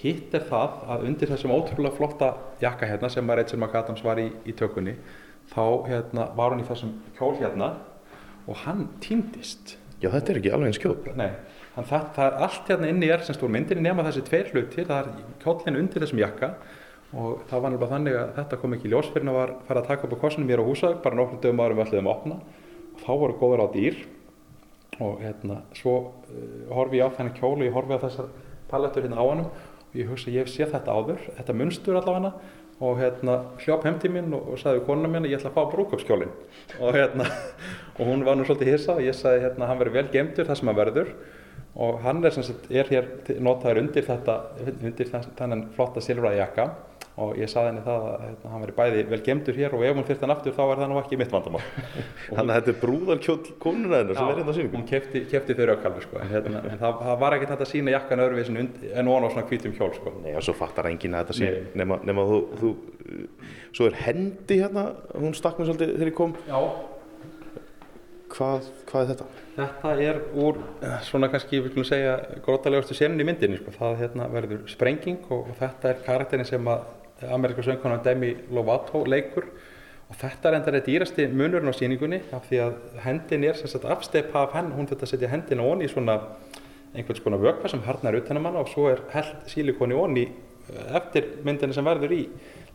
Hitt 0.04 0.39
er 0.39 0.47
það 0.47 0.80
að 0.95 1.06
undir 1.10 1.32
þessum 1.32 1.56
ótrúlega 1.56 1.99
flotta 1.99 2.32
jakka 2.64 2.88
hérna 2.88 3.12
sem 3.12 3.28
að 3.28 3.39
Rachel 3.41 3.60
McAdams 3.60 4.04
var 4.04 4.24
í, 4.24 4.30
í 4.47 4.56
tökunni 4.56 4.95
þá 5.54 5.66
hérna, 5.88 6.28
var 6.38 6.54
hún 6.54 6.64
í 6.64 6.68
þessum 6.68 6.93
kjól 7.18 7.34
hérna 7.39 7.74
og 8.49 8.60
hann 8.66 8.88
týndist. 9.04 9.78
Já, 10.01 10.10
þetta 10.12 10.34
er 10.34 10.39
ekki 10.41 10.54
alveg 10.54 10.72
eins 10.72 10.82
kjól. 10.84 10.95
Nei, 11.16 11.30
það, 11.76 12.08
það 12.16 12.24
er 12.26 12.39
allt 12.47 12.72
hérna 12.72 12.89
inni 12.91 13.12
er 13.14 13.24
sem 13.24 13.38
stór 13.38 13.54
myndinni 13.54 13.86
nema 13.86 14.06
þessi 14.08 14.26
tveir 14.28 14.49
hlutir, 14.51 14.88
það 14.89 15.06
er 15.06 15.36
kjóllin 15.43 15.80
undir 15.80 16.04
þessum 16.04 16.24
jakka 16.24 16.56
og 17.14 17.43
það 17.49 17.62
var 17.62 17.74
nefnilega 17.74 17.91
þannig 17.93 18.18
að 18.18 18.32
þetta 18.39 18.60
kom 18.60 18.76
ekki 18.76 18.89
í 18.89 18.91
ljós 18.91 19.12
fyrir 19.14 19.30
að 19.30 19.38
var 19.38 19.54
farið 19.68 19.84
að 19.84 19.89
taka 19.91 20.08
upp 20.08 20.16
á 20.18 20.24
kossunum 20.24 20.49
mér 20.49 20.64
á 20.66 20.66
húsauk, 20.66 20.97
bara 21.04 21.20
nokkrum 21.20 21.43
dögum 21.43 21.62
árum 21.62 21.78
við 21.78 21.86
ætluðum 21.86 22.10
að 22.10 22.16
opna. 22.16 22.39
Og 22.93 23.04
þá 23.04 23.12
voru 23.22 23.38
góður 23.38 23.64
á 23.64 23.68
dýr 23.74 23.99
og 25.04 25.22
hérna, 25.22 25.60
svo 25.78 25.93
uh, 26.01 26.74
horfi 26.74 26.99
ég 26.99 27.06
á 27.06 27.16
þennan 27.16 27.38
kjól 27.38 27.56
og 27.60 27.64
ég 27.68 27.78
horfi 27.78 27.97
á 27.97 28.04
þessar 28.04 28.34
palettur 28.70 29.06
hérna 29.06 29.22
á 29.22 29.26
hannum 29.30 29.49
og 29.54 29.95
ég 29.97 30.10
hugsa 30.10 30.34
ég 30.34 30.49
séð 30.49 30.74
þetta 30.74 30.97
áður, 30.97 31.24
þetta 31.38 31.58
munstur 31.58 31.99
allavega 31.99 32.34
og 32.84 32.97
hérna 32.99 33.36
hljóp 33.63 33.86
heim 33.88 33.99
til 34.03 34.11
mín 34.11 34.34
og, 34.36 34.49
og 34.53 34.59
sagði 34.61 34.81
við 34.81 34.88
konuna 34.89 35.11
mín 35.13 35.25
að 35.27 35.31
ég 35.34 35.39
ætla 35.39 35.51
að 35.53 35.57
fá 35.59 35.71
brúköpskjólin 35.73 36.34
og 36.79 36.97
hérna 36.97 37.27
og 37.97 38.03
hún 38.09 38.25
var 38.27 38.36
nú 38.39 38.45
svolítið 38.47 38.73
hissa. 38.73 38.97
Og 38.97 39.05
ég 39.07 39.15
sagði 39.17 39.45
hérna 39.47 39.69
hann 39.69 39.79
verður 39.81 39.97
vel 40.01 40.07
gemdur 40.13 40.49
það 40.49 40.59
sem 40.59 40.71
hann 40.71 40.79
verður. 40.81 41.13
Og 41.73 42.01
hann 42.03 42.19
er, 42.21 42.34
sem 42.36 42.43
sagt, 42.45 42.67
er 42.69 42.89
hér 42.91 43.07
notaður 43.41 43.79
undir 43.81 44.05
þetta 44.05 44.36
undir 44.67 45.07
þess- 45.09 45.31
þennan 45.39 45.63
flotta 45.73 46.03
silfra 46.05 46.36
jakka 46.38 46.67
og 47.14 47.36
ég 47.38 47.49
sagði 47.51 47.70
henni 47.70 47.82
það 47.86 48.05
að 48.09 48.22
hérna, 48.24 48.51
hann 48.51 48.64
verður 48.64 48.78
bæði 48.80 49.01
vel 49.11 49.20
gemdur 49.28 49.57
hér 49.59 49.74
og 49.78 49.84
ef 49.86 49.97
hún 49.99 50.05
fyrst 50.07 50.24
hann 50.26 50.34
aftur 50.34 50.55
þá 50.55 50.61
er 50.64 50.80
það 50.82 50.88
nú 50.89 50.95
ekki 50.97 51.20
mitt 51.22 51.34
vandamál 51.34 51.61
Þannig 52.38 52.41
að 52.41 52.55
þetta 52.55 52.72
er 52.72 52.80
brúðarkjóll 52.82 53.51
hennar 53.64 54.18
sem 54.18 54.32
er 54.32 54.39
hérna 54.39 54.49
á 54.49 54.57
sýningu. 54.57 54.80
hún 54.80 54.88
kefti, 54.89 55.22
kefti 55.30 55.57
þau 55.59 55.68
raukalvi 55.70 56.05
sko. 56.07 56.22
en, 56.24 56.32
hérna, 56.32 56.64
en 56.72 56.82
það, 56.82 57.03
það 57.03 57.20
var 57.22 57.36
ekkert 57.38 57.53
að 57.53 57.70
sína 57.70 57.93
jakkan 57.93 58.24
öðruvísin 58.26 58.57
en 58.64 59.11
ofan 59.14 59.28
á 59.30 59.34
svona 59.36 59.45
hvítum 59.51 59.76
hjól 59.78 59.91
sko. 59.93 60.16
Nei, 60.24 60.32
og 60.34 60.47
svo 60.47 60.55
fattar 60.57 60.89
enginn 60.89 61.20
að 61.20 61.30
þetta 61.30 61.51
Nei. 61.53 61.70
nema, 61.84 61.99
nema 62.09 62.26
þú, 62.32 62.41
þú, 62.64 62.74
svo 63.78 63.91
er 63.91 64.01
hendi 64.07 64.59
hérna, 64.64 64.88
hún 65.14 65.38
stakk 65.38 65.61
mér 65.61 65.70
svolítið 65.70 65.93
þegar 65.99 66.11
ég 66.14 66.18
kom. 66.18 66.36
Já. 66.49 66.59
Hvað, 68.34 68.68
hvað 68.89 69.03
er 69.03 69.09
þetta? 69.11 69.30
Þetta 69.53 69.89
er 70.01 70.20
úr 70.41 70.57
eh, 70.82 70.93
svona 71.05 71.30
kannski, 71.30 71.59
við 71.61 71.76
skulum 71.76 71.86
segja, 71.86 72.16
grótalegustu 72.41 72.97
senin 72.97 73.22
í 73.22 73.28
myndinni. 73.28 73.59
Sko. 73.61 73.76
Það 73.78 73.99
hérna, 73.99 74.26
verður 74.34 74.64
sprenging 74.72 75.22
og, 75.30 75.51
og 75.51 75.59
þetta 75.59 75.91
er 75.91 75.99
karakterin 76.07 76.49
sem 76.49 76.72
að 76.74 76.88
Amerika 77.32 77.63
söngkonan 77.65 78.03
Demi 78.05 78.34
Lovato 78.51 79.03
leikur 79.05 79.47
og 80.09 80.17
þetta 80.19 80.49
er 80.49 80.57
endar 80.59 80.78
eitt 80.78 80.89
dýrasti 80.89 81.28
munurinn 81.32 81.71
á 81.71 81.76
síningunni 81.76 82.21
af 82.36 82.47
því 82.49 82.61
að 82.65 82.80
hendin 83.05 83.45
er 83.47 83.59
sagt 83.59 83.86
afsteipa 83.86 84.43
af 84.43 84.57
henn, 84.57 84.74
hún 84.76 84.89
þetta 84.89 85.09
setja 85.09 85.32
hendina 85.32 85.65
onni 85.65 85.88
í 85.88 85.91
svona 85.91 86.19
einhvers 86.93 87.24
konar 87.24 87.41
vökva 87.41 87.71
sem 87.71 87.82
harnar 87.88 88.19
utanum 88.19 88.45
hana 88.49 88.61
og 88.61 88.69
svo 88.69 88.89
er 88.91 89.01
held 89.13 89.47
sílikoni 89.49 89.97
onni 89.97 90.28
eftir 90.93 91.39
myndinni 91.43 91.76
sem 91.76 91.86
verður 91.86 92.13
í. 92.13 92.24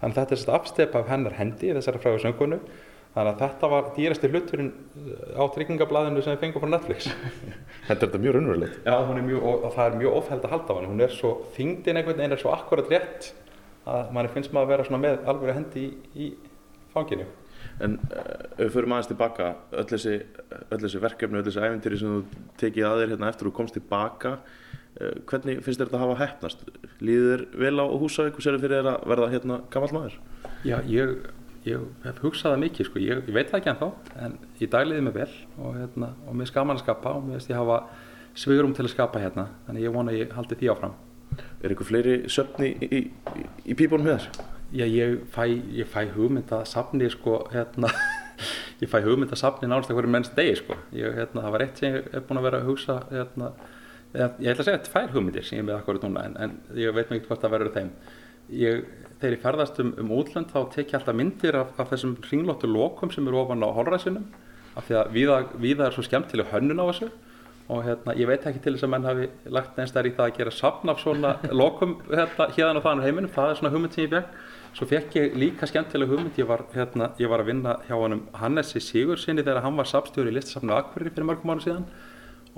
Þannig 0.01 0.15
að 0.15 0.19
þetta 0.19 0.35
er 0.35 0.41
sagt 0.43 0.57
afsteipa 0.57 1.03
af 1.03 1.13
hennar 1.13 1.37
hendi, 1.39 1.71
þessara 1.75 2.01
fræðu 2.03 2.25
söngkonu 2.25 2.59
Þannig 3.19 3.33
að 3.33 3.41
þetta 3.41 3.69
var 3.73 3.87
dýrasti 3.97 4.29
hluturinn 4.31 4.69
á 5.35 5.43
tryggingablaðinu 5.55 6.21
sem 6.23 6.35
við 6.35 6.43
fengum 6.45 6.63
frá 6.63 6.71
Netflix. 6.75 7.09
Þetta 7.89 7.95
er 7.97 8.03
þetta 8.05 8.21
mjög 8.23 8.35
raunverulegt. 8.37 8.77
Já, 8.85 8.95
er 9.01 9.23
mjög, 9.27 9.41
og, 9.41 9.65
og 9.65 9.73
það 9.75 9.87
er 9.89 9.97
mjög 10.03 10.17
ofheld 10.19 10.45
að 10.45 10.53
halda 10.55 10.69
á 10.69 10.77
henni. 10.77 10.91
Hún 10.93 11.05
er 11.07 11.15
svo, 11.17 11.31
þyngdin 11.57 11.99
einhvern 11.99 12.21
veginn 12.21 12.37
er 12.37 12.43
svo 12.43 12.53
akkurat 12.53 12.93
rétt 12.93 13.31
að 13.89 14.15
manni 14.15 14.33
finnst 14.33 14.55
maður 14.55 14.67
að 14.67 14.73
vera 14.75 14.87
svona 14.89 15.03
með 15.05 15.29
alveg 15.33 15.59
hendi 15.59 15.85
í, 15.85 15.91
í 16.15 16.31
fanginu. 16.95 17.27
En 17.83 17.99
uh, 18.11 18.23
ef 18.57 18.65
við 18.65 18.73
förum 18.75 18.95
aðeins 18.95 19.11
tilbaka, 19.11 19.51
öll 19.79 19.87
þessi, 19.91 20.15
öll 20.69 20.81
þessi 20.83 21.03
verkefni, 21.03 21.41
öll 21.41 21.47
þessi 21.47 21.65
æfintýri 21.65 22.01
sem 22.01 22.15
þú 22.15 22.45
tekið 22.61 22.89
að 22.89 23.03
þér 23.03 23.13
hérna 23.15 23.31
eftir 23.33 23.51
og 23.51 23.57
komst 23.59 23.77
tilbaka, 23.79 24.35
uh, 24.39 25.15
hvernig 25.31 25.63
finnst 25.65 25.81
þér 25.81 25.91
þetta 25.91 26.01
að 26.01 26.05
hafa 26.05 26.21
heppnast? 26.23 26.65
Líður 27.03 27.45
þér 27.45 27.65
vel 27.65 27.75
á 27.83 27.87
Húsavík 28.03 28.39
og 28.39 28.47
sér 28.47 28.59
fyrir 28.59 28.79
þér 28.79 28.91
að 28.93 29.09
verða 29.15 29.33
hérna 29.35 29.61
gammal 29.75 29.91
maður? 29.95 30.19
Já, 30.67 30.77
ég, 30.91 31.17
ég 31.69 31.89
hef 32.07 32.23
hugsað 32.25 32.55
það 32.55 32.63
mikið, 32.67 32.91
sko. 32.91 33.03
ég, 33.05 33.25
ég 33.31 33.39
veit 33.39 33.51
það 33.51 33.61
ekki 33.61 33.75
ennþá, 33.75 33.91
en 34.27 34.39
í 34.59 34.71
dag 34.75 34.89
liði 34.89 35.07
mig 35.07 35.19
vel 35.19 35.31
og, 35.57 35.75
hérna, 35.79 36.15
og 36.27 36.39
mér 36.39 36.49
er 36.49 36.53
skaman 36.55 36.79
að 36.79 36.87
skapa 36.87 37.15
og 37.19 37.27
mér 37.27 37.39
veist 37.39 37.53
ég 37.53 37.61
hafa 37.61 37.83
svigurum 38.39 38.75
til 38.75 38.87
að 38.87 38.95
skapa 38.95 39.23
hérna, 39.23 39.49
þannig 39.67 39.87
ég 39.87 39.95
vona 39.95 40.15
að 40.15 40.25
ég 40.25 40.35
haldi 40.35 40.59
því 40.59 40.75
áfram. 40.75 40.99
Er 41.59 41.73
eitthvað 41.73 41.89
fleiri 41.91 42.15
söfni 42.31 42.71
í, 42.71 42.87
í, 42.87 42.99
í, 43.41 43.45
í 43.73 43.75
pípunum 43.79 44.07
þér? 44.07 44.27
Já, 44.69 44.85
ég 44.85 45.17
fæ, 45.33 45.43
ég 45.75 45.89
fæ 45.91 46.05
hugmynd 46.15 46.53
að 46.55 46.69
safni, 46.71 47.09
sko, 47.11 47.41
hérna, 47.51 47.91
ég 48.83 48.91
fæ 48.93 49.01
hugmynd 49.03 49.35
að 49.35 49.41
safni 49.41 49.71
nánast 49.71 49.91
að 49.91 49.99
hverju 49.99 50.13
mennst 50.15 50.39
degi, 50.39 50.55
sko. 50.61 50.77
Ég, 50.95 51.17
hérna, 51.17 51.43
það 51.47 51.55
var 51.57 51.65
eitt 51.65 51.83
sem 51.83 51.97
ég 51.97 52.09
er 52.15 52.25
búin 52.29 52.39
að 52.39 52.47
vera 52.47 52.63
að 52.63 52.71
hugsa, 52.71 52.99
hérna, 53.11 53.51
eða, 54.13 54.31
ég 54.45 54.53
ætla 54.53 54.65
að 54.65 54.69
segja 54.71 54.85
tvær 54.87 55.13
hugmyndir 55.17 55.49
sem 55.49 55.59
ég 55.59 55.65
er 55.65 55.69
með 55.71 55.81
akkurat 55.81 56.07
núna, 56.07 56.27
en, 56.29 56.39
en 56.45 56.79
ég 56.79 56.95
veit 56.95 57.11
mikið 57.11 57.31
hvort 57.33 57.43
það 57.43 57.55
verður 57.57 57.75
þeim. 57.75 57.91
Ég, 58.59 58.85
þegar 59.19 59.35
ég 59.35 59.43
ferðast 59.49 59.81
um, 59.83 59.95
um 59.99 60.13
útlönd 60.21 60.53
þá 60.53 60.61
tek 60.77 60.93
ég 60.93 61.01
alltaf 61.01 61.19
myndir 61.19 61.59
af, 61.59 61.73
af 61.81 61.91
þessum 61.91 62.15
hringlóttu 62.29 62.71
lokum 62.71 63.11
sem 63.13 63.27
eru 63.27 63.43
ofan 63.43 63.67
á 63.67 63.69
holræsinum, 63.75 64.31
af 64.79 64.87
því 64.87 65.01
að 65.01 65.11
víða, 65.17 65.41
víða 65.59 65.89
er 65.89 65.97
svo 65.97 66.07
skemmtileg 66.07 66.53
hönnun 66.53 66.85
á 66.85 66.87
þessu 66.93 67.11
og 67.69 67.83
hérna, 67.85 68.15
ég 68.17 68.29
veit 68.29 68.47
ekki 68.49 68.63
til 68.65 68.75
þess 68.75 68.87
að 68.87 68.93
menn 68.95 69.07
hafi 69.09 69.27
lagt 69.53 69.77
einstakar 69.77 70.09
í 70.09 70.13
það 70.17 70.31
að 70.31 70.37
gera 70.39 70.53
safn 70.57 70.93
af 70.93 71.03
svona 71.03 71.35
lokum 71.61 71.99
hérna, 72.09 72.47
hérna 72.57 72.81
og 72.81 72.87
þannig 72.87 73.09
heiminum, 73.09 73.33
það 73.35 73.51
er 73.51 73.59
svona 73.61 73.73
hugmynd 73.75 73.97
sem 73.97 74.07
ég 74.07 74.13
björg. 74.15 74.39
Svo 74.79 74.87
fekk 74.89 75.17
ég 75.19 75.37
líka 75.37 75.69
skemmtileg 75.69 76.09
hugmynd, 76.09 76.39
ég 76.41 76.49
var, 76.49 76.65
hérna, 76.73 77.11
ég 77.21 77.29
var 77.29 77.43
að 77.43 77.51
vinna 77.51 77.75
hjá 77.89 77.97
honum 77.99 78.23
Hannesi 78.41 78.81
Sigursinni 78.85 79.45
þegar 79.45 79.67
hann 79.67 79.77
var 79.81 79.89
safnstjóri 79.91 80.33
í 80.33 80.37
listasafnu 80.39 80.77
Akverri 80.77 81.13
fyrir 81.13 81.29
mörgum 81.29 81.53
ára 81.53 81.65
síðan. 81.67 81.85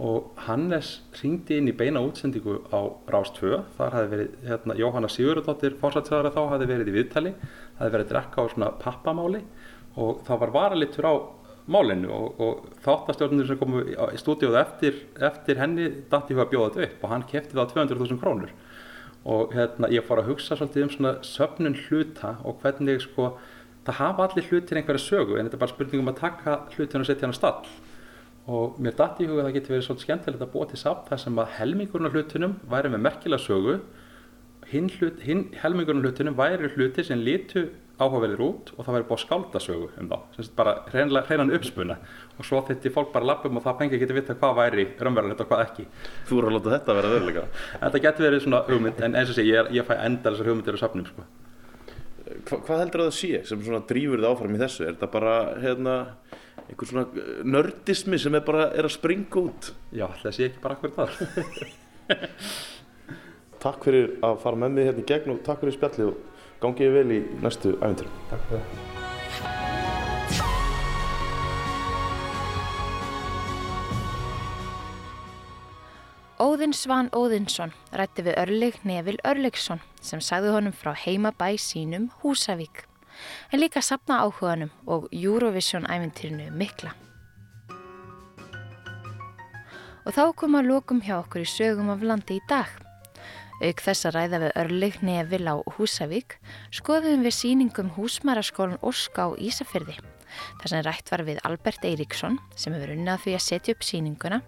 Og 0.00 0.30
Hannes 0.46 0.92
ringdi 1.18 1.58
inn 1.58 1.68
í 1.68 1.74
beina 1.76 2.00
útsendingu 2.04 2.60
á 2.70 2.80
Rás 3.10 3.34
2, 3.36 3.58
þar 3.76 3.96
hafði 3.96 4.14
verið, 4.14 4.38
hérna, 4.46 4.78
Jóhanna 4.78 5.10
Sigurðardóttir 5.10 5.74
fórsættsöðara 5.82 6.32
þá 6.36 6.40
hafði 6.54 6.70
verið 6.70 6.92
í 6.92 6.94
viðtali, 6.94 7.34
hafði 7.80 7.94
verið 7.96 8.06
að 8.06 8.14
drekka 8.14 8.46
á 8.46 8.50
svona 8.54 8.70
pappamáli. 8.80 9.42
Og 10.00 10.22
það 10.24 10.42
var 10.44 10.54
varalittur 10.54 11.10
á 11.10 11.14
málinu 11.70 12.10
og, 12.14 12.40
og 12.42 12.80
þáttastjórnir 12.84 13.48
sem 13.48 13.58
komu 13.60 13.82
í 13.86 14.18
stúdíóðu 14.20 14.58
eftir, 14.60 14.98
eftir 15.30 15.60
henni 15.60 15.88
dætti 16.10 16.34
huga 16.34 16.46
að 16.46 16.52
bjóða 16.54 16.70
þetta 16.74 16.86
upp 16.86 17.04
og 17.04 17.14
hann 17.14 17.26
kefti 17.30 17.56
það 17.56 17.64
á 17.64 17.72
200.000 17.74 18.20
krónur. 18.22 18.52
Og 19.30 19.52
hérna, 19.52 19.90
ég 19.92 20.06
fór 20.06 20.22
að 20.22 20.30
hugsa 20.32 20.56
svolítið 20.56 20.86
um 20.86 20.92
svona 20.94 21.14
söfnun 21.26 21.76
hluta 21.86 22.36
og 22.46 22.62
hvernig 22.62 23.02
sko, 23.04 23.34
það 23.84 23.98
hafa 24.00 24.26
allir 24.26 24.48
hlutir 24.48 24.80
einhverja 24.80 25.04
sögu 25.04 25.36
en 25.36 25.46
þetta 25.46 25.58
er 25.58 25.64
bara 25.64 25.74
spurning 25.74 26.04
um 26.04 26.12
að 26.12 26.20
taka 26.22 26.56
hlutin 26.76 27.04
og 27.04 27.08
setja 27.08 27.28
hann 27.28 27.36
á 27.36 27.40
stall. 27.40 27.74
Og 28.50 28.80
mér 28.80 28.96
dætti 28.96 29.26
í 29.26 29.28
huga 29.28 29.44
að 29.44 29.50
það 29.50 29.58
getur 29.58 29.74
verið 29.76 29.86
svolítið 29.86 30.06
skemmtilegt 30.06 30.46
að 30.46 30.52
búa 30.54 30.70
til 30.70 30.80
samt 30.80 31.10
þar 31.10 31.22
sem 31.22 31.42
að 31.42 31.52
helmingurinn 31.58 32.08
af 32.08 32.16
hlutunum 32.16 32.56
væri 32.72 32.92
með 32.94 33.04
merkilega 33.04 33.44
sögu. 33.44 33.76
Hinn, 34.70 34.88
hlut, 34.96 35.20
hinn 35.26 35.44
helmingurinn 35.60 36.00
af 36.00 36.08
hlutunum 36.08 36.38
væri 36.40 36.72
hlutir 36.72 37.06
sem 37.06 37.20
litu 37.20 37.68
áhugaverðir 38.00 38.42
út 38.46 38.70
og 38.76 38.84
það 38.86 38.94
væri 38.96 39.06
búið 39.10 39.16
að 39.18 39.22
skálda 39.24 39.60
sögu 39.64 39.88
um 40.00 40.08
þá 40.10 40.16
sem 40.36 40.46
sagt 40.46 40.56
bara 40.56 40.72
hreinan 40.90 41.52
uppspuna 41.56 41.96
og 42.38 42.46
svo 42.48 42.62
þetta 42.68 42.92
fólk 42.94 43.10
bara 43.14 43.28
lappum 43.30 43.58
og 43.60 43.64
það 43.66 43.78
fengi 43.82 43.96
að 43.98 44.02
geta 44.04 44.16
vita 44.16 44.36
hvað 44.40 44.56
væri 44.60 44.86
raunverulegt 45.00 45.42
og 45.44 45.50
hvað 45.50 45.64
ekki 45.66 45.86
Þú 46.30 46.38
voru 46.38 46.50
að 46.50 46.56
láta 46.56 46.72
þetta 46.76 46.96
vera 47.00 47.12
veruleika. 47.14 47.44
Þetta 47.82 48.02
getur 48.06 48.26
verið 48.28 48.42
svona 48.46 48.62
hugmynd 48.70 49.04
en 49.04 49.16
eins 49.20 49.30
og 49.32 49.36
sé 49.38 49.44
ég, 49.46 49.58
er- 49.60 49.72
ég 49.76 49.86
fæ 49.88 49.94
endal 50.06 50.32
þessar 50.34 50.50
hugmyndir 50.50 50.78
á 50.78 50.82
safnum 50.84 51.06
sko. 51.10 51.26
Hva, 52.46 52.56
hvað 52.64 52.78
heldur 52.84 53.02
það 53.04 53.10
að 53.10 53.16
sé 53.20 53.42
sem 53.50 53.64
svona 53.66 53.82
drífur 53.90 54.20
þið 54.22 54.28
áfram 54.30 54.54
í 54.56 54.60
þessu? 54.62 54.84
Er 54.86 54.94
þetta 54.94 55.10
bara 55.12 55.34
hérna, 55.60 55.94
einhver 56.70 56.88
svona 56.92 57.06
eh, 57.20 57.30
nördismi 57.44 58.20
sem 58.22 58.38
er 58.38 58.44
bara 58.46 58.68
er 58.70 58.86
að 58.88 58.94
springa 58.96 59.42
út? 59.42 59.72
Já, 59.92 60.06
það 60.22 60.36
sé 60.38 60.48
ekki 60.48 60.62
bara 60.62 60.78
akkur 60.78 60.90
Takk 63.60 63.82
fyrir 63.84 64.14
að 64.24 64.38
fara 64.40 64.56
með 64.56 64.70
mig 64.76 64.86
hérna 64.88 65.02
í 65.02 65.08
gegn 65.10 65.34
og 65.34 65.42
takk 65.44 65.60
fyrir 65.60 65.74
spjallið 65.76 66.06
og 66.08 66.29
gangið 66.62 66.96
vel 66.98 67.10
í 67.16 67.20
næstu 67.42 67.76
æfintyrum. 67.80 68.16
Takk 68.30 68.48
fyrir 68.50 68.64
það 68.64 68.98
Óðinn 76.40 76.72
Svan 76.72 77.10
Óðinsson 77.12 77.74
rætti 77.92 78.22
við 78.24 78.38
Örleg 78.40 78.78
Nevil 78.88 79.18
Örlegsson 79.28 79.82
sem 80.00 80.22
sagði 80.24 80.54
honum 80.54 80.72
frá 80.72 80.94
heimabæ 80.96 81.50
sínum 81.60 82.06
Húsavík 82.22 82.86
en 83.52 83.60
líka 83.60 83.82
sapna 83.84 84.22
áhuganum 84.24 84.70
og 84.86 85.08
Eurovision 85.12 85.84
ævintýrinu 85.84 86.48
mikla. 86.56 86.94
Og 90.06 90.16
þá 90.16 90.32
kom 90.32 90.56
að 90.56 90.70
lokum 90.72 91.02
hjá 91.04 91.18
okkur 91.20 91.44
í 91.44 91.48
sögum 91.48 91.92
af 91.92 92.00
landi 92.00 92.40
í 92.40 92.46
dag. 92.48 92.72
Auk 93.60 93.82
þess 93.84 94.06
að 94.08 94.14
ræða 94.16 94.38
við 94.40 94.54
Örleg 94.62 94.94
Nevil 95.04 95.42
á 95.44 95.56
Húsavík 95.76 96.38
skoðum 96.72 97.26
við 97.26 97.36
síningum 97.36 97.90
húsmæraskólan 97.92 98.80
Óska 98.80 99.28
á 99.28 99.36
Ísafyrði 99.36 99.98
þar 100.60 100.72
sem 100.72 100.84
rætt 100.86 101.12
var 101.12 101.24
við 101.26 101.42
Albert 101.44 101.84
Eiríksson 101.84 102.38
sem 102.56 102.72
hefur 102.72 102.94
unnað 102.94 103.26
því 103.26 103.36
að 103.36 103.44
setja 103.44 103.74
upp 103.76 103.84
síninguna 103.84 104.40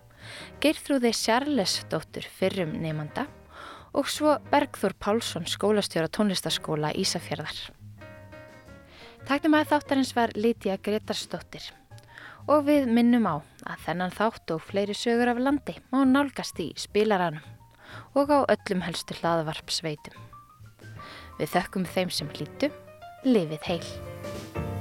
Geirþrúði 0.65 1.13
Sjarlesdóttur 1.19 2.27
fyrrum 2.39 2.75
nefnda 2.81 3.27
og 3.93 4.09
svo 4.09 4.39
Bergþór 4.49 4.97
Pálsson 4.97 5.45
skólastjóra 5.51 6.09
tónlistaskóla 6.09 6.95
Ísafjörðar. 6.97 7.59
Taknum 9.29 9.59
að 9.59 9.75
þáttarins 9.75 10.17
var 10.17 10.33
Lítiða 10.39 10.79
Gretarsdóttir 10.83 11.69
og 12.49 12.65
við 12.67 12.89
minnum 12.91 13.29
á 13.29 13.37
að 13.69 13.83
þennan 13.87 14.15
þátt 14.17 14.55
og 14.57 14.65
fleiri 14.71 14.97
sögur 14.97 15.35
af 15.35 15.43
landi 15.43 15.77
má 15.93 16.01
nálgast 16.09 16.59
í 16.65 16.73
spilaranum 16.81 17.45
og 18.15 18.33
á 18.33 18.39
öllum 18.55 18.85
helstu 18.87 19.17
hlaðvarpsveitum. 19.21 20.17
Við 21.41 21.55
þökkum 21.57 21.89
þeim 21.89 22.13
sem 22.13 22.31
hlýtu, 22.37 22.71
lifið 23.25 23.69
heil. 23.71 24.72